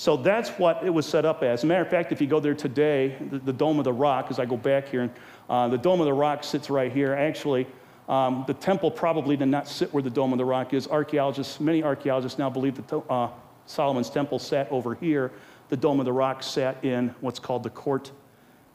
So 0.01 0.17
that's 0.17 0.49
what 0.53 0.83
it 0.83 0.89
was 0.89 1.05
set 1.05 1.27
up 1.27 1.43
as. 1.43 1.61
As 1.61 1.65
a 1.65 1.67
matter 1.67 1.83
of 1.83 1.91
fact, 1.91 2.11
if 2.11 2.23
you 2.23 2.27
go 2.27 2.41
there 2.41 2.55
today, 2.55 3.19
the, 3.31 3.39
the 3.39 3.53
Dome 3.53 3.79
of 3.79 3.85
the 3.85 3.93
Rock, 3.93 4.29
as 4.31 4.39
I 4.39 4.47
go 4.47 4.57
back 4.57 4.89
here, 4.89 5.11
uh, 5.51 5.69
the 5.69 5.77
Dome 5.77 6.01
of 6.01 6.07
the 6.07 6.15
Rock 6.15 6.43
sits 6.43 6.71
right 6.71 6.91
here. 6.91 7.13
Actually, 7.13 7.67
um, 8.09 8.45
the 8.47 8.55
temple 8.55 8.91
probably 8.91 9.37
did 9.37 9.49
not 9.49 9.69
sit 9.69 9.93
where 9.93 10.03
the 10.03 10.09
Dome 10.09 10.33
of 10.33 10.39
the 10.39 10.45
Rock 10.47 10.73
is. 10.73 10.89
Archaeologists, 10.89 11.61
many 11.61 11.83
archaeologists 11.83 12.39
now 12.39 12.49
believe 12.49 12.77
that 12.77 13.11
uh, 13.11 13.29
Solomon's 13.67 14.09
temple 14.09 14.39
sat 14.39 14.73
over 14.73 14.95
here. 14.95 15.33
The 15.69 15.77
Dome 15.77 16.01
of 16.01 16.07
the 16.07 16.15
Rock 16.15 16.43
sat 16.43 16.83
in 16.83 17.15
what's 17.21 17.39
called 17.39 17.63
the 17.63 17.69
Court 17.69 18.11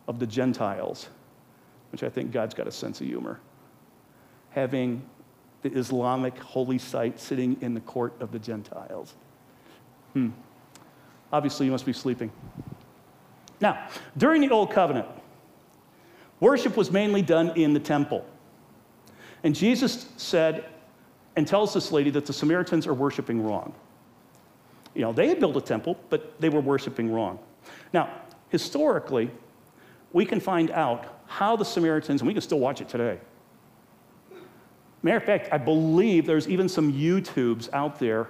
of 0.08 0.20
the 0.20 0.28
Gentiles, 0.28 1.10
which 1.92 2.04
I 2.04 2.10
think 2.10 2.34
God's 2.34 2.54
got 2.54 2.68
a 2.68 2.72
sense 2.72 3.02
of 3.02 3.08
humor. 3.08 3.40
Having 4.52 5.02
the 5.64 5.72
Islamic 5.72 6.38
holy 6.38 6.78
site 6.78 7.20
sitting 7.20 7.58
in 7.62 7.74
the 7.74 7.82
court 7.82 8.14
of 8.20 8.32
the 8.32 8.38
Gentiles. 8.38 9.16
Hmm. 10.14 10.30
Obviously, 11.36 11.66
you 11.66 11.72
must 11.74 11.86
be 11.86 11.92
sleeping. 11.92 12.32
Now, 13.60 13.90
during 14.16 14.40
the 14.40 14.52
Old 14.52 14.72
Covenant, 14.72 15.06
worship 16.40 16.78
was 16.78 16.92
mainly 16.92 17.22
done 17.22 17.50
in 17.58 17.74
the 17.74 17.80
temple. 17.80 18.26
And 19.44 19.54
Jesus 19.54 20.08
said 20.16 20.64
and 21.36 21.46
tells 21.46 21.74
this 21.74 21.92
lady 21.92 22.10
that 22.12 22.26
the 22.26 22.32
Samaritans 22.32 22.88
are 22.88 22.94
worshiping 22.94 23.44
wrong. 23.44 23.74
You 24.94 25.02
know, 25.02 25.12
they 25.12 25.28
had 25.28 25.42
built 25.42 25.58
a 25.58 25.62
temple, 25.62 26.00
but 26.10 26.40
they 26.40 26.48
were 26.48 26.62
worshiping 26.62 27.12
wrong. 27.12 27.38
Now, 27.92 28.10
historically, 28.48 29.30
we 30.14 30.26
can 30.26 30.40
find 30.40 30.72
out 30.72 31.20
how 31.26 31.58
the 31.58 31.66
Samaritans, 31.66 32.22
and 32.22 32.30
we 32.30 32.34
can 32.34 32.42
still 32.42 32.60
watch 32.60 32.80
it 32.80 32.88
today. 32.88 33.20
Matter 35.04 35.18
of 35.18 35.26
fact, 35.26 35.50
I 35.52 35.58
believe 35.58 36.26
there's 36.26 36.48
even 36.48 36.70
some 36.70 36.94
YouTubes 36.94 37.68
out 37.74 38.00
there 38.00 38.30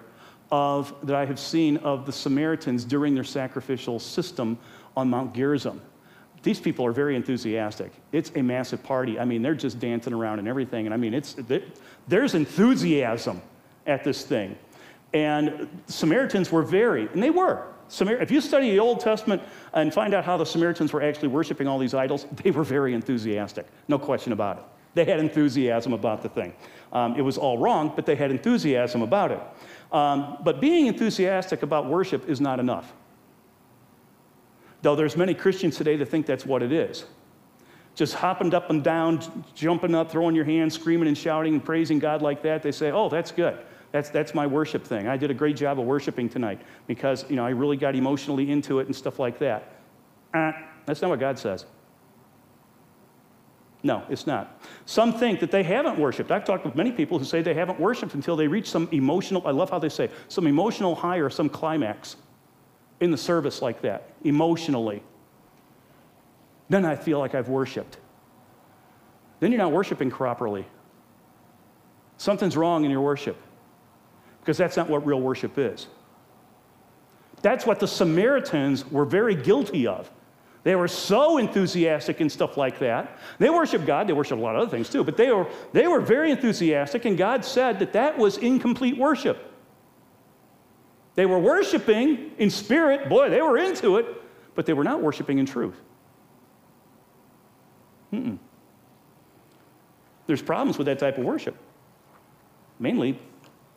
of, 0.52 0.94
that 1.04 1.16
I 1.16 1.26
have 1.26 1.40
seen 1.40 1.78
of 1.78 2.06
the 2.06 2.12
Samaritans 2.12 2.86
during 2.86 3.16
their 3.16 3.24
sacrificial 3.24 4.00
system 4.00 4.58
on 4.96 5.10
Mount 5.10 5.34
Gerizim. 5.34 5.82
These 6.44 6.60
people 6.60 6.86
are 6.86 6.92
very 6.92 7.16
enthusiastic. 7.16 7.92
It's 8.12 8.32
a 8.36 8.42
massive 8.42 8.84
party. 8.84 9.20
I 9.20 9.26
mean, 9.26 9.42
they're 9.42 9.56
just 9.56 9.80
dancing 9.80 10.14
around 10.14 10.40
and 10.40 10.48
everything. 10.48 10.86
And 10.86 10.94
I 10.94 10.98
mean, 10.98 11.14
it's, 11.14 11.36
there's 12.08 12.36
enthusiasm 12.36 13.42
at 13.88 14.04
this 14.04 14.24
thing. 14.24 14.58
And 15.14 15.68
Samaritans 15.88 16.52
were 16.52 16.62
very, 16.62 17.08
and 17.08 17.24
they 17.24 17.32
were. 17.32 17.66
Samar- 17.88 18.22
if 18.22 18.32
you 18.32 18.42
study 18.42 18.72
the 18.72 18.80
Old 18.80 19.00
Testament 19.00 19.42
and 19.74 19.94
find 19.94 20.14
out 20.14 20.26
how 20.26 20.38
the 20.38 20.46
Samaritans 20.46 20.94
were 20.94 21.02
actually 21.02 21.30
worshiping 21.30 21.68
all 21.68 21.80
these 21.80 21.94
idols, 21.94 22.26
they 22.44 22.52
were 22.52 22.64
very 22.64 22.94
enthusiastic. 22.94 23.66
No 23.88 23.98
question 23.98 24.34
about 24.34 24.58
it. 24.58 24.64
They 24.94 25.06
had 25.06 25.20
enthusiasm 25.20 25.94
about 25.94 26.22
the 26.22 26.30
thing. 26.30 26.54
Um, 26.94 27.16
it 27.16 27.22
was 27.22 27.38
all 27.38 27.58
wrong, 27.58 27.92
but 27.96 28.06
they 28.06 28.16
had 28.16 28.32
enthusiasm 28.32 29.02
about 29.02 29.32
it. 29.32 29.42
Um, 29.92 30.38
but 30.44 30.60
being 30.60 30.88
enthusiastic 30.88 31.64
about 31.64 31.88
worship 31.88 32.28
is 32.28 32.42
not 32.42 32.60
enough. 32.60 32.94
Though 34.82 34.96
there's 34.96 35.18
many 35.18 35.34
Christians 35.34 35.78
today 35.78 35.96
that 35.98 36.08
think 36.08 36.26
that's 36.26 36.46
what 36.46 36.62
it 36.62 36.72
is. 36.72 37.06
Just 37.96 38.16
hopping 38.16 38.54
up 38.54 38.70
and 38.70 38.84
down, 38.84 39.22
jumping 39.56 39.96
up, 39.96 40.12
throwing 40.12 40.36
your 40.36 40.46
hands, 40.46 40.76
screaming 40.76 41.08
and 41.08 41.18
shouting 41.18 41.54
and 41.54 41.64
praising 41.64 41.98
God 41.98 42.22
like 42.22 42.42
that, 42.44 42.62
they 42.62 42.72
say, 42.72 42.92
oh, 42.92 43.08
that's 43.10 43.32
good. 43.32 43.58
That's, 43.92 44.10
that's 44.10 44.36
my 44.36 44.46
worship 44.46 44.84
thing. 44.84 45.08
I 45.08 45.16
did 45.16 45.32
a 45.32 45.34
great 45.34 45.56
job 45.56 45.80
of 45.80 45.86
worshiping 45.86 46.28
tonight 46.28 46.62
because, 46.88 47.24
you 47.30 47.38
know, 47.38 47.46
I 47.46 47.52
really 47.52 47.78
got 47.78 47.96
emotionally 47.96 48.52
into 48.52 48.80
it 48.80 48.88
and 48.88 48.96
stuff 48.96 49.20
like 49.20 49.40
that. 49.40 49.76
Uh, 50.34 50.52
that's 50.86 51.02
not 51.02 51.10
what 51.10 51.20
God 51.22 51.40
says. 51.40 51.66
No, 53.86 54.02
it's 54.10 54.26
not. 54.26 54.60
Some 54.88 55.14
think 55.14 55.40
that 55.42 55.52
they 55.52 55.62
haven't 55.62 56.00
worshiped. 56.00 56.32
I've 56.32 56.44
talked 56.44 56.66
with 56.66 56.74
many 56.74 56.92
people 56.92 57.20
who 57.20 57.24
say 57.24 57.44
they 57.44 57.54
haven't 57.54 57.80
worshiped 57.80 58.16
until 58.16 58.36
they 58.36 58.48
reach 58.48 58.68
some 58.68 58.90
emotional, 58.92 59.46
I 59.46 59.52
love 59.52 59.70
how 59.70 59.78
they 59.78 59.90
say, 59.90 60.10
some 60.28 60.48
emotional 60.48 60.96
high 60.96 61.18
or 61.18 61.30
some 61.30 61.50
climax 61.50 62.16
in 63.00 63.12
the 63.12 63.18
service 63.18 63.62
like 63.62 63.84
that, 63.84 64.10
emotionally, 64.24 65.04
then 66.68 66.84
I 66.84 66.96
feel 66.96 67.20
like 67.20 67.36
I've 67.36 67.48
worshiped. 67.48 68.00
Then 69.40 69.52
you're 69.52 69.62
not 69.62 69.72
worshiping 69.72 70.10
properly. 70.10 70.66
Something's 72.18 72.58
wrong 72.58 72.86
in 72.86 72.90
your 72.90 73.02
worship 73.02 73.38
because 74.40 74.58
that's 74.58 74.76
not 74.76 74.90
what 74.90 75.06
real 75.06 75.22
worship 75.22 75.60
is. 75.60 75.86
That's 77.44 77.68
what 77.68 77.80
the 77.80 77.88
Samaritans 77.88 78.90
were 78.90 79.06
very 79.06 79.36
guilty 79.36 79.86
of. 79.86 80.10
They 80.66 80.76
were 80.76 80.88
so 80.88 81.38
enthusiastic 81.38 82.22
and 82.22 82.32
stuff 82.32 82.58
like 82.58 82.80
that. 82.80 83.20
They 83.38 83.52
worship 83.52 83.86
God, 83.86 84.08
they 84.08 84.14
worship 84.14 84.40
a 84.40 84.42
lot 84.42 84.56
of 84.56 84.64
other 84.64 84.72
things 84.72 84.90
too, 84.90 85.04
but 85.04 85.16
they 85.16 85.32
were, 85.32 85.48
they 85.74 85.88
were 85.88 86.02
very 86.02 86.32
enthusiastic, 86.32 87.06
and 87.06 87.16
God 87.16 87.46
said 87.46 87.78
that 87.80 87.94
that 87.94 88.18
was 88.18 88.38
incomplete 88.38 88.98
worship. 88.98 89.54
They 91.14 91.28
were 91.28 91.38
worshiping 91.38 92.32
in 92.40 92.50
spirit. 92.50 93.10
Boy, 93.10 93.30
they 93.30 93.44
were 93.44 93.60
into 93.60 93.98
it, 93.98 94.08
but 94.56 94.66
they 94.66 94.74
were 94.74 94.84
not 94.84 95.04
worshiping 95.04 95.38
in 95.38 95.46
truth. 95.46 95.80
Mm-mm. 98.12 98.40
There's 100.26 100.42
problems 100.42 100.80
with 100.80 100.88
that 100.88 100.98
type 100.98 101.20
of 101.20 101.26
worship. 101.26 101.56
Mainly, 102.80 103.20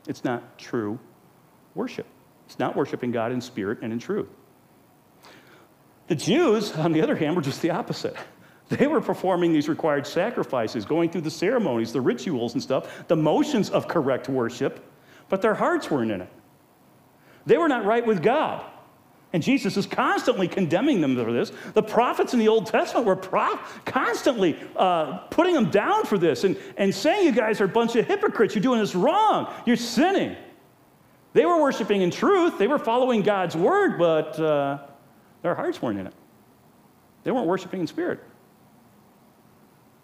it's 0.07 0.25
not 0.25 0.59
true 0.59 0.99
worship. 1.75 2.07
It's 2.47 2.59
not 2.59 2.75
worshiping 2.75 3.13
God 3.13 3.31
in 3.31 3.43
spirit 3.43 3.81
and 3.83 3.93
in 3.93 3.99
truth. 3.99 4.29
The 6.09 6.15
Jews, 6.15 6.73
on 6.73 6.93
the 6.93 7.03
other 7.03 7.15
hand, 7.15 7.37
were 7.37 7.43
just 7.43 7.63
the 7.63 7.71
opposite. 7.71 8.17
They 8.69 8.87
were 8.87 9.01
performing 9.01 9.53
these 9.53 9.69
required 9.69 10.07
sacrifices, 10.07 10.85
going 10.85 11.11
through 11.11 11.23
the 11.23 11.31
ceremonies, 11.31 11.93
the 11.93 12.03
rituals 12.03 12.53
and 12.53 12.63
stuff, 12.63 13.09
the 13.09 13.17
motions 13.17 13.71
of 13.71 13.89
correct 13.89 14.29
worship, 14.29 14.85
but 15.31 15.41
their 15.41 15.55
hearts 15.55 15.91
weren't 15.91 16.11
in 16.11 16.21
it. 16.21 16.29
They 17.47 17.57
were 17.57 17.69
not 17.69 17.87
right 17.87 18.07
with 18.07 18.23
God. 18.23 18.63
And 19.33 19.43
Jesus 19.43 19.77
is 19.77 19.87
constantly 19.87 20.49
condemning 20.49 21.01
them 21.01 21.17
for 21.17 21.33
this. 21.33 21.53
The 21.75 21.83
prophets 21.83 22.33
in 22.33 22.39
the 22.39 22.49
Old 22.49 22.67
Testament 22.67 23.07
were 23.07 23.17
pro- 23.17 23.59
constantly 23.85 24.59
uh, 24.77 25.19
putting 25.31 25.55
them 25.55 25.71
down 25.71 26.05
for 26.05 26.17
this 26.17 26.45
and, 26.45 26.57
and 26.79 26.95
saying, 26.95 27.27
You 27.27 27.33
guys 27.33 27.61
are 27.61 27.65
a 27.65 27.69
bunch 27.69 27.95
of 27.97 28.07
hypocrites. 28.07 28.55
You're 28.55 28.63
doing 28.63 28.81
this 28.81 28.95
wrong. 28.95 29.53
You're 29.67 29.77
sinning. 29.77 30.37
They 31.35 31.45
were 31.45 31.61
worshiping 31.61 32.03
in 32.03 32.11
truth, 32.11 32.59
they 32.59 32.67
were 32.67 32.79
following 32.79 33.23
God's 33.23 33.55
word, 33.55 33.99
but 33.99 34.41
uh, 34.41 34.79
their 35.43 35.55
hearts 35.55 35.81
weren't 35.81 35.99
in 35.99 36.07
it. 36.07 36.15
They 37.25 37.31
weren't 37.31 37.47
worshiping 37.47 37.81
in 37.81 37.87
spirit. 37.87 38.21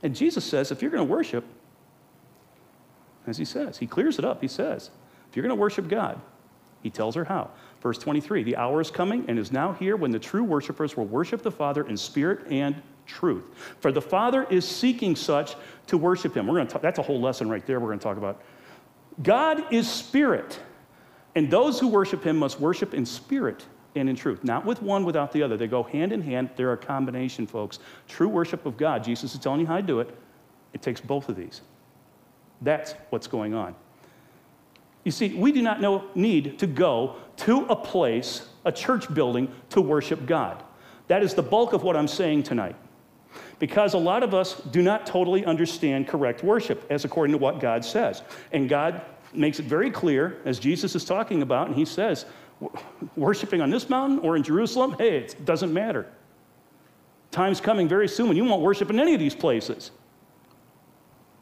And 0.02 0.14
Jesus 0.14 0.44
says, 0.44 0.70
If 0.70 0.82
you're 0.82 0.90
going 0.90 1.06
to 1.06 1.10
worship, 1.10 1.44
as 3.26 3.38
he 3.38 3.44
says, 3.44 3.78
he 3.78 3.86
clears 3.86 4.18
it 4.18 4.24
up. 4.24 4.40
He 4.40 4.48
says, 4.48 4.90
If 5.28 5.36
you're 5.36 5.42
going 5.42 5.56
to 5.56 5.60
worship 5.60 5.88
God, 5.88 6.20
he 6.82 6.90
tells 6.90 7.14
her 7.14 7.24
how. 7.24 7.50
Verse 7.80 7.98
23 7.98 8.42
The 8.42 8.56
hour 8.56 8.80
is 8.80 8.90
coming 8.90 9.24
and 9.28 9.38
is 9.38 9.50
now 9.50 9.72
here 9.72 9.96
when 9.96 10.10
the 10.10 10.18
true 10.18 10.44
worshipers 10.44 10.96
will 10.96 11.06
worship 11.06 11.42
the 11.42 11.50
Father 11.50 11.86
in 11.88 11.96
spirit 11.96 12.46
and 12.50 12.80
truth. 13.06 13.44
For 13.80 13.90
the 13.92 14.02
Father 14.02 14.46
is 14.50 14.66
seeking 14.66 15.16
such 15.16 15.56
to 15.86 15.98
worship 15.98 16.36
him. 16.36 16.46
We're 16.46 16.56
going 16.56 16.66
to 16.66 16.72
talk, 16.72 16.82
that's 16.82 16.98
a 16.98 17.02
whole 17.02 17.20
lesson 17.20 17.48
right 17.48 17.64
there 17.66 17.80
we're 17.80 17.88
going 17.88 17.98
to 17.98 18.04
talk 18.04 18.16
about. 18.16 18.42
God 19.22 19.72
is 19.72 19.90
spirit, 19.90 20.58
and 21.34 21.50
those 21.50 21.78
who 21.78 21.88
worship 21.88 22.24
him 22.24 22.36
must 22.36 22.60
worship 22.60 22.94
in 22.94 23.06
spirit 23.06 23.64
and 23.94 24.08
in 24.08 24.16
truth, 24.16 24.42
not 24.44 24.64
with 24.64 24.82
one 24.82 25.04
without 25.04 25.32
the 25.32 25.42
other. 25.42 25.56
They 25.56 25.66
go 25.66 25.82
hand 25.82 26.12
in 26.12 26.20
hand. 26.20 26.50
They're 26.56 26.72
a 26.72 26.76
combination, 26.76 27.46
folks. 27.46 27.78
True 28.08 28.28
worship 28.28 28.66
of 28.66 28.76
God, 28.76 29.04
Jesus 29.04 29.34
is 29.34 29.40
telling 29.40 29.60
you 29.60 29.66
how 29.66 29.76
to 29.76 29.82
do 29.82 30.00
it. 30.00 30.16
It 30.72 30.82
takes 30.82 31.00
both 31.00 31.28
of 31.28 31.36
these. 31.36 31.60
That's 32.60 32.94
what's 33.10 33.26
going 33.26 33.54
on. 33.54 33.74
You 35.04 35.12
see, 35.12 35.34
we 35.34 35.52
do 35.52 35.62
not 35.62 35.80
know, 35.80 36.04
need 36.14 36.58
to 36.58 36.66
go 36.66 37.16
to 37.38 37.66
a 37.66 37.76
place, 37.76 38.48
a 38.64 38.72
church 38.72 39.12
building, 39.12 39.54
to 39.70 39.80
worship 39.80 40.26
God. 40.26 40.62
That 41.08 41.22
is 41.22 41.34
the 41.34 41.42
bulk 41.42 41.74
of 41.74 41.82
what 41.82 41.96
I'm 41.96 42.08
saying 42.08 42.44
tonight. 42.44 42.76
Because 43.58 43.94
a 43.94 43.98
lot 43.98 44.22
of 44.22 44.34
us 44.34 44.60
do 44.70 44.82
not 44.82 45.06
totally 45.06 45.44
understand 45.44 46.08
correct 46.08 46.42
worship 46.42 46.86
as 46.90 47.04
according 47.04 47.32
to 47.32 47.38
what 47.38 47.60
God 47.60 47.84
says. 47.84 48.22
And 48.52 48.68
God 48.68 49.02
makes 49.32 49.58
it 49.58 49.66
very 49.66 49.90
clear, 49.90 50.40
as 50.44 50.58
Jesus 50.58 50.94
is 50.94 51.04
talking 51.04 51.42
about, 51.42 51.66
and 51.66 51.76
he 51.76 51.84
says, 51.84 52.24
worshiping 53.16 53.60
on 53.60 53.70
this 53.70 53.88
mountain 53.88 54.18
or 54.20 54.36
in 54.36 54.42
Jerusalem, 54.42 54.96
hey, 54.98 55.18
it 55.18 55.44
doesn't 55.44 55.72
matter. 55.72 56.06
Time's 57.30 57.60
coming 57.60 57.88
very 57.88 58.08
soon 58.08 58.28
when 58.28 58.36
you 58.36 58.44
won't 58.44 58.62
worship 58.62 58.90
in 58.90 59.00
any 59.00 59.14
of 59.14 59.20
these 59.20 59.34
places. 59.34 59.90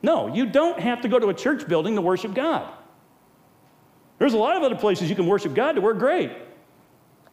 No, 0.03 0.35
you 0.35 0.47
don't 0.47 0.81
have 0.81 1.03
to 1.03 1.09
go 1.09 1.19
to 1.19 1.29
a 1.29 1.35
church 1.35 1.69
building 1.69 1.95
to 1.95 2.01
worship 2.01 2.35
God. 2.35 2.73
There's 4.19 4.35
a 4.35 4.39
lot 4.39 4.57
of 4.57 4.63
other 4.63 4.77
places 4.77 5.11
you 5.11 5.17
can 5.17 5.27
worship 5.27 5.55
God 5.55 5.77
that 5.77 5.81
work 5.81 5.99
great 5.99 6.33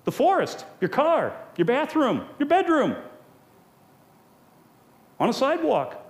the 0.05 0.11
forest, 0.11 0.65
your 0.81 0.89
car, 0.89 1.35
your 1.55 1.65
bathroom, 1.65 2.25
your 2.39 2.47
bedroom, 2.47 2.95
on 5.19 5.29
a 5.29 5.33
sidewalk. 5.33 6.03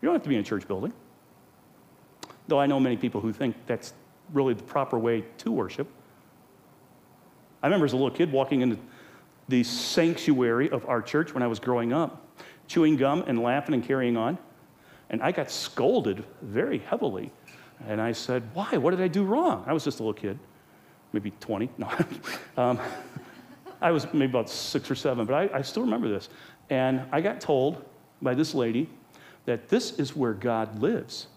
You 0.00 0.06
don't 0.06 0.14
have 0.14 0.22
to 0.22 0.28
be 0.28 0.34
in 0.34 0.40
a 0.40 0.44
church 0.44 0.66
building. 0.66 0.92
Though 2.48 2.58
I 2.58 2.66
know 2.66 2.80
many 2.80 2.96
people 2.96 3.20
who 3.20 3.32
think 3.32 3.54
that's 3.66 3.92
really 4.32 4.54
the 4.54 4.62
proper 4.64 4.98
way 4.98 5.24
to 5.38 5.52
worship. 5.52 5.86
I 7.62 7.66
remember 7.66 7.86
as 7.86 7.92
a 7.92 7.96
little 7.96 8.10
kid 8.10 8.32
walking 8.32 8.62
into 8.62 8.78
the 9.48 9.64
sanctuary 9.64 10.70
of 10.70 10.86
our 10.86 11.02
church 11.02 11.34
when 11.34 11.42
I 11.42 11.46
was 11.46 11.58
growing 11.58 11.92
up, 11.92 12.26
chewing 12.68 12.96
gum 12.96 13.24
and 13.26 13.42
laughing 13.42 13.74
and 13.74 13.84
carrying 13.84 14.16
on. 14.16 14.38
And 15.10 15.22
I 15.22 15.32
got 15.32 15.50
scolded 15.50 16.24
very 16.40 16.78
heavily 16.78 17.32
and 17.86 18.00
I 18.00 18.12
said, 18.12 18.42
Why? 18.54 18.76
What 18.76 18.90
did 18.90 19.00
I 19.00 19.08
do 19.08 19.24
wrong? 19.24 19.64
I 19.66 19.72
was 19.72 19.84
just 19.84 20.00
a 20.00 20.02
little 20.02 20.14
kid, 20.14 20.38
maybe 21.12 21.32
20. 21.40 21.70
No. 21.78 21.90
um, 22.56 22.78
I 23.80 23.90
was 23.90 24.06
maybe 24.12 24.30
about 24.30 24.50
six 24.50 24.90
or 24.90 24.94
seven, 24.94 25.24
but 25.24 25.34
I, 25.34 25.58
I 25.58 25.62
still 25.62 25.82
remember 25.82 26.08
this. 26.08 26.28
And 26.68 27.02
I 27.10 27.20
got 27.20 27.40
told 27.40 27.84
by 28.20 28.34
this 28.34 28.54
lady 28.54 28.88
that 29.46 29.68
this 29.68 29.98
is 29.98 30.14
where 30.14 30.34
God 30.34 30.80
lives. 30.80 31.28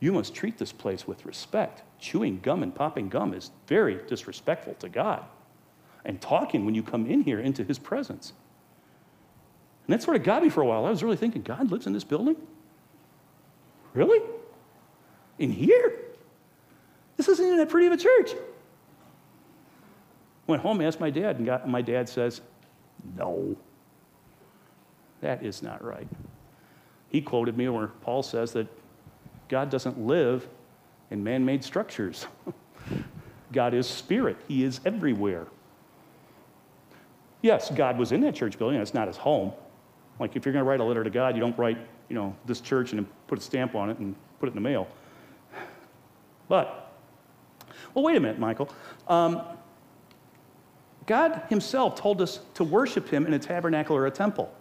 You 0.00 0.12
must 0.12 0.34
treat 0.34 0.58
this 0.58 0.72
place 0.72 1.06
with 1.06 1.24
respect. 1.26 1.82
Chewing 1.98 2.40
gum 2.40 2.62
and 2.62 2.74
popping 2.74 3.08
gum 3.08 3.34
is 3.34 3.50
very 3.66 4.00
disrespectful 4.08 4.74
to 4.74 4.88
God. 4.88 5.24
And 6.04 6.20
talking 6.20 6.64
when 6.64 6.74
you 6.74 6.82
come 6.82 7.06
in 7.06 7.22
here 7.22 7.40
into 7.40 7.62
his 7.62 7.78
presence. 7.78 8.32
And 9.86 9.94
that 9.94 10.02
sort 10.02 10.16
of 10.16 10.22
got 10.22 10.42
me 10.42 10.48
for 10.48 10.62
a 10.62 10.66
while. 10.66 10.86
I 10.86 10.90
was 10.90 11.02
really 11.02 11.16
thinking, 11.16 11.42
God 11.42 11.70
lives 11.70 11.86
in 11.86 11.92
this 11.92 12.04
building? 12.04 12.36
Really? 13.92 14.20
in 15.40 15.50
here. 15.50 15.98
This 17.16 17.28
isn't 17.28 17.44
even 17.44 17.58
that 17.58 17.68
pretty 17.68 17.88
of 17.88 17.92
a 17.92 17.96
church. 17.96 18.32
Went 20.46 20.62
home, 20.62 20.80
asked 20.80 21.00
my 21.00 21.10
dad, 21.10 21.36
and 21.36 21.46
got, 21.46 21.68
my 21.68 21.82
dad 21.82 22.08
says, 22.08 22.40
No, 23.16 23.56
that 25.20 25.42
is 25.42 25.62
not 25.62 25.82
right. 25.82 26.06
He 27.08 27.20
quoted 27.20 27.56
me 27.56 27.68
where 27.68 27.88
Paul 27.88 28.22
says 28.22 28.52
that 28.52 28.68
God 29.50 29.68
doesn't 29.68 29.98
live 29.98 30.48
in 31.10 31.22
man 31.22 31.44
made 31.44 31.62
structures. 31.62 32.26
God 33.52 33.74
is 33.74 33.86
spirit, 33.86 34.38
He 34.48 34.64
is 34.64 34.80
everywhere. 34.86 35.46
Yes, 37.42 37.70
God 37.70 37.98
was 37.98 38.12
in 38.12 38.20
that 38.22 38.34
church 38.34 38.58
building, 38.58 38.80
it's 38.80 38.94
not 38.94 39.08
his 39.08 39.16
home. 39.16 39.52
Like 40.18 40.36
if 40.36 40.44
you're 40.44 40.52
going 40.52 40.64
to 40.64 40.68
write 40.68 40.80
a 40.80 40.84
letter 40.84 41.02
to 41.02 41.10
God, 41.10 41.34
you 41.34 41.40
don't 41.40 41.56
write, 41.58 41.78
you 42.08 42.14
know, 42.14 42.36
this 42.46 42.60
church 42.60 42.92
and 42.92 43.06
put 43.26 43.38
a 43.38 43.42
stamp 43.42 43.74
on 43.74 43.90
it 43.90 43.98
and 43.98 44.14
put 44.38 44.46
it 44.46 44.50
in 44.50 44.54
the 44.54 44.60
mail. 44.60 44.86
But, 46.48 46.92
well, 47.94 48.04
wait 48.04 48.16
a 48.16 48.20
minute, 48.20 48.38
Michael. 48.38 48.68
Um, 49.08 49.42
God 51.06 51.42
Himself 51.48 51.96
told 51.96 52.20
us 52.20 52.40
to 52.54 52.62
worship 52.62 53.08
Him 53.08 53.26
in 53.26 53.32
a 53.34 53.38
tabernacle 53.38 53.96
or 53.96 54.06
a 54.06 54.10
temple. 54.10 54.52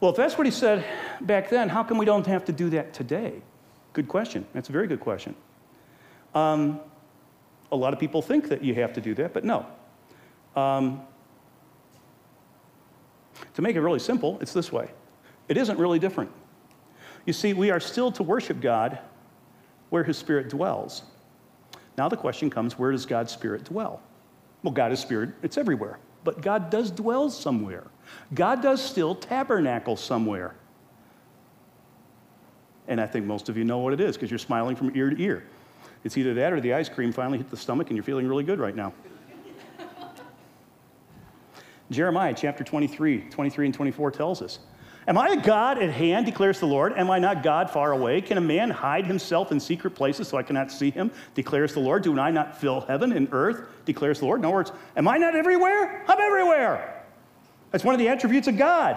Well, 0.00 0.10
if 0.10 0.16
that's 0.16 0.36
what 0.38 0.46
He 0.46 0.50
said 0.50 0.84
back 1.20 1.50
then, 1.50 1.68
how 1.68 1.84
come 1.84 1.98
we 1.98 2.06
don't 2.06 2.26
have 2.26 2.44
to 2.46 2.52
do 2.52 2.70
that 2.70 2.94
today? 2.94 3.42
Good 3.92 4.08
question. 4.08 4.46
That's 4.52 4.68
a 4.68 4.72
very 4.72 4.86
good 4.86 5.00
question. 5.00 5.34
Um, 6.34 6.80
a 7.70 7.76
lot 7.76 7.92
of 7.92 8.00
people 8.00 8.22
think 8.22 8.48
that 8.48 8.62
you 8.62 8.74
have 8.74 8.92
to 8.94 9.00
do 9.00 9.14
that, 9.14 9.32
but 9.32 9.44
no. 9.44 9.66
Um, 10.56 11.02
to 13.54 13.62
make 13.62 13.76
it 13.76 13.80
really 13.80 13.98
simple, 13.98 14.38
it's 14.40 14.52
this 14.52 14.72
way 14.72 14.90
it 15.48 15.56
isn't 15.56 15.78
really 15.78 15.98
different. 15.98 16.30
You 17.26 17.32
see, 17.32 17.52
we 17.52 17.70
are 17.70 17.80
still 17.80 18.10
to 18.12 18.22
worship 18.22 18.60
God 18.60 18.98
where 19.90 20.04
his 20.04 20.16
spirit 20.16 20.48
dwells. 20.48 21.02
Now 21.98 22.08
the 22.08 22.16
question 22.16 22.50
comes 22.50 22.78
where 22.78 22.92
does 22.92 23.06
God's 23.06 23.32
spirit 23.32 23.64
dwell? 23.64 24.00
Well, 24.62 24.72
God 24.72 24.92
is 24.92 25.00
spirit, 25.00 25.30
it's 25.42 25.58
everywhere. 25.58 25.98
But 26.24 26.40
God 26.40 26.70
does 26.70 26.90
dwell 26.90 27.30
somewhere. 27.30 27.84
God 28.32 28.62
does 28.62 28.82
still 28.82 29.14
tabernacle 29.14 29.96
somewhere. 29.96 30.54
And 32.88 33.00
I 33.00 33.06
think 33.06 33.26
most 33.26 33.48
of 33.48 33.56
you 33.56 33.64
know 33.64 33.78
what 33.78 33.92
it 33.92 34.00
is 34.00 34.16
because 34.16 34.30
you're 34.30 34.38
smiling 34.38 34.76
from 34.76 34.94
ear 34.96 35.10
to 35.10 35.22
ear. 35.22 35.44
It's 36.04 36.16
either 36.16 36.34
that 36.34 36.52
or 36.52 36.60
the 36.60 36.74
ice 36.74 36.88
cream 36.88 37.12
finally 37.12 37.38
hit 37.38 37.50
the 37.50 37.56
stomach 37.56 37.88
and 37.88 37.96
you're 37.96 38.04
feeling 38.04 38.26
really 38.26 38.44
good 38.44 38.58
right 38.58 38.74
now. 38.74 38.92
Jeremiah 41.90 42.34
chapter 42.36 42.64
23, 42.64 43.28
23 43.30 43.66
and 43.66 43.74
24 43.74 44.10
tells 44.10 44.42
us 44.42 44.58
Am 45.08 45.18
I 45.18 45.30
a 45.30 45.36
God 45.36 45.82
at 45.82 45.90
hand, 45.90 46.26
declares 46.26 46.60
the 46.60 46.66
Lord? 46.66 46.92
Am 46.96 47.10
I 47.10 47.18
not 47.18 47.42
God 47.42 47.68
far 47.68 47.90
away? 47.90 48.20
Can 48.20 48.38
a 48.38 48.40
man 48.40 48.70
hide 48.70 49.04
himself 49.04 49.50
in 49.50 49.58
secret 49.58 49.96
places 49.96 50.28
so 50.28 50.38
I 50.38 50.44
cannot 50.44 50.70
see 50.70 50.90
him, 50.90 51.10
declares 51.34 51.74
the 51.74 51.80
Lord? 51.80 52.04
Do 52.04 52.18
I 52.18 52.30
not 52.30 52.56
fill 52.60 52.82
heaven 52.82 53.12
and 53.12 53.28
earth, 53.32 53.66
declares 53.84 54.20
the 54.20 54.26
Lord? 54.26 54.40
In 54.40 54.44
other 54.44 54.54
words, 54.54 54.72
am 54.96 55.08
I 55.08 55.16
not 55.18 55.34
everywhere? 55.34 56.04
I'm 56.06 56.20
everywhere. 56.20 57.04
That's 57.72 57.82
one 57.82 57.94
of 57.94 57.98
the 57.98 58.08
attributes 58.08 58.46
of 58.46 58.56
God. 58.56 58.96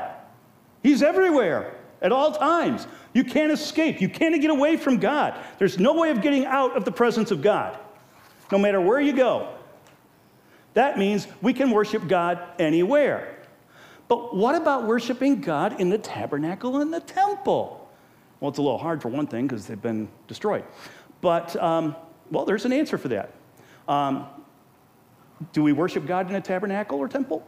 He's 0.83 1.01
everywhere 1.01 1.73
at 2.01 2.11
all 2.11 2.31
times. 2.31 2.87
You 3.13 3.23
can't 3.23 3.51
escape. 3.51 4.01
You 4.01 4.09
can't 4.09 4.39
get 4.41 4.51
away 4.51 4.77
from 4.77 4.97
God. 4.97 5.39
There's 5.57 5.79
no 5.79 5.93
way 5.93 6.09
of 6.11 6.21
getting 6.21 6.45
out 6.45 6.75
of 6.75 6.85
the 6.85 6.91
presence 6.91 7.31
of 7.31 7.41
God, 7.41 7.77
no 8.51 8.57
matter 8.57 8.81
where 8.81 8.99
you 8.99 9.13
go. 9.13 9.53
That 10.73 10.97
means 10.97 11.27
we 11.41 11.53
can 11.53 11.71
worship 11.71 12.07
God 12.07 12.39
anywhere. 12.59 13.37
But 14.07 14.35
what 14.35 14.55
about 14.55 14.85
worshiping 14.85 15.41
God 15.41 15.79
in 15.79 15.89
the 15.89 15.97
tabernacle 15.97 16.81
and 16.81 16.93
the 16.93 16.99
temple? 16.99 17.89
Well, 18.39 18.49
it's 18.49 18.59
a 18.59 18.61
little 18.61 18.77
hard 18.77 19.01
for 19.01 19.07
one 19.07 19.25
thing 19.25 19.47
because 19.47 19.65
they've 19.65 19.81
been 19.81 20.07
destroyed. 20.27 20.63
But, 21.21 21.55
um, 21.55 21.95
well, 22.29 22.45
there's 22.45 22.65
an 22.65 22.73
answer 22.73 22.97
for 22.97 23.07
that. 23.07 23.31
Um, 23.87 24.27
do 25.53 25.63
we 25.63 25.73
worship 25.73 26.05
God 26.05 26.29
in 26.29 26.35
a 26.35 26.41
tabernacle 26.41 26.99
or 26.99 27.07
temple? 27.07 27.45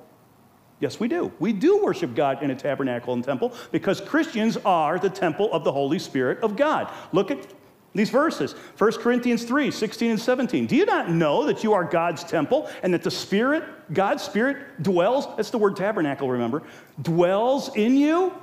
Yes, 0.79 0.99
we 0.99 1.07
do. 1.07 1.31
We 1.39 1.53
do 1.53 1.83
worship 1.83 2.13
God 2.13 2.43
in 2.43 2.51
a 2.51 2.55
tabernacle 2.55 3.13
and 3.13 3.23
temple 3.23 3.53
because 3.71 3.99
Christians 3.99 4.57
are 4.57 4.99
the 4.99 5.09
temple 5.09 5.51
of 5.51 5.63
the 5.63 5.71
Holy 5.71 5.97
Spirit 5.97 6.39
of 6.43 6.55
God. 6.55 6.91
Look 7.11 7.31
at 7.31 7.47
these 7.95 8.11
verses 8.11 8.53
1 8.77 8.91
Corinthians 8.93 9.43
3 9.43 9.71
16 9.71 10.11
and 10.11 10.19
17. 10.19 10.67
Do 10.67 10.75
you 10.75 10.85
not 10.85 11.09
know 11.09 11.45
that 11.45 11.63
you 11.63 11.73
are 11.73 11.83
God's 11.83 12.23
temple 12.23 12.69
and 12.83 12.93
that 12.93 13.01
the 13.01 13.09
Spirit, 13.09 13.63
God's 13.91 14.21
Spirit, 14.21 14.83
dwells? 14.83 15.27
That's 15.35 15.49
the 15.49 15.57
word 15.57 15.75
tabernacle, 15.75 16.29
remember, 16.29 16.61
dwells 17.01 17.75
in 17.75 17.95
you? 17.95 18.33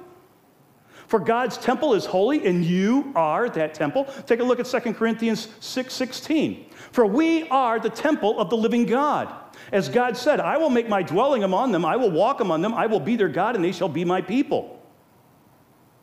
For 1.07 1.21
God's 1.21 1.59
temple 1.59 1.95
is 1.95 2.07
holy, 2.07 2.47
and 2.47 2.65
you 2.65 3.13
are 3.15 3.49
that 3.51 3.75
temple. 3.75 4.09
Take 4.27 4.41
a 4.41 4.43
look 4.43 4.59
at 4.59 4.67
2 4.67 4.95
Corinthians 4.95 5.49
6 5.61 5.95
16. 5.95 6.71
For 6.91 7.07
we 7.07 7.47
are 7.49 7.79
the 7.79 7.91
temple 7.91 8.41
of 8.41 8.51
the 8.51 8.57
living 8.57 8.87
God. 8.87 9.33
As 9.73 9.89
God 9.89 10.17
said, 10.17 10.41
I 10.41 10.57
will 10.59 10.71
make 10.71 10.89
my 10.89 11.03
dwelling 11.03 11.45
among 11.45 11.73
them, 11.73 11.85
I 11.85 11.97
will 11.97 12.11
walk 12.11 12.41
among 12.41 12.63
them, 12.63 12.75
I 12.75 12.87
will 12.87 13.01
be 13.01 13.17
their 13.17 13.29
God, 13.29 13.57
and 13.57 13.65
they 13.65 13.73
shall 13.73 13.89
be 13.89 14.05
my 14.05 14.21
people. 14.21 14.81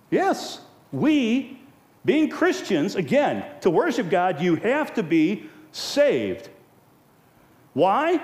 Yes, 0.09 0.59
we, 0.91 1.59
being 2.03 2.29
Christians, 2.29 2.95
again, 2.95 3.45
to 3.61 3.69
worship 3.69 4.09
God, 4.09 4.41
you 4.41 4.55
have 4.55 4.93
to 4.95 5.03
be 5.03 5.49
saved. 5.71 6.49
Why? 7.73 8.21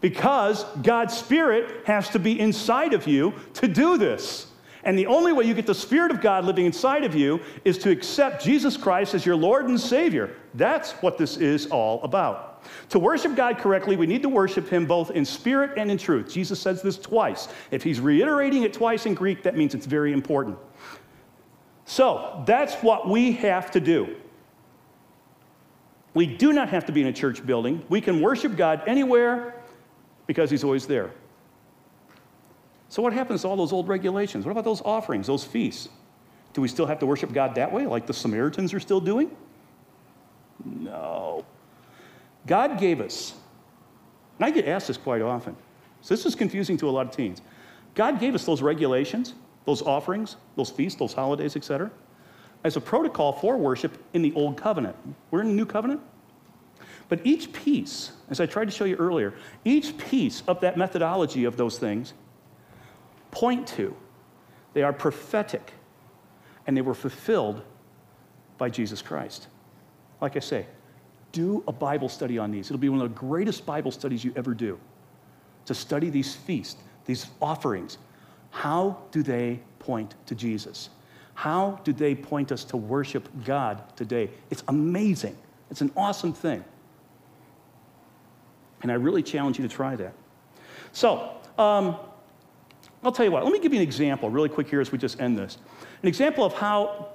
Because 0.00 0.64
God's 0.82 1.16
Spirit 1.16 1.86
has 1.86 2.08
to 2.10 2.18
be 2.18 2.38
inside 2.38 2.92
of 2.92 3.06
you 3.06 3.34
to 3.54 3.68
do 3.68 3.98
this. 3.98 4.48
And 4.84 4.98
the 4.98 5.06
only 5.06 5.32
way 5.32 5.44
you 5.44 5.54
get 5.54 5.66
the 5.66 5.74
Spirit 5.74 6.10
of 6.10 6.20
God 6.20 6.44
living 6.44 6.64
inside 6.64 7.04
of 7.04 7.14
you 7.14 7.40
is 7.64 7.78
to 7.78 7.90
accept 7.90 8.42
Jesus 8.42 8.76
Christ 8.76 9.14
as 9.14 9.26
your 9.26 9.36
Lord 9.36 9.66
and 9.68 9.78
Savior. 9.78 10.36
That's 10.54 10.92
what 11.02 11.18
this 11.18 11.36
is 11.36 11.66
all 11.66 12.02
about. 12.02 12.47
To 12.90 12.98
worship 12.98 13.34
God 13.34 13.58
correctly, 13.58 13.96
we 13.96 14.06
need 14.06 14.22
to 14.22 14.28
worship 14.28 14.68
Him 14.68 14.86
both 14.86 15.10
in 15.10 15.24
spirit 15.24 15.72
and 15.76 15.90
in 15.90 15.98
truth. 15.98 16.32
Jesus 16.32 16.60
says 16.60 16.82
this 16.82 16.98
twice. 16.98 17.48
If 17.70 17.82
He's 17.82 18.00
reiterating 18.00 18.62
it 18.62 18.72
twice 18.72 19.06
in 19.06 19.14
Greek, 19.14 19.42
that 19.42 19.56
means 19.56 19.74
it's 19.74 19.86
very 19.86 20.12
important. 20.12 20.58
So 21.84 22.42
that's 22.46 22.74
what 22.76 23.08
we 23.08 23.32
have 23.32 23.70
to 23.72 23.80
do. 23.80 24.16
We 26.14 26.26
do 26.26 26.52
not 26.52 26.68
have 26.68 26.86
to 26.86 26.92
be 26.92 27.00
in 27.00 27.06
a 27.06 27.12
church 27.12 27.44
building. 27.46 27.84
We 27.88 28.00
can 28.00 28.20
worship 28.20 28.56
God 28.56 28.82
anywhere 28.86 29.54
because 30.26 30.50
He's 30.50 30.64
always 30.64 30.86
there. 30.86 31.10
So, 32.88 33.02
what 33.02 33.12
happens 33.12 33.42
to 33.42 33.48
all 33.48 33.56
those 33.56 33.72
old 33.72 33.88
regulations? 33.88 34.44
What 34.44 34.52
about 34.52 34.64
those 34.64 34.80
offerings, 34.82 35.26
those 35.26 35.44
feasts? 35.44 35.88
Do 36.54 36.62
we 36.62 36.68
still 36.68 36.86
have 36.86 36.98
to 37.00 37.06
worship 37.06 37.32
God 37.32 37.54
that 37.56 37.70
way, 37.70 37.86
like 37.86 38.06
the 38.06 38.14
Samaritans 38.14 38.72
are 38.72 38.80
still 38.80 39.00
doing? 39.00 39.30
No. 40.64 41.44
God 42.46 42.78
gave 42.78 43.00
us, 43.00 43.34
and 44.38 44.46
I 44.46 44.50
get 44.50 44.66
asked 44.66 44.88
this 44.88 44.96
quite 44.96 45.22
often, 45.22 45.56
so 46.00 46.14
this 46.14 46.24
is 46.24 46.34
confusing 46.34 46.76
to 46.78 46.88
a 46.88 46.92
lot 46.92 47.06
of 47.06 47.12
teens. 47.12 47.42
God 47.94 48.20
gave 48.20 48.34
us 48.34 48.44
those 48.46 48.62
regulations, 48.62 49.34
those 49.64 49.82
offerings, 49.82 50.36
those 50.56 50.70
feasts, 50.70 50.98
those 50.98 51.12
holidays, 51.12 51.56
etc., 51.56 51.90
as 52.64 52.76
a 52.76 52.80
protocol 52.80 53.32
for 53.32 53.56
worship 53.56 53.98
in 54.14 54.22
the 54.22 54.32
Old 54.34 54.56
Covenant. 54.56 54.96
We're 55.30 55.42
in 55.42 55.48
the 55.48 55.54
New 55.54 55.66
Covenant. 55.66 56.00
But 57.08 57.20
each 57.24 57.52
piece, 57.52 58.12
as 58.30 58.40
I 58.40 58.46
tried 58.46 58.66
to 58.66 58.70
show 58.70 58.84
you 58.84 58.96
earlier, 58.96 59.34
each 59.64 59.96
piece 59.96 60.42
of 60.46 60.60
that 60.60 60.76
methodology 60.76 61.44
of 61.44 61.56
those 61.56 61.78
things 61.78 62.12
point 63.30 63.66
to. 63.68 63.96
They 64.74 64.82
are 64.82 64.92
prophetic, 64.92 65.72
and 66.66 66.76
they 66.76 66.82
were 66.82 66.94
fulfilled 66.94 67.62
by 68.58 68.68
Jesus 68.70 69.00
Christ. 69.02 69.48
Like 70.20 70.36
I 70.36 70.40
say, 70.40 70.66
do 71.32 71.62
a 71.68 71.72
Bible 71.72 72.08
study 72.08 72.38
on 72.38 72.50
these. 72.50 72.66
It'll 72.66 72.78
be 72.78 72.88
one 72.88 73.00
of 73.00 73.08
the 73.08 73.18
greatest 73.18 73.66
Bible 73.66 73.90
studies 73.90 74.24
you 74.24 74.32
ever 74.36 74.54
do 74.54 74.78
to 75.66 75.74
study 75.74 76.10
these 76.10 76.34
feasts, 76.34 76.80
these 77.04 77.26
offerings. 77.40 77.98
How 78.50 78.98
do 79.10 79.22
they 79.22 79.60
point 79.78 80.14
to 80.26 80.34
Jesus? 80.34 80.90
How 81.34 81.80
do 81.84 81.92
they 81.92 82.14
point 82.14 82.50
us 82.50 82.64
to 82.64 82.76
worship 82.76 83.28
God 83.44 83.82
today? 83.96 84.30
It's 84.50 84.64
amazing. 84.68 85.36
It's 85.70 85.80
an 85.82 85.92
awesome 85.96 86.32
thing. 86.32 86.64
And 88.82 88.90
I 88.90 88.94
really 88.94 89.22
challenge 89.22 89.58
you 89.58 89.68
to 89.68 89.74
try 89.74 89.96
that. 89.96 90.14
So, 90.92 91.30
um, 91.58 91.96
I'll 93.02 93.12
tell 93.12 93.24
you 93.24 93.30
what, 93.30 93.44
let 93.44 93.52
me 93.52 93.60
give 93.60 93.72
you 93.72 93.78
an 93.78 93.86
example 93.86 94.30
really 94.30 94.48
quick 94.48 94.68
here 94.68 94.80
as 94.80 94.90
we 94.90 94.98
just 94.98 95.20
end 95.20 95.38
this. 95.38 95.58
An 96.02 96.08
example 96.08 96.44
of 96.44 96.54
how 96.54 97.08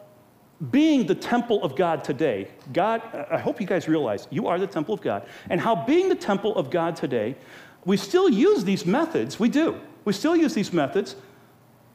being 0.72 1.06
the 1.06 1.16
temple 1.16 1.64
of 1.64 1.76
God 1.76 2.04
today, 2.04 2.48
God, 2.72 3.02
I 3.30 3.38
hope 3.38 3.60
you 3.60 3.68
guys 3.68 3.88
realize 3.88 4.28
you 4.30 4.48
are 4.48 4.60
the 4.60 4.68
temple 4.68 4.94
of 4.94 5.02
God, 5.02 5.28
and 5.50 5.60
how 5.60 5.76
being 5.76 6.10
the 6.10 6.16
temple 6.16 6.56
of 6.56 6.70
God 6.70 6.96
today, 6.96 7.36
we 7.86 7.98
still 7.98 8.30
use 8.30 8.64
these 8.64 8.86
methods. 8.86 9.40
We 9.40 9.50
do. 9.50 9.80
We 10.06 10.14
still 10.14 10.36
use 10.36 10.54
these 10.54 10.72
methods 10.72 11.16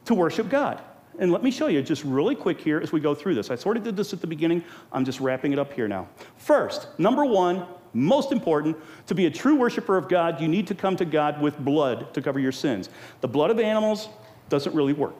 to 0.05 0.13
worship 0.13 0.49
God. 0.49 0.81
And 1.17 1.31
let 1.31 1.43
me 1.43 1.51
show 1.51 1.67
you 1.67 1.81
just 1.81 2.03
really 2.03 2.35
quick 2.35 2.61
here 2.61 2.79
as 2.79 2.91
we 2.91 2.99
go 2.99 3.13
through 3.13 3.35
this. 3.35 3.49
I 3.49 3.55
sort 3.55 3.75
of 3.75 3.83
did 3.83 3.97
this 3.97 4.13
at 4.13 4.21
the 4.21 4.27
beginning. 4.27 4.63
I'm 4.93 5.03
just 5.03 5.19
wrapping 5.19 5.51
it 5.51 5.59
up 5.59 5.73
here 5.73 5.87
now. 5.87 6.07
First, 6.37 6.87
number 6.97 7.25
one, 7.25 7.65
most 7.93 8.31
important, 8.31 8.77
to 9.07 9.15
be 9.15 9.25
a 9.25 9.31
true 9.31 9.55
worshiper 9.55 9.97
of 9.97 10.07
God, 10.07 10.39
you 10.39 10.47
need 10.47 10.67
to 10.67 10.75
come 10.75 10.95
to 10.95 11.05
God 11.05 11.41
with 11.41 11.57
blood 11.57 12.13
to 12.13 12.21
cover 12.21 12.39
your 12.39 12.51
sins. 12.51 12.89
The 13.21 13.27
blood 13.27 13.49
of 13.49 13.59
animals 13.59 14.09
doesn't 14.47 14.73
really 14.73 14.93
work. 14.93 15.15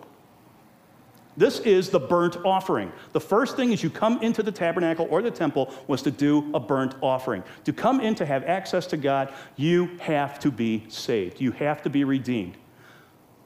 This 1.40 1.60
is 1.62 1.90
the 1.90 2.00
burnt 2.00 2.38
offering. 2.46 2.92
The 3.14 3.20
first 3.20 3.56
thing 3.56 3.74
as 3.74 3.82
you 3.82 3.90
come 3.90 4.22
into 4.22 4.44
the 4.44 4.52
tabernacle 4.52 5.08
or 5.10 5.22
the 5.22 5.32
temple 5.32 5.74
was 5.88 6.02
to 6.04 6.12
do 6.12 6.52
a 6.54 6.60
burnt 6.60 6.94
offering. 7.02 7.44
To 7.64 7.74
come 7.74 8.00
in 8.00 8.14
to 8.16 8.26
have 8.26 8.44
access 8.44 8.86
to 8.88 8.98
God, 8.98 9.34
you 9.56 9.98
have 10.02 10.38
to 10.40 10.52
be 10.52 10.84
saved. 10.90 11.42
You 11.42 11.52
have 11.54 11.82
to 11.84 11.90
be 11.90 12.04
redeemed. 12.04 12.58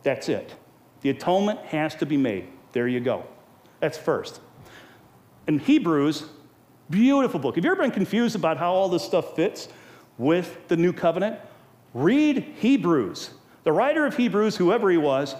That's 0.02 0.28
it. 0.28 0.56
The 1.02 1.12
atonement 1.12 1.60
has 1.60 1.96
to 1.96 2.06
be 2.06 2.18
made. 2.18 2.48
There 2.74 2.88
you 2.88 3.00
go. 3.00 3.26
That's 3.80 3.98
first. 3.98 4.41
In 5.48 5.60
Hebrews, 5.60 6.26
Beautiful 6.89 7.39
book. 7.39 7.56
Have 7.56 7.64
you 7.64 7.72
ever 7.72 7.82
been 7.82 7.91
confused 7.91 8.36
about 8.36 8.58
how 8.58 8.74
all 8.74 8.89
this 8.89 9.04
stuff 9.04 9.36
fits 9.36 9.70
with 10.18 10.68
the 10.68 10.76
new 10.76 10.91
covenant? 10.91 11.39
Read 11.94 12.44
Hebrews. 12.60 13.32
The 13.64 13.72
writer 13.72 14.06
of 14.06 14.18
Hebrews, 14.18 14.58
whoever 14.58 14.91
he 14.91 14.98
was, 14.98 15.36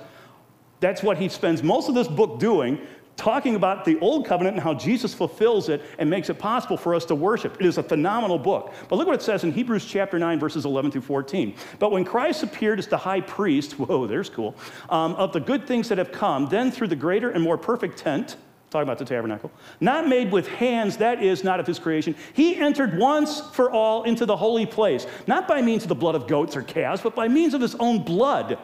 that's 0.84 1.02
what 1.02 1.18
he 1.18 1.30
spends 1.30 1.64
most 1.64 1.88
of 1.88 1.96
this 1.96 2.08
book 2.08 2.40
doing, 2.40 2.78
talking 3.16 3.56
about 3.56 3.86
the 3.86 3.98
old 4.00 4.26
covenant 4.26 4.58
and 4.58 4.64
how 4.64 4.74
Jesus 4.74 5.14
fulfills 5.14 5.70
it 5.70 5.82
and 5.98 6.10
makes 6.10 6.30
it 6.30 6.38
possible 6.38 6.76
for 6.76 6.94
us 6.94 7.06
to 7.06 7.16
worship. 7.16 7.56
It 7.60 7.66
is 7.66 7.78
a 7.78 7.84
phenomenal 7.84 8.38
book. 8.38 8.74
But 8.90 8.98
look 8.98 9.08
what 9.08 9.16
it 9.16 9.22
says 9.22 9.44
in 9.44 9.52
Hebrews 9.52 9.86
chapter 9.86 10.20
9, 10.20 10.40
verses 10.40 10.66
11 10.66 10.92
through 10.92 11.02
14. 11.02 11.56
But 11.80 11.92
when 11.92 12.04
Christ 12.04 12.44
appeared 12.44 12.80
as 12.80 12.88
the 12.88 12.98
high 12.98 13.22
priest, 13.22 13.74
whoa, 13.80 14.08
there's 14.08 14.30
cool, 14.30 14.56
um, 14.90 15.14
of 15.16 15.32
the 15.32 15.40
good 15.40 15.68
things 15.68 15.88
that 15.90 15.98
have 15.98 16.12
come, 16.12 16.48
then 16.48 16.70
through 16.70 16.88
the 16.88 16.96
greater 16.96 17.30
and 17.30 17.42
more 17.42 17.58
perfect 17.58 17.98
tent, 17.98 18.36
talking 18.70 18.84
about 18.84 18.98
the 18.98 19.06
tabernacle, 19.06 19.52
not 19.80 20.08
made 20.08 20.32
with 20.32 20.48
hands, 20.48 20.98
that 20.98 21.24
is 21.24 21.44
not 21.44 21.60
of 21.60 21.68
his 21.68 21.78
creation. 21.78 22.16
He 22.34 22.56
entered 22.56 22.98
once 22.98 23.40
for 23.40 23.70
all 23.72 24.04
into 24.04 24.26
the 24.26 24.36
holy 24.36 24.66
place, 24.66 25.06
not 25.28 25.48
by 25.48 25.62
means 25.62 25.84
of 25.84 25.90
the 25.90 25.96
blood 25.96 26.16
of 26.16 26.28
goats 26.28 26.58
or 26.58 26.64
calves, 26.64 27.00
but 27.00 27.16
by 27.16 27.28
means 27.28 27.54
of 27.54 27.62
his 27.62 27.76
own 27.76 28.04
blood, 28.04 28.58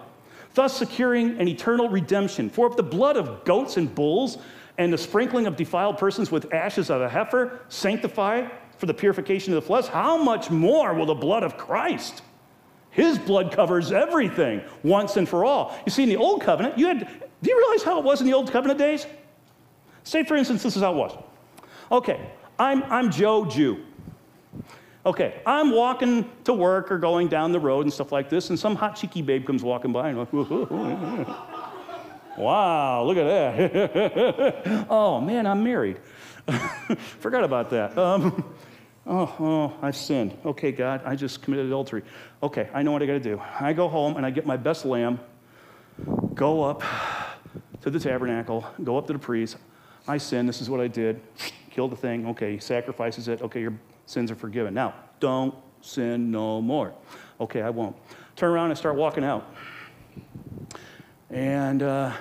thus 0.60 0.76
securing 0.76 1.40
an 1.40 1.48
eternal 1.48 1.88
redemption. 1.88 2.50
For 2.50 2.68
if 2.68 2.76
the 2.76 2.84
blood 2.84 3.16
of 3.16 3.46
goats 3.46 3.78
and 3.78 3.96
bulls 3.96 4.38
and 4.78 4.92
the 4.92 4.98
sprinkling 4.98 5.48
of 5.48 5.56
defiled 5.56 5.98
persons 5.98 6.32
with 6.32 6.54
ashes 6.54 6.90
of 6.90 7.02
a 7.02 7.08
heifer 7.08 7.62
sanctify 7.70 8.46
for 8.78 8.86
the 8.86 8.94
purification 8.94 9.54
of 9.54 9.56
the 9.56 9.66
flesh, 9.66 9.86
how 9.86 10.22
much 10.22 10.50
more 10.50 10.94
will 10.94 11.06
the 11.06 11.14
blood 11.14 11.44
of 11.44 11.56
Christ? 11.56 12.24
His 12.90 13.18
blood 13.18 13.54
covers 13.54 13.94
everything 13.94 14.62
once 14.84 15.16
and 15.16 15.30
for 15.30 15.46
all. 15.46 15.80
You 15.86 15.94
see, 15.94 16.04
in 16.04 16.10
the 16.10 16.18
old 16.18 16.42
covenant, 16.42 16.78
you 16.78 16.88
had, 16.88 17.08
do 17.42 17.50
you 17.50 17.58
realize 17.58 17.84
how 17.84 17.98
it 17.98 18.04
was 18.04 18.20
in 18.20 18.28
the 18.28 18.34
old 18.34 18.52
covenant 18.52 18.80
days? 18.80 19.06
Say, 20.04 20.26
for 20.26 20.36
instance, 20.36 20.62
this 20.62 20.76
is 20.76 20.82
how 20.82 20.92
it 20.92 20.98
was. 20.98 21.18
Okay, 21.90 22.20
I'm, 22.60 22.84
I'm 22.84 23.12
Joe 23.12 23.46
Jew. 23.46 23.86
Okay, 25.06 25.42
I'm 25.46 25.72
walking 25.72 26.30
to 26.44 26.54
work 26.54 26.92
or 26.92 26.98
going 26.98 27.30
down 27.30 27.54
the 27.54 27.60
road 27.60 27.86
and 27.86 27.94
stuff 27.94 28.12
like 28.12 28.30
this, 28.30 28.50
and 28.50 28.60
some 28.60 28.76
hot 28.76 28.98
cheeky 28.98 29.22
babe 29.22 29.46
comes 29.46 29.64
walking 29.64 29.94
by 29.94 30.10
and 30.10 30.20
I'm 30.20 30.28
like, 30.32 31.28
wow, 32.38 33.04
look 33.04 33.18
at 33.18 33.24
that. 33.24 34.86
oh 34.90 35.22
man, 35.22 35.48
I'm 35.48 35.64
married. 35.64 36.00
Forgot 37.20 37.46
about 37.46 37.70
that. 37.70 37.98
Um, 37.98 38.44
oh, 39.08 39.36
oh, 39.40 39.74
I've 39.82 39.96
sinned. 39.96 40.38
Okay, 40.46 40.74
God, 40.74 41.02
I 41.06 41.16
just 41.16 41.42
committed 41.42 41.68
adultery. 41.68 42.04
Okay, 42.44 42.70
I 42.74 42.84
know 42.84 42.92
what 42.92 43.02
I 43.02 43.06
got 43.06 43.14
to 43.14 43.20
do. 43.22 43.42
I 43.60 43.72
go 43.72 43.88
home 43.88 44.18
and 44.18 44.26
I 44.26 44.32
get 44.32 44.46
my 44.46 44.58
best 44.58 44.84
lamb, 44.84 45.20
go 46.34 46.64
up 46.64 46.84
to 47.82 47.90
the 47.90 48.00
tabernacle, 48.00 48.66
go 48.84 48.98
up 48.98 49.08
to 49.08 49.14
the 49.14 49.20
priest. 49.20 49.56
I 50.10 50.18
sinned. 50.18 50.50
This 50.50 50.60
is 50.60 50.70
what 50.70 50.82
I 50.82 50.88
did. 50.88 51.22
Kill 51.72 51.88
the 51.88 51.96
thing. 51.96 52.28
Okay, 52.28 52.60
sacrifices 52.60 53.30
it. 53.30 53.42
Okay, 53.42 53.62
your 53.62 53.74
sins 54.10 54.32
are 54.32 54.36
forgiven. 54.36 54.74
Now, 54.74 54.96
don't 55.20 55.54
sin 55.82 56.32
no 56.32 56.62
more. 56.62 56.94
Okay, 57.40 57.62
I 57.62 57.70
won't. 57.70 57.96
Turn 58.36 58.52
around 58.52 58.72
and 58.72 58.78
start 58.78 58.96
walking 58.96 59.24
out. 59.24 59.54
And 61.30 61.84
uh, 61.84 62.12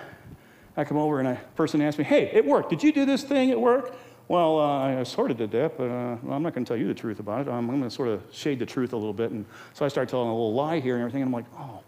I 0.76 0.84
come 0.84 0.99
over 0.99 1.18
and 1.18 1.28
a 1.28 1.41
person 1.57 1.80
asks 1.80 1.99
me, 1.99 2.05
Hey, 2.05 2.30
it 2.32 2.45
worked. 2.45 2.68
Did 2.68 2.82
you 2.82 2.93
do 2.93 3.07
this 3.07 3.24
thing 3.24 3.51
at 3.51 3.59
work? 3.61 3.95
Well, 4.28 4.61
uh, 4.61 5.01
I 5.01 5.03
sort 5.05 5.30
of 5.30 5.39
did 5.39 5.51
that, 5.53 5.78
but 5.78 5.84
uh, 5.84 6.18
well, 6.22 6.36
I'm 6.36 6.43
not 6.43 6.53
going 6.53 6.62
to 6.62 6.68
tell 6.68 6.76
you 6.76 6.86
the 6.86 6.95
truth 6.95 7.18
about 7.18 7.47
it. 7.47 7.51
I'm, 7.51 7.70
I'm 7.70 7.78
going 7.78 7.82
to 7.82 7.91
sort 7.91 8.09
of 8.11 8.22
shade 8.30 8.59
the 8.59 8.66
truth 8.66 8.93
a 8.93 8.97
little 8.97 9.14
bit. 9.14 9.30
And 9.30 9.47
so 9.72 9.86
I 9.86 9.89
start 9.89 10.11
telling 10.11 10.28
a 10.28 10.32
little 10.32 10.53
lie 10.53 10.80
here 10.80 10.97
and 10.97 11.03
everything. 11.03 11.22
And 11.22 11.28
I'm 11.28 11.32
like, 11.32 11.47
Oh, 11.59 11.80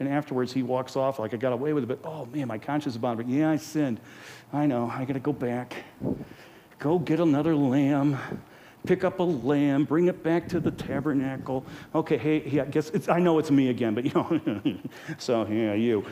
And 0.00 0.08
afterwards, 0.08 0.52
he 0.52 0.64
walks 0.64 0.96
off 0.96 1.20
like 1.20 1.32
I 1.32 1.36
got 1.36 1.52
away 1.52 1.72
with 1.72 1.84
it, 1.84 1.86
but 1.86 2.00
oh 2.02 2.26
man, 2.26 2.48
my 2.48 2.58
conscience 2.58 2.96
is 2.96 2.98
bothered. 2.98 3.28
Yeah, 3.28 3.50
I 3.50 3.56
sinned. 3.56 4.00
I 4.52 4.66
know. 4.66 4.90
I 4.92 5.04
got 5.04 5.14
to 5.14 5.20
go 5.20 5.32
back. 5.32 5.84
Go 6.80 6.98
get 6.98 7.20
another 7.20 7.54
lamb. 7.54 8.18
Pick 8.86 9.02
up 9.02 9.18
a 9.18 9.24
lamb, 9.24 9.84
bring 9.84 10.06
it 10.06 10.22
back 10.22 10.48
to 10.48 10.60
the 10.60 10.70
tabernacle. 10.70 11.66
Okay, 11.94 12.16
hey, 12.16 12.60
I 12.60 12.64
guess 12.64 12.90
it's, 12.90 13.08
I 13.08 13.18
know 13.18 13.38
it's 13.38 13.50
me 13.50 13.68
again, 13.68 13.94
but 13.94 14.04
you 14.04 14.12
know, 14.14 14.78
so 15.18 15.46
yeah, 15.46 15.74
you. 15.74 16.04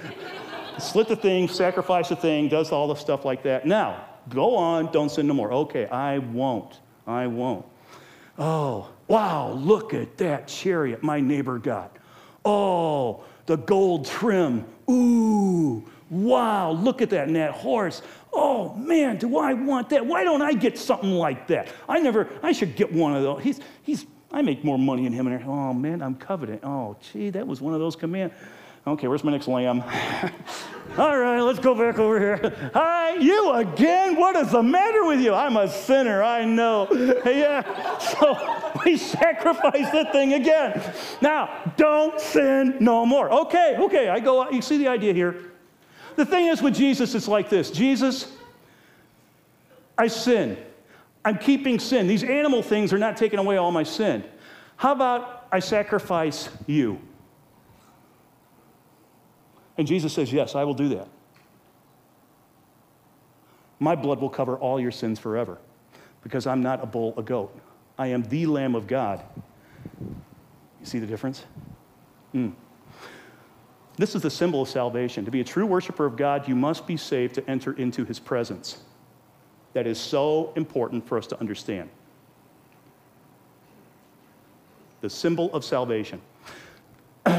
Slit 0.79 1.07
the 1.07 1.14
thing, 1.14 1.47
sacrifice 1.47 2.09
the 2.09 2.16
thing, 2.16 2.49
does 2.49 2.72
all 2.72 2.89
the 2.89 2.97
stuff 2.97 3.25
like 3.25 3.45
that. 3.45 3.64
Now, 3.64 4.05
go 4.29 4.57
on, 4.57 4.91
don't 4.91 5.09
sin 5.09 5.29
no 5.29 5.35
more. 5.35 5.53
Okay, 5.53 5.87
I 5.87 6.18
won't. 6.18 6.81
I 7.07 7.29
won't. 7.29 7.64
Oh, 8.39 8.89
wow, 9.07 9.53
look 9.53 9.95
at 9.95 10.16
that 10.18 10.49
chariot 10.49 11.03
my 11.03 11.20
neighbor 11.20 11.59
got. 11.59 11.97
Oh, 12.45 13.25
the 13.47 13.57
gold 13.57 14.07
trim. 14.07 14.64
Ooh, 14.91 15.85
wow, 16.11 16.72
look 16.72 17.03
at 17.03 17.11
that. 17.11 17.29
And 17.29 17.37
that 17.37 17.53
horse. 17.53 18.03
Oh, 18.37 18.74
man, 18.74 19.16
do 19.16 19.39
I 19.39 19.55
want 19.55 19.91
that? 19.91 20.05
Why 20.05 20.24
don't 20.24 20.43
I 20.43 20.53
get 20.53 20.76
something 20.76 21.12
like 21.12 21.47
that? 21.49 21.68
I 21.89 22.01
never, 22.01 22.28
I 22.43 22.53
should 22.53 22.74
get 22.74 22.93
one 22.93 23.14
of 23.14 23.22
those. 23.22 23.43
He's, 23.43 23.61
he's, 23.82 24.07
I 24.32 24.43
make 24.43 24.64
more 24.64 24.78
money 24.78 25.05
than 25.05 25.12
him. 25.12 25.28
And 25.28 25.45
oh, 25.45 25.72
man, 25.72 26.03
I'm 26.03 26.16
coveting. 26.16 26.59
Oh, 26.64 26.97
gee, 27.01 27.30
that 27.30 27.47
was 27.47 27.61
one 27.61 27.74
of 27.74 27.80
those 27.80 27.95
commands. 27.95 28.35
Okay, 28.87 29.09
where's 29.09 29.24
my 29.24 29.32
next 29.32 29.49
lamb? 29.49 29.82
All 30.99 31.18
right, 31.18 31.41
let's 31.41 31.59
go 31.59 31.74
back 31.74 31.99
over 31.99 32.20
here. 32.20 32.70
Hi, 32.74 33.14
you 33.14 33.53
again? 33.53 34.14
What 34.16 34.37
is 34.37 34.51
the 34.51 34.62
matter 34.62 35.07
with 35.07 35.20
you? 35.20 35.32
I'm 35.32 35.57
a 35.57 35.68
sinner, 35.68 36.22
I 36.22 36.45
know. 36.45 36.89
Yeah, 37.24 37.99
so 37.99 38.72
we 38.85 38.99
sacrifice 38.99 39.91
that 39.91 40.12
thing 40.12 40.35
again. 40.35 40.82
Now, 41.22 41.72
don't 41.76 42.20
sin 42.20 42.76
no 42.80 43.07
more. 43.07 43.30
Okay, 43.32 43.76
okay, 43.78 44.09
I 44.11 44.20
go, 44.20 44.51
you 44.51 44.61
see 44.61 44.76
the 44.76 44.89
idea 44.89 45.14
here. 45.14 45.54
The 46.17 46.25
thing 46.25 46.47
is 46.47 46.62
with 46.62 46.75
Jesus, 46.75 47.15
it's 47.15 47.29
like 47.29 47.51
this 47.51 47.71
Jesus, 47.71 48.33
I 49.97 50.09
sin. 50.09 50.57
I'm 51.25 51.39
keeping 51.39 51.79
sin. 51.79 52.07
These 52.07 52.23
animal 52.23 52.62
things 52.62 52.93
are 52.93 52.99
not 52.99 53.17
taking 53.17 53.39
away 53.39 53.57
all 53.57 53.73
my 53.73 53.83
sin. 53.83 54.23
How 54.77 54.93
about 54.93 55.47
I 55.51 55.61
sacrifice 55.61 56.51
you? 56.67 57.01
And 59.79 59.87
Jesus 59.87 60.12
says, 60.12 60.33
Yes, 60.33 60.55
I 60.55 60.65
will 60.65 60.75
do 60.75 60.89
that. 60.91 61.09
My 63.81 63.95
blood 63.95 64.21
will 64.21 64.31
cover 64.31 64.57
all 64.57 64.79
your 64.79 64.91
sins 64.91 65.19
forever 65.19 65.59
because 66.23 66.47
I'm 66.47 66.62
not 66.62 66.83
a 66.83 66.87
bull, 66.87 67.15
a 67.17 67.23
goat. 67.23 67.57
I 67.99 68.09
am 68.09 68.23
the 68.25 68.47
Lamb 68.47 68.75
of 68.75 68.87
God. 68.87 69.23
You 70.01 70.87
see 70.87 70.99
the 70.99 71.07
difference? 71.07 71.45
Mm. 72.35 72.53
This 73.97 74.15
is 74.15 74.23
the 74.23 74.31
symbol 74.31 74.63
of 74.63 74.69
salvation. 74.69 75.25
To 75.25 75.31
be 75.31 75.41
a 75.41 75.45
true 75.45 75.67
worshiper 75.67 76.05
of 76.05 76.17
God, 76.17 76.49
you 76.49 76.57
must 76.57 76.87
be 76.87 76.97
saved 76.97 77.35
to 77.37 77.49
enter 77.49 77.73
into 77.75 78.05
his 78.05 78.19
presence. 78.19 78.79
That 79.73 79.87
is 79.87 79.99
so 79.99 80.53
important 80.57 81.07
for 81.07 81.17
us 81.19 81.27
to 81.29 81.39
understand. 81.41 81.91
The 85.01 85.11
symbol 85.11 85.53
of 85.53 85.65
salvation. 85.65 86.21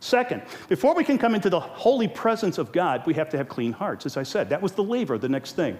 Second, 0.00 0.42
before 0.68 0.94
we 0.94 1.02
can 1.02 1.16
come 1.16 1.34
into 1.34 1.48
the 1.48 1.60
holy 1.60 2.08
presence 2.08 2.58
of 2.58 2.72
God, 2.72 3.06
we 3.06 3.14
have 3.14 3.30
to 3.30 3.38
have 3.38 3.48
clean 3.48 3.72
hearts. 3.72 4.04
As 4.04 4.18
I 4.18 4.22
said, 4.22 4.50
that 4.50 4.60
was 4.60 4.72
the 4.72 4.84
laver, 4.84 5.16
the 5.16 5.30
next 5.30 5.56
thing. 5.56 5.78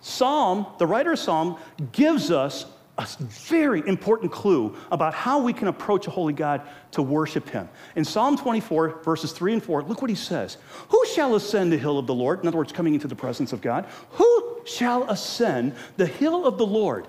Psalm, 0.00 0.66
the 0.78 0.86
writer 0.86 1.12
of 1.12 1.18
Psalm, 1.18 1.58
gives 1.92 2.30
us 2.30 2.66
a 2.98 3.06
very 3.22 3.86
important 3.86 4.32
clue 4.32 4.76
about 4.90 5.14
how 5.14 5.40
we 5.40 5.52
can 5.52 5.68
approach 5.68 6.06
a 6.06 6.10
holy 6.10 6.32
God 6.32 6.62
to 6.90 7.02
worship 7.02 7.48
him. 7.48 7.68
In 7.96 8.04
Psalm 8.04 8.36
24, 8.36 9.02
verses 9.02 9.32
3 9.32 9.54
and 9.54 9.62
4, 9.62 9.84
look 9.84 10.02
what 10.02 10.10
he 10.10 10.16
says 10.16 10.56
Who 10.88 11.04
shall 11.14 11.34
ascend 11.36 11.72
the 11.72 11.78
hill 11.78 11.98
of 11.98 12.06
the 12.06 12.14
Lord? 12.14 12.40
In 12.40 12.48
other 12.48 12.58
words, 12.58 12.72
coming 12.72 12.94
into 12.94 13.08
the 13.08 13.14
presence 13.14 13.52
of 13.52 13.60
God. 13.60 13.86
Who 14.12 14.62
shall 14.64 15.08
ascend 15.08 15.74
the 15.96 16.06
hill 16.06 16.44
of 16.44 16.58
the 16.58 16.66
Lord? 16.66 17.06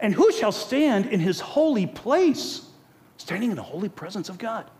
And 0.00 0.14
who 0.14 0.32
shall 0.32 0.52
stand 0.52 1.06
in 1.06 1.20
his 1.20 1.40
holy 1.40 1.86
place? 1.86 2.68
standing 3.22 3.50
in 3.50 3.56
the 3.56 3.62
holy 3.62 3.88
presence 3.88 4.28
of 4.28 4.36
God. 4.36 4.70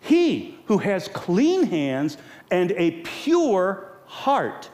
He 0.00 0.58
who 0.66 0.78
has 0.78 1.08
clean 1.08 1.64
hands 1.64 2.16
and 2.50 2.72
a 2.72 3.02
pure 3.02 3.92
heart, 4.06 4.68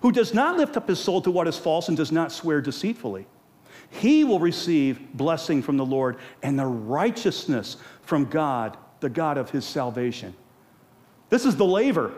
who 0.00 0.12
does 0.12 0.32
not 0.32 0.56
lift 0.56 0.76
up 0.76 0.88
his 0.88 0.98
soul 0.98 1.20
to 1.22 1.30
what 1.30 1.46
is 1.46 1.58
false 1.58 1.88
and 1.88 1.96
does 1.96 2.10
not 2.10 2.32
swear 2.32 2.60
deceitfully, 2.60 3.26
he 3.90 4.24
will 4.24 4.38
receive 4.38 5.12
blessing 5.14 5.62
from 5.62 5.76
the 5.76 5.86
Lord 5.86 6.18
and 6.42 6.58
the 6.58 6.66
righteousness 6.66 7.76
from 8.02 8.26
God, 8.26 8.76
the 9.00 9.08
God 9.08 9.38
of 9.38 9.50
his 9.50 9.64
salvation. 9.64 10.34
This 11.30 11.44
is 11.44 11.56
the 11.56 11.64
laver, 11.64 12.12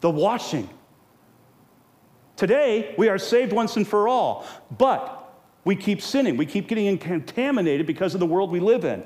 the 0.00 0.10
washing. 0.10 0.68
Today, 2.36 2.94
we 2.96 3.08
are 3.08 3.18
saved 3.18 3.52
once 3.52 3.76
and 3.76 3.86
for 3.86 4.06
all, 4.06 4.46
but 4.76 5.34
we 5.64 5.74
keep 5.74 6.00
sinning. 6.00 6.36
We 6.36 6.46
keep 6.46 6.68
getting 6.68 6.96
contaminated 6.98 7.86
because 7.86 8.14
of 8.14 8.20
the 8.20 8.26
world 8.26 8.50
we 8.50 8.60
live 8.60 8.84
in. 8.84 9.04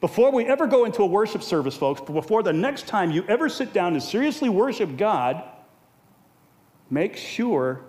Before 0.00 0.32
we 0.32 0.46
ever 0.46 0.66
go 0.66 0.84
into 0.86 1.02
a 1.02 1.06
worship 1.06 1.42
service, 1.42 1.76
folks, 1.76 2.00
before 2.00 2.42
the 2.42 2.52
next 2.52 2.86
time 2.86 3.10
you 3.10 3.24
ever 3.28 3.48
sit 3.48 3.72
down 3.72 3.92
to 3.92 4.00
seriously 4.00 4.48
worship 4.48 4.96
God, 4.96 5.44
make 6.88 7.16
sure 7.16 7.82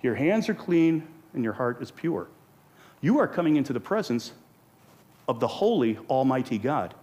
your 0.00 0.14
hands 0.14 0.48
are 0.48 0.54
clean 0.54 1.06
and 1.34 1.44
your 1.44 1.52
heart 1.52 1.82
is 1.82 1.90
pure. 1.90 2.28
You 3.00 3.18
are 3.18 3.28
coming 3.28 3.56
into 3.56 3.72
the 3.72 3.80
presence 3.80 4.32
of 5.28 5.40
the 5.40 5.46
holy, 5.46 5.98
almighty 6.08 6.58
God. 6.58 6.94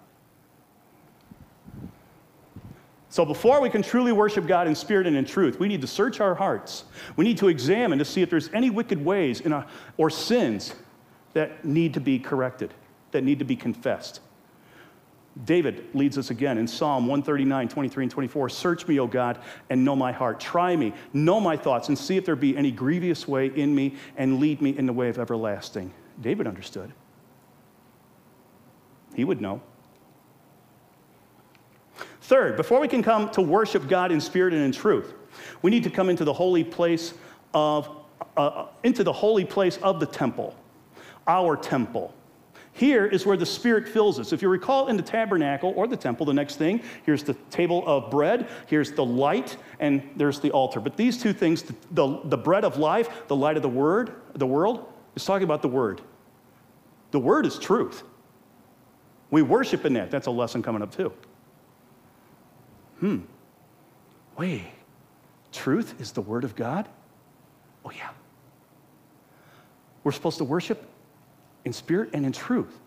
So, 3.10 3.24
before 3.24 3.62
we 3.62 3.70
can 3.70 3.82
truly 3.82 4.12
worship 4.12 4.46
God 4.46 4.68
in 4.68 4.76
spirit 4.76 5.08
and 5.08 5.16
in 5.16 5.24
truth, 5.24 5.58
we 5.58 5.70
need 5.70 5.80
to 5.82 5.88
search 5.88 6.20
our 6.20 6.36
hearts. 6.36 6.84
We 7.16 7.24
need 7.24 7.38
to 7.38 7.48
examine 7.48 7.98
to 8.00 8.06
see 8.06 8.22
if 8.22 8.30
there's 8.30 8.50
any 8.54 8.70
wicked 8.70 9.04
ways 9.04 9.40
our, 9.54 9.66
or 9.96 10.10
sins 10.10 10.74
that 11.34 11.64
need 11.64 11.94
to 11.94 12.02
be 12.02 12.20
corrected 12.20 12.74
that 13.16 13.24
need 13.24 13.40
to 13.40 13.46
be 13.46 13.56
confessed. 13.56 14.20
David 15.44 15.90
leads 15.94 16.18
us 16.18 16.30
again 16.30 16.58
in 16.58 16.66
Psalm 16.66 17.08
139, 17.08 17.68
23, 17.68 18.04
and 18.06 18.12
24. 18.12 18.50
Search 18.50 18.88
me, 18.88 19.00
O 19.00 19.08
God, 19.08 19.40
and 19.70 19.84
know 19.84 19.96
my 19.96 20.14
heart. 20.14 20.40
Try 20.40 20.76
me, 20.78 20.94
know 21.14 21.42
my 21.42 21.58
thoughts, 21.58 21.90
and 21.90 21.98
see 21.98 22.16
if 22.16 22.26
there 22.26 22.38
be 22.38 22.56
any 22.56 22.72
grievous 22.72 23.28
way 23.28 23.48
in 23.48 23.76
me, 23.76 23.96
and 24.16 24.40
lead 24.40 24.62
me 24.62 24.78
in 24.78 24.86
the 24.86 24.94
way 24.94 25.10
of 25.10 25.20
everlasting. 25.20 25.94
David 26.22 26.48
understood. 26.48 26.94
He 29.14 29.26
would 29.26 29.42
know. 29.42 29.62
Third, 32.22 32.56
before 32.56 32.80
we 32.80 32.88
can 32.88 33.04
come 33.04 33.30
to 33.32 33.42
worship 33.42 33.88
God 33.90 34.12
in 34.12 34.22
spirit 34.22 34.54
and 34.54 34.64
in 34.64 34.72
truth, 34.72 35.14
we 35.62 35.70
need 35.70 35.84
to 35.84 35.90
come 35.90 36.10
into 36.10 36.24
the 36.24 36.34
holy 36.34 36.64
place 36.64 37.14
of, 37.54 37.90
uh, 38.38 38.40
uh 38.40 38.68
into 38.84 39.04
the 39.04 39.14
holy 39.14 39.46
place 39.46 39.78
of 39.78 40.00
the 40.00 40.06
temple, 40.06 40.56
our 41.28 41.58
temple. 41.58 42.14
Here 42.76 43.06
is 43.06 43.26
where 43.26 43.38
the 43.38 43.46
Spirit 43.46 43.88
fills 43.88 44.20
us. 44.20 44.34
If 44.34 44.42
you 44.42 44.50
recall 44.50 44.90
in 44.90 44.98
the 44.98 45.02
tabernacle 45.02 45.72
or 45.78 45.88
the 45.88 45.96
temple, 45.96 46.26
the 46.26 46.34
next 46.34 46.58
thing, 46.58 46.82
here's 47.06 47.24
the 47.24 47.34
table 47.50 47.82
of 47.88 48.12
bread, 48.12 48.50
here's 48.68 48.92
the 48.92 49.06
light, 49.06 49.56
and 49.80 50.04
there's 50.18 50.42
the 50.42 50.52
altar. 50.52 50.82
But 50.82 50.98
these 50.98 51.18
two 51.18 51.32
things, 51.32 51.62
the, 51.62 51.76
the, 51.92 52.20
the 52.26 52.38
bread 52.38 52.66
of 52.66 52.78
life, 52.78 53.28
the 53.30 53.36
light 53.36 53.56
of 53.56 53.62
the 53.62 53.70
word, 53.70 54.16
the 54.34 54.46
world, 54.46 54.92
is 55.16 55.24
talking 55.24 55.46
about 55.46 55.62
the 55.62 55.70
word. 55.70 56.02
The 57.12 57.20
word 57.20 57.46
is 57.46 57.58
truth. 57.58 58.04
We 59.32 59.42
worship 59.42 59.86
in 59.86 59.94
that. 59.94 60.12
That's 60.12 60.28
a 60.28 60.32
lesson 60.32 60.62
coming 60.62 60.82
up 60.82 60.94
too. 60.94 61.14
Hmm. 63.00 63.20
Wait, 64.38 64.66
truth 65.54 65.96
is 66.02 66.12
the 66.12 66.22
word 66.22 66.44
of 66.44 66.58
God? 66.58 66.90
Oh, 67.86 67.92
yeah. 67.92 68.10
We're 70.04 70.12
supposed 70.12 70.40
to 70.40 70.44
worship 70.44 70.86
in 71.66 71.74
spirit 71.74 72.12
and 72.14 72.26
in 72.26 72.32
truth. 72.32 72.80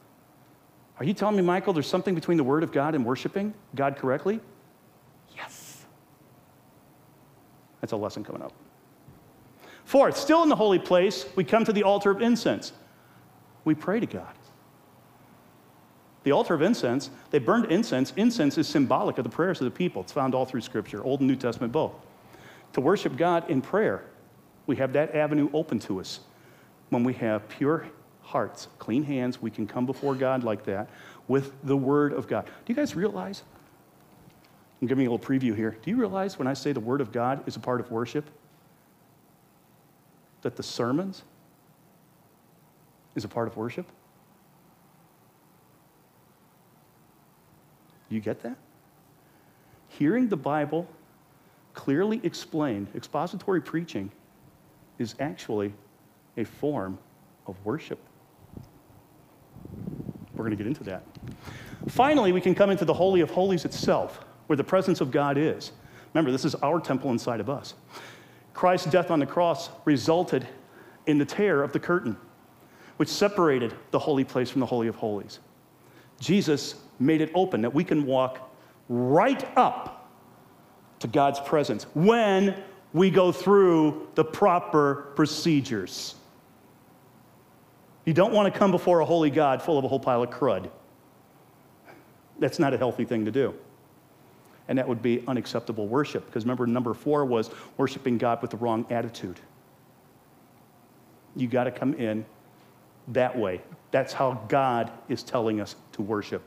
Are 0.99 1.05
you 1.05 1.13
telling 1.13 1.37
me, 1.37 1.43
Michael, 1.43 1.73
there's 1.73 1.87
something 1.87 2.15
between 2.15 2.39
the 2.39 2.45
Word 2.45 2.63
of 2.63 2.73
God 2.73 2.95
and 2.95 3.05
worshiping 3.05 3.55
God 3.75 3.97
correctly? 3.97 4.41
Yes. 5.37 5.85
That's 7.81 7.93
a 7.93 7.97
lesson 7.97 8.25
coming 8.25 8.43
up. 8.43 8.53
Fourth, 9.85 10.17
still 10.17 10.43
in 10.43 10.49
the 10.49 10.57
holy 10.57 10.79
place, 10.79 11.27
we 11.37 11.45
come 11.45 11.65
to 11.65 11.73
the 11.73 11.83
altar 11.83 12.11
of 12.11 12.21
incense. 12.21 12.73
We 13.65 13.75
pray 13.75 14.01
to 14.01 14.07
God. 14.07 14.35
The 16.25 16.33
altar 16.33 16.55
of 16.55 16.63
incense, 16.63 17.11
they 17.31 17.39
burned 17.39 17.67
incense. 17.67 18.13
Incense 18.17 18.59
is 18.59 18.69
symbolic 18.69 19.19
of 19.19 19.25
the 19.25 19.31
prayers 19.31 19.61
of 19.61 19.65
the 19.65 19.71
people. 19.71 20.03
It's 20.03 20.13
found 20.13 20.35
all 20.35 20.45
through 20.45 20.61
Scripture, 20.61 21.03
Old 21.03 21.21
and 21.21 21.29
New 21.29 21.37
Testament 21.37 21.73
both. 21.73 21.93
To 22.75 22.81
worship 22.81 23.17
God 23.17 23.49
in 23.49 23.63
prayer, 23.63 24.05
we 24.67 24.77
have 24.77 24.93
that 24.93 25.15
avenue 25.15 25.49
open 25.55 25.79
to 25.81 26.01
us 26.01 26.21
when 26.91 27.03
we 27.05 27.15
have 27.15 27.49
pure 27.49 27.89
hearts, 28.29 28.69
clean 28.79 29.03
hands, 29.03 29.41
we 29.41 29.51
can 29.51 29.67
come 29.67 29.87
before 29.87 30.15
God 30.15 30.45
like 30.45 30.67
that 30.67 30.91
with 31.29 31.55
the 31.65 31.77
Word 31.77 32.13
of 32.13 32.29
God. 32.29 32.45
Do 32.45 32.53
you 32.67 32.75
guys 32.75 32.95
realize? 32.95 33.43
I'm 34.83 34.87
giving 34.87 35.05
you 35.05 35.11
a 35.11 35.13
little 35.13 35.27
preview 35.27 35.57
here. 35.57 35.79
Do 35.83 35.91
you 35.91 35.97
realize 35.97 36.39
when 36.39 36.47
I 36.47 36.53
say 36.53 36.73
the 36.73 36.81
Word 36.81 37.01
of 37.01 37.11
God 37.11 37.49
is 37.49 37.57
a 37.57 37.59
part 37.59 37.81
of 37.81 37.91
worship, 37.91 38.29
that 40.43 40.57
the 40.57 40.63
sermons 40.63 41.23
is 43.15 43.25
a 43.25 43.29
part 43.29 43.49
of 43.49 43.57
worship? 43.57 43.87
You 48.11 48.21
get 48.21 48.43
that? 48.43 48.59
Hearing 49.89 50.29
the 50.29 50.37
Bible 50.37 50.87
clearly 51.73 52.21
explained, 52.23 52.89
expository 52.95 53.63
preaching, 53.63 54.13
is 54.99 55.15
actually 55.19 55.73
a 56.37 56.45
form 56.45 56.99
of 57.47 57.57
worship. 57.65 57.99
We're 60.39 60.45
going 60.45 60.57
to 60.57 60.63
get 60.63 60.69
into 60.69 60.85
that. 60.85 61.03
Finally, 61.89 62.33
we 62.33 62.41
can 62.41 62.55
come 62.55 62.71
into 62.71 62.85
the 62.85 62.95
Holy 62.95 63.21
of 63.21 63.31
Holies 63.31 63.65
itself, 63.65 64.25
where 64.47 64.57
the 64.57 64.65
presence 64.65 65.01
of 65.01 65.11
God 65.11 65.37
is. 65.37 65.73
Remember, 66.15 66.31
this 66.31 66.45
is 66.45 66.55
our 66.57 66.81
temple 66.81 67.11
inside 67.11 67.41
of 67.41 67.51
us. 67.51 67.75
Christ's 68.55 68.91
death 68.91 69.11
on 69.11 69.19
the 69.19 69.27
cross 69.27 69.71
resulted 69.85 70.47
in 71.07 71.19
the 71.19 71.25
tear 71.25 71.63
of 71.63 71.73
the 71.73 71.81
curtain, 71.81 72.17
which 72.97 73.09
separated 73.09 73.75
the 73.91 73.99
holy 73.99 74.25
place 74.25 74.49
from 74.49 74.61
the 74.61 74.67
Holy 74.67 74.89
of 74.89 74.95
Holies. 74.95 75.41
Jesus 76.21 76.77
made 76.99 77.21
it 77.21 77.31
open 77.35 77.63
that 77.63 77.75
we 77.75 77.85
can 77.85 78.07
walk 78.07 78.51
right 78.89 79.45
up 79.57 80.09
to 81.01 81.09
God's 81.09 81.41
presence 81.41 81.85
when 81.95 82.63
we 82.93 83.11
go 83.11 83.31
through 83.33 84.09
the 84.15 84.25
proper 84.25 85.13
procedures. 85.15 86.15
You 88.09 88.15
don't 88.15 88.33
want 88.33 88.51
to 88.51 88.59
come 88.59 88.71
before 88.71 89.01
a 89.01 89.05
holy 89.05 89.29
God 89.29 89.61
full 89.61 89.77
of 89.77 89.85
a 89.85 89.89
whole 89.89 90.01
pile 90.01 90.23
of 90.23 90.31
crud. 90.31 90.71
That's 92.39 92.59
not 92.59 92.73
a 92.73 92.79
healthy 92.79 93.05
thing 93.05 93.27
to 93.27 93.31
do. 93.31 93.53
And 94.67 94.79
that 94.79 94.89
would 94.89 95.03
be 95.03 95.23
unacceptable 95.29 95.87
worship. 95.87 96.25
Because 96.25 96.45
remember, 96.45 96.67
number 96.67 96.95
four 96.95 97.27
was 97.27 97.51
worshiping 97.77 98.17
God 98.17 98.41
with 98.41 98.51
the 98.51 98.57
wrong 98.57 98.87
attitude. 98.89 99.39
You 101.37 101.49
got 101.49 101.65
to 101.65 101.71
come 101.71 101.93
in 101.93 102.25
that 103.09 103.39
way. 103.39 103.61
That's 103.91 104.15
how 104.15 104.43
God 104.49 104.91
is 105.11 105.23
telling 105.23 105.61
us 105.61 105.77
to 105.93 106.01
worship. 106.01 106.41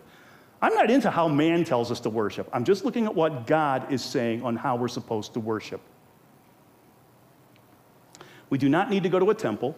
I'm 0.64 0.74
not 0.74 0.90
into 0.90 1.12
how 1.12 1.28
man 1.28 1.64
tells 1.64 1.92
us 1.92 2.00
to 2.00 2.10
worship. 2.10 2.50
I'm 2.52 2.66
just 2.66 2.86
looking 2.86 3.06
at 3.06 3.14
what 3.14 3.46
God 3.46 3.94
is 3.94 4.04
saying 4.04 4.42
on 4.42 4.56
how 4.56 4.78
we're 4.78 4.88
supposed 4.88 5.36
to 5.36 5.40
worship. 5.40 5.82
We 8.50 8.58
do 8.58 8.68
not 8.68 8.90
need 8.90 9.04
to 9.04 9.10
go 9.10 9.20
to 9.20 9.30
a 9.30 9.36
temple, 9.36 9.78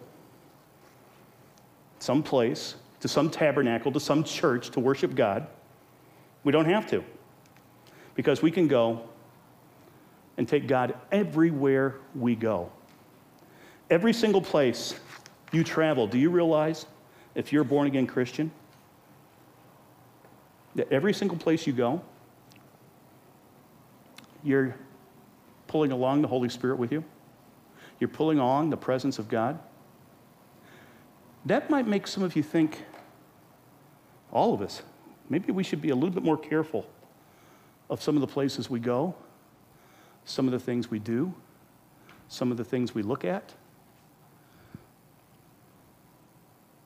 some 2.04 2.22
place, 2.22 2.74
to 3.00 3.08
some 3.08 3.30
tabernacle, 3.30 3.90
to 3.90 3.98
some 3.98 4.22
church 4.22 4.70
to 4.70 4.80
worship 4.80 5.14
God. 5.14 5.46
We 6.44 6.52
don't 6.52 6.66
have 6.66 6.86
to. 6.90 7.02
Because 8.14 8.42
we 8.42 8.50
can 8.50 8.68
go 8.68 9.08
and 10.36 10.46
take 10.46 10.68
God 10.68 10.94
everywhere 11.10 11.96
we 12.14 12.36
go. 12.36 12.70
Every 13.90 14.12
single 14.12 14.42
place 14.42 14.94
you 15.52 15.64
travel, 15.64 16.06
do 16.06 16.18
you 16.18 16.30
realize 16.30 16.86
if 17.34 17.52
you're 17.52 17.62
a 17.62 17.64
born 17.64 17.86
again 17.86 18.06
Christian, 18.06 18.50
that 20.74 20.92
every 20.92 21.14
single 21.14 21.38
place 21.38 21.66
you 21.66 21.72
go, 21.72 22.02
you're 24.42 24.76
pulling 25.68 25.92
along 25.92 26.22
the 26.22 26.28
Holy 26.28 26.48
Spirit 26.48 26.78
with 26.78 26.92
you? 26.92 27.02
You're 27.98 28.08
pulling 28.08 28.38
on 28.38 28.70
the 28.70 28.76
presence 28.76 29.18
of 29.18 29.28
God? 29.28 29.58
That 31.46 31.68
might 31.68 31.86
make 31.86 32.06
some 32.06 32.22
of 32.22 32.36
you 32.36 32.42
think, 32.42 32.82
all 34.32 34.54
of 34.54 34.62
us, 34.62 34.82
maybe 35.28 35.52
we 35.52 35.62
should 35.62 35.80
be 35.80 35.90
a 35.90 35.94
little 35.94 36.10
bit 36.10 36.24
more 36.24 36.38
careful 36.38 36.86
of 37.90 38.02
some 38.02 38.16
of 38.16 38.20
the 38.20 38.26
places 38.26 38.70
we 38.70 38.80
go, 38.80 39.14
some 40.24 40.46
of 40.46 40.52
the 40.52 40.58
things 40.58 40.90
we 40.90 40.98
do, 40.98 41.34
some 42.28 42.50
of 42.50 42.56
the 42.56 42.64
things 42.64 42.94
we 42.94 43.02
look 43.02 43.24
at. 43.24 43.52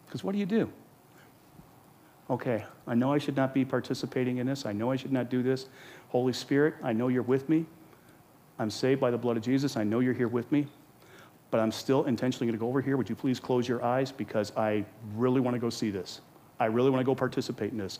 Because 0.06 0.24
what 0.24 0.32
do 0.32 0.38
you 0.38 0.46
do? 0.46 0.70
Okay, 2.30 2.64
I 2.86 2.94
know 2.94 3.12
I 3.12 3.18
should 3.18 3.36
not 3.36 3.54
be 3.54 3.64
participating 3.64 4.38
in 4.38 4.46
this. 4.46 4.66
I 4.66 4.72
know 4.72 4.90
I 4.90 4.96
should 4.96 5.12
not 5.12 5.30
do 5.30 5.42
this. 5.42 5.66
Holy 6.08 6.32
Spirit, 6.32 6.74
I 6.82 6.92
know 6.92 7.08
you're 7.08 7.22
with 7.22 7.48
me. 7.48 7.64
I'm 8.58 8.70
saved 8.70 9.00
by 9.00 9.10
the 9.10 9.18
blood 9.18 9.36
of 9.36 9.42
Jesus. 9.42 9.76
I 9.76 9.84
know 9.84 10.00
you're 10.00 10.14
here 10.14 10.28
with 10.28 10.50
me. 10.50 10.66
But 11.50 11.60
I'm 11.60 11.72
still 11.72 12.04
intentionally 12.04 12.46
going 12.46 12.58
to 12.58 12.60
go 12.60 12.68
over 12.68 12.80
here. 12.80 12.96
Would 12.96 13.08
you 13.08 13.16
please 13.16 13.40
close 13.40 13.66
your 13.66 13.82
eyes 13.82 14.12
because 14.12 14.52
I 14.56 14.84
really 15.14 15.40
want 15.40 15.54
to 15.54 15.58
go 15.58 15.70
see 15.70 15.90
this? 15.90 16.20
I 16.60 16.66
really 16.66 16.90
want 16.90 17.00
to 17.00 17.04
go 17.04 17.14
participate 17.14 17.72
in 17.72 17.78
this. 17.78 17.98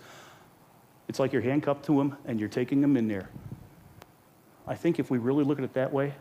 It's 1.09 1.19
like 1.19 1.33
you're 1.33 1.43
handcuffed 1.43 1.85
to 1.87 2.01
him 2.01 2.17
and 2.27 2.39
you're 2.39 2.49
taking 2.49 2.83
him 2.83 2.97
in 2.97 3.09
there. 3.09 3.31
I 4.67 4.75
think 4.75 4.99
if 4.99 5.11
we 5.11 5.17
really 5.17 5.45
look 5.45 5.59
at 5.59 5.65
it 5.65 5.73
that 5.75 5.93
way, 5.93 6.15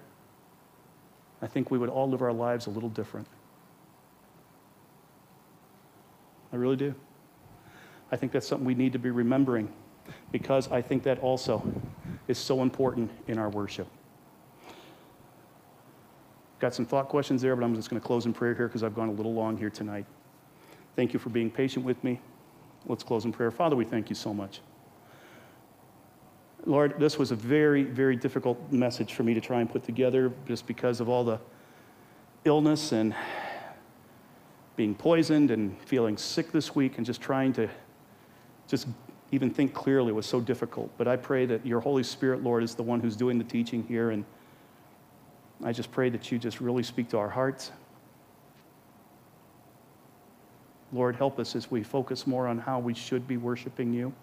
I 1.41 1.47
think 1.47 1.69
we 1.69 1.78
would 1.78 1.89
all 1.89 2.09
live 2.09 2.21
our 2.21 2.32
lives 2.32 2.67
a 2.67 2.69
little 2.69 2.89
different. 2.89 3.28
I 6.53 6.55
really 6.55 6.78
do. 6.78 6.95
I 8.11 8.15
think 8.15 8.32
that's 8.32 8.47
something 8.47 8.65
we 8.65 8.73
need 8.73 8.93
to 8.93 8.99
be 8.99 9.09
remembering 9.09 9.71
because 10.32 10.71
I 10.71 10.82
think 10.82 11.03
that 11.03 11.19
also 11.19 11.61
is 12.30 12.38
so 12.38 12.61
important 12.61 13.11
in 13.28 13.38
our 13.38 13.49
worship. 13.49 13.88
Got 16.60 16.74
some 16.74 16.86
thought 16.86 17.08
questions 17.08 17.41
there, 17.41 17.55
but 17.55 17.64
I'm 17.64 17.76
just 17.76 17.89
going 17.89 18.01
to 18.01 18.05
close 18.05 18.26
in 18.26 18.34
prayer 18.34 18.55
here 18.55 18.68
because 18.68 18.84
I've 18.84 18.95
gone 18.95 19.10
a 19.10 19.14
little 19.14 19.34
long 19.34 19.58
here 19.58 19.70
tonight. 19.70 20.05
Thank 20.95 21.14
you 21.14 21.20
for 21.20 21.30
being 21.30 21.51
patient 21.51 21.86
with 21.86 22.03
me. 22.03 22.20
Let's 22.88 23.03
close 23.03 23.26
in 23.26 23.32
prayer. 23.32 23.51
Father, 23.51 23.76
we 23.76 23.86
thank 23.86 24.10
you 24.10 24.16
so 24.16 24.34
much. 24.34 24.62
Lord, 26.66 26.99
this 26.99 27.18
was 27.18 27.32
a 27.32 27.36
very, 27.36 27.84
very 27.84 28.16
difficult 28.16 28.72
message 28.72 29.14
for 29.14 29.24
me 29.24 29.34
to 29.34 29.41
try 29.41 29.62
and 29.62 29.70
put 29.70 29.84
together 29.84 30.34
just 30.47 30.66
because 30.66 30.99
of 30.99 31.08
all 31.08 31.24
the 31.24 31.39
illness 32.45 32.91
and 32.91 33.16
being 34.76 34.95
poisoned 34.95 35.51
and 35.51 35.80
feeling 35.82 36.18
sick 36.18 36.51
this 36.51 36.76
week 36.76 36.97
and 36.97 37.05
just 37.05 37.22
trying 37.22 37.53
to 37.53 37.70
just 38.68 38.88
even 39.32 39.49
think 39.49 39.74
clearly 39.74 40.12
was 40.12 40.26
so 40.26 40.39
difficult. 40.39 40.91
But 40.97 41.08
I 41.08 41.16
pray 41.16 41.45
that 41.45 41.66
your 41.66 41.80
Holy 41.80 42.03
Spirit, 42.03 42.43
Lord, 42.43 42.64
is 42.64 42.76
the 42.76 42.84
one 42.84 42.99
who's 42.99 43.16
doing 43.16 43.38
the 43.38 43.43
teaching 43.43 43.84
here. 43.84 44.12
And 44.12 44.26
I 45.64 45.72
just 45.72 45.91
pray 45.91 46.10
that 46.10 46.32
you 46.32 46.38
just 46.38 46.62
really 46.62 46.84
speak 46.84 47.10
to 47.10 47.18
our 47.18 47.30
hearts. 47.30 47.72
Lord, 50.93 51.16
help 51.16 51.39
us 51.39 51.55
as 51.55 51.70
we 51.70 51.84
focus 51.84 52.26
more 52.28 52.47
on 52.47 52.60
how 52.60 52.80
we 52.80 52.93
should 52.93 53.28
be 53.28 53.38
worshiping 53.38 53.93
you. 53.93 54.14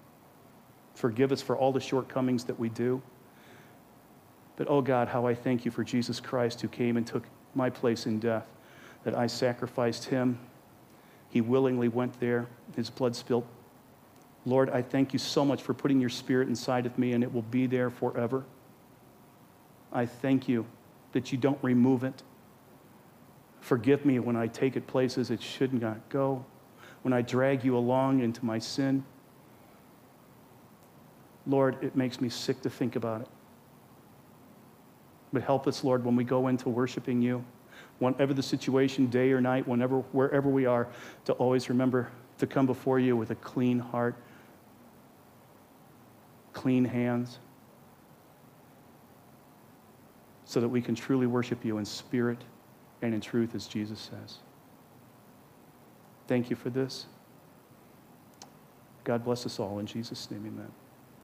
Forgive 0.94 1.32
us 1.32 1.42
for 1.42 1.56
all 1.56 1.72
the 1.72 1.80
shortcomings 1.80 2.44
that 2.44 2.58
we 2.58 2.68
do. 2.68 3.02
But, 4.56 4.68
oh 4.70 4.80
God, 4.80 5.08
how 5.08 5.26
I 5.26 5.34
thank 5.34 5.64
you 5.64 5.70
for 5.70 5.82
Jesus 5.82 6.20
Christ 6.20 6.60
who 6.60 6.68
came 6.68 6.96
and 6.96 7.06
took 7.06 7.24
my 7.54 7.68
place 7.68 8.06
in 8.06 8.20
death, 8.20 8.46
that 9.02 9.16
I 9.16 9.26
sacrificed 9.26 10.04
him. 10.04 10.38
He 11.28 11.40
willingly 11.40 11.88
went 11.88 12.18
there, 12.20 12.46
his 12.76 12.88
blood 12.90 13.16
spilled. 13.16 13.46
Lord, 14.46 14.70
I 14.70 14.82
thank 14.82 15.12
you 15.12 15.18
so 15.18 15.44
much 15.44 15.62
for 15.62 15.74
putting 15.74 16.00
your 16.00 16.10
spirit 16.10 16.48
inside 16.48 16.86
of 16.86 16.96
me, 16.96 17.12
and 17.12 17.24
it 17.24 17.32
will 17.32 17.42
be 17.42 17.66
there 17.66 17.90
forever. 17.90 18.44
I 19.92 20.06
thank 20.06 20.48
you 20.48 20.64
that 21.14 21.30
you 21.32 21.38
don't 21.38 21.58
remove 21.62 22.04
it. 22.04 22.22
Forgive 23.60 24.04
me 24.04 24.18
when 24.18 24.36
I 24.36 24.48
take 24.48 24.76
it 24.76 24.86
places 24.86 25.30
it 25.30 25.40
should 25.40 25.72
not 25.72 26.08
go, 26.10 26.44
when 27.02 27.14
I 27.14 27.22
drag 27.22 27.64
you 27.64 27.78
along 27.78 28.20
into 28.20 28.44
my 28.44 28.58
sin. 28.58 29.04
Lord, 31.46 31.82
it 31.82 31.96
makes 31.96 32.20
me 32.20 32.28
sick 32.28 32.60
to 32.62 32.70
think 32.70 32.96
about 32.96 33.22
it. 33.22 33.28
But 35.32 35.42
help 35.42 35.66
us, 35.66 35.84
Lord, 35.84 36.04
when 36.04 36.16
we 36.16 36.24
go 36.24 36.48
into 36.48 36.68
worshiping 36.68 37.22
you, 37.22 37.44
whatever 38.00 38.34
the 38.34 38.42
situation, 38.42 39.06
day 39.06 39.30
or 39.30 39.40
night, 39.40 39.66
whenever, 39.68 40.00
wherever 40.12 40.48
we 40.48 40.66
are, 40.66 40.88
to 41.26 41.32
always 41.34 41.68
remember 41.68 42.10
to 42.38 42.46
come 42.46 42.66
before 42.66 42.98
you 42.98 43.16
with 43.16 43.30
a 43.30 43.34
clean 43.36 43.78
heart, 43.78 44.16
clean 46.52 46.84
hands, 46.84 47.38
so 50.54 50.60
that 50.60 50.68
we 50.68 50.80
can 50.80 50.94
truly 50.94 51.26
worship 51.26 51.64
you 51.64 51.78
in 51.78 51.84
spirit 51.84 52.38
and 53.02 53.12
in 53.12 53.20
truth, 53.20 53.56
as 53.56 53.66
Jesus 53.66 53.98
says. 53.98 54.36
Thank 56.28 56.48
you 56.48 56.54
for 56.54 56.70
this. 56.70 57.06
God 59.02 59.24
bless 59.24 59.46
us 59.46 59.58
all. 59.58 59.80
In 59.80 59.86
Jesus' 59.86 60.30
name, 60.30 60.44
amen. 60.46 60.70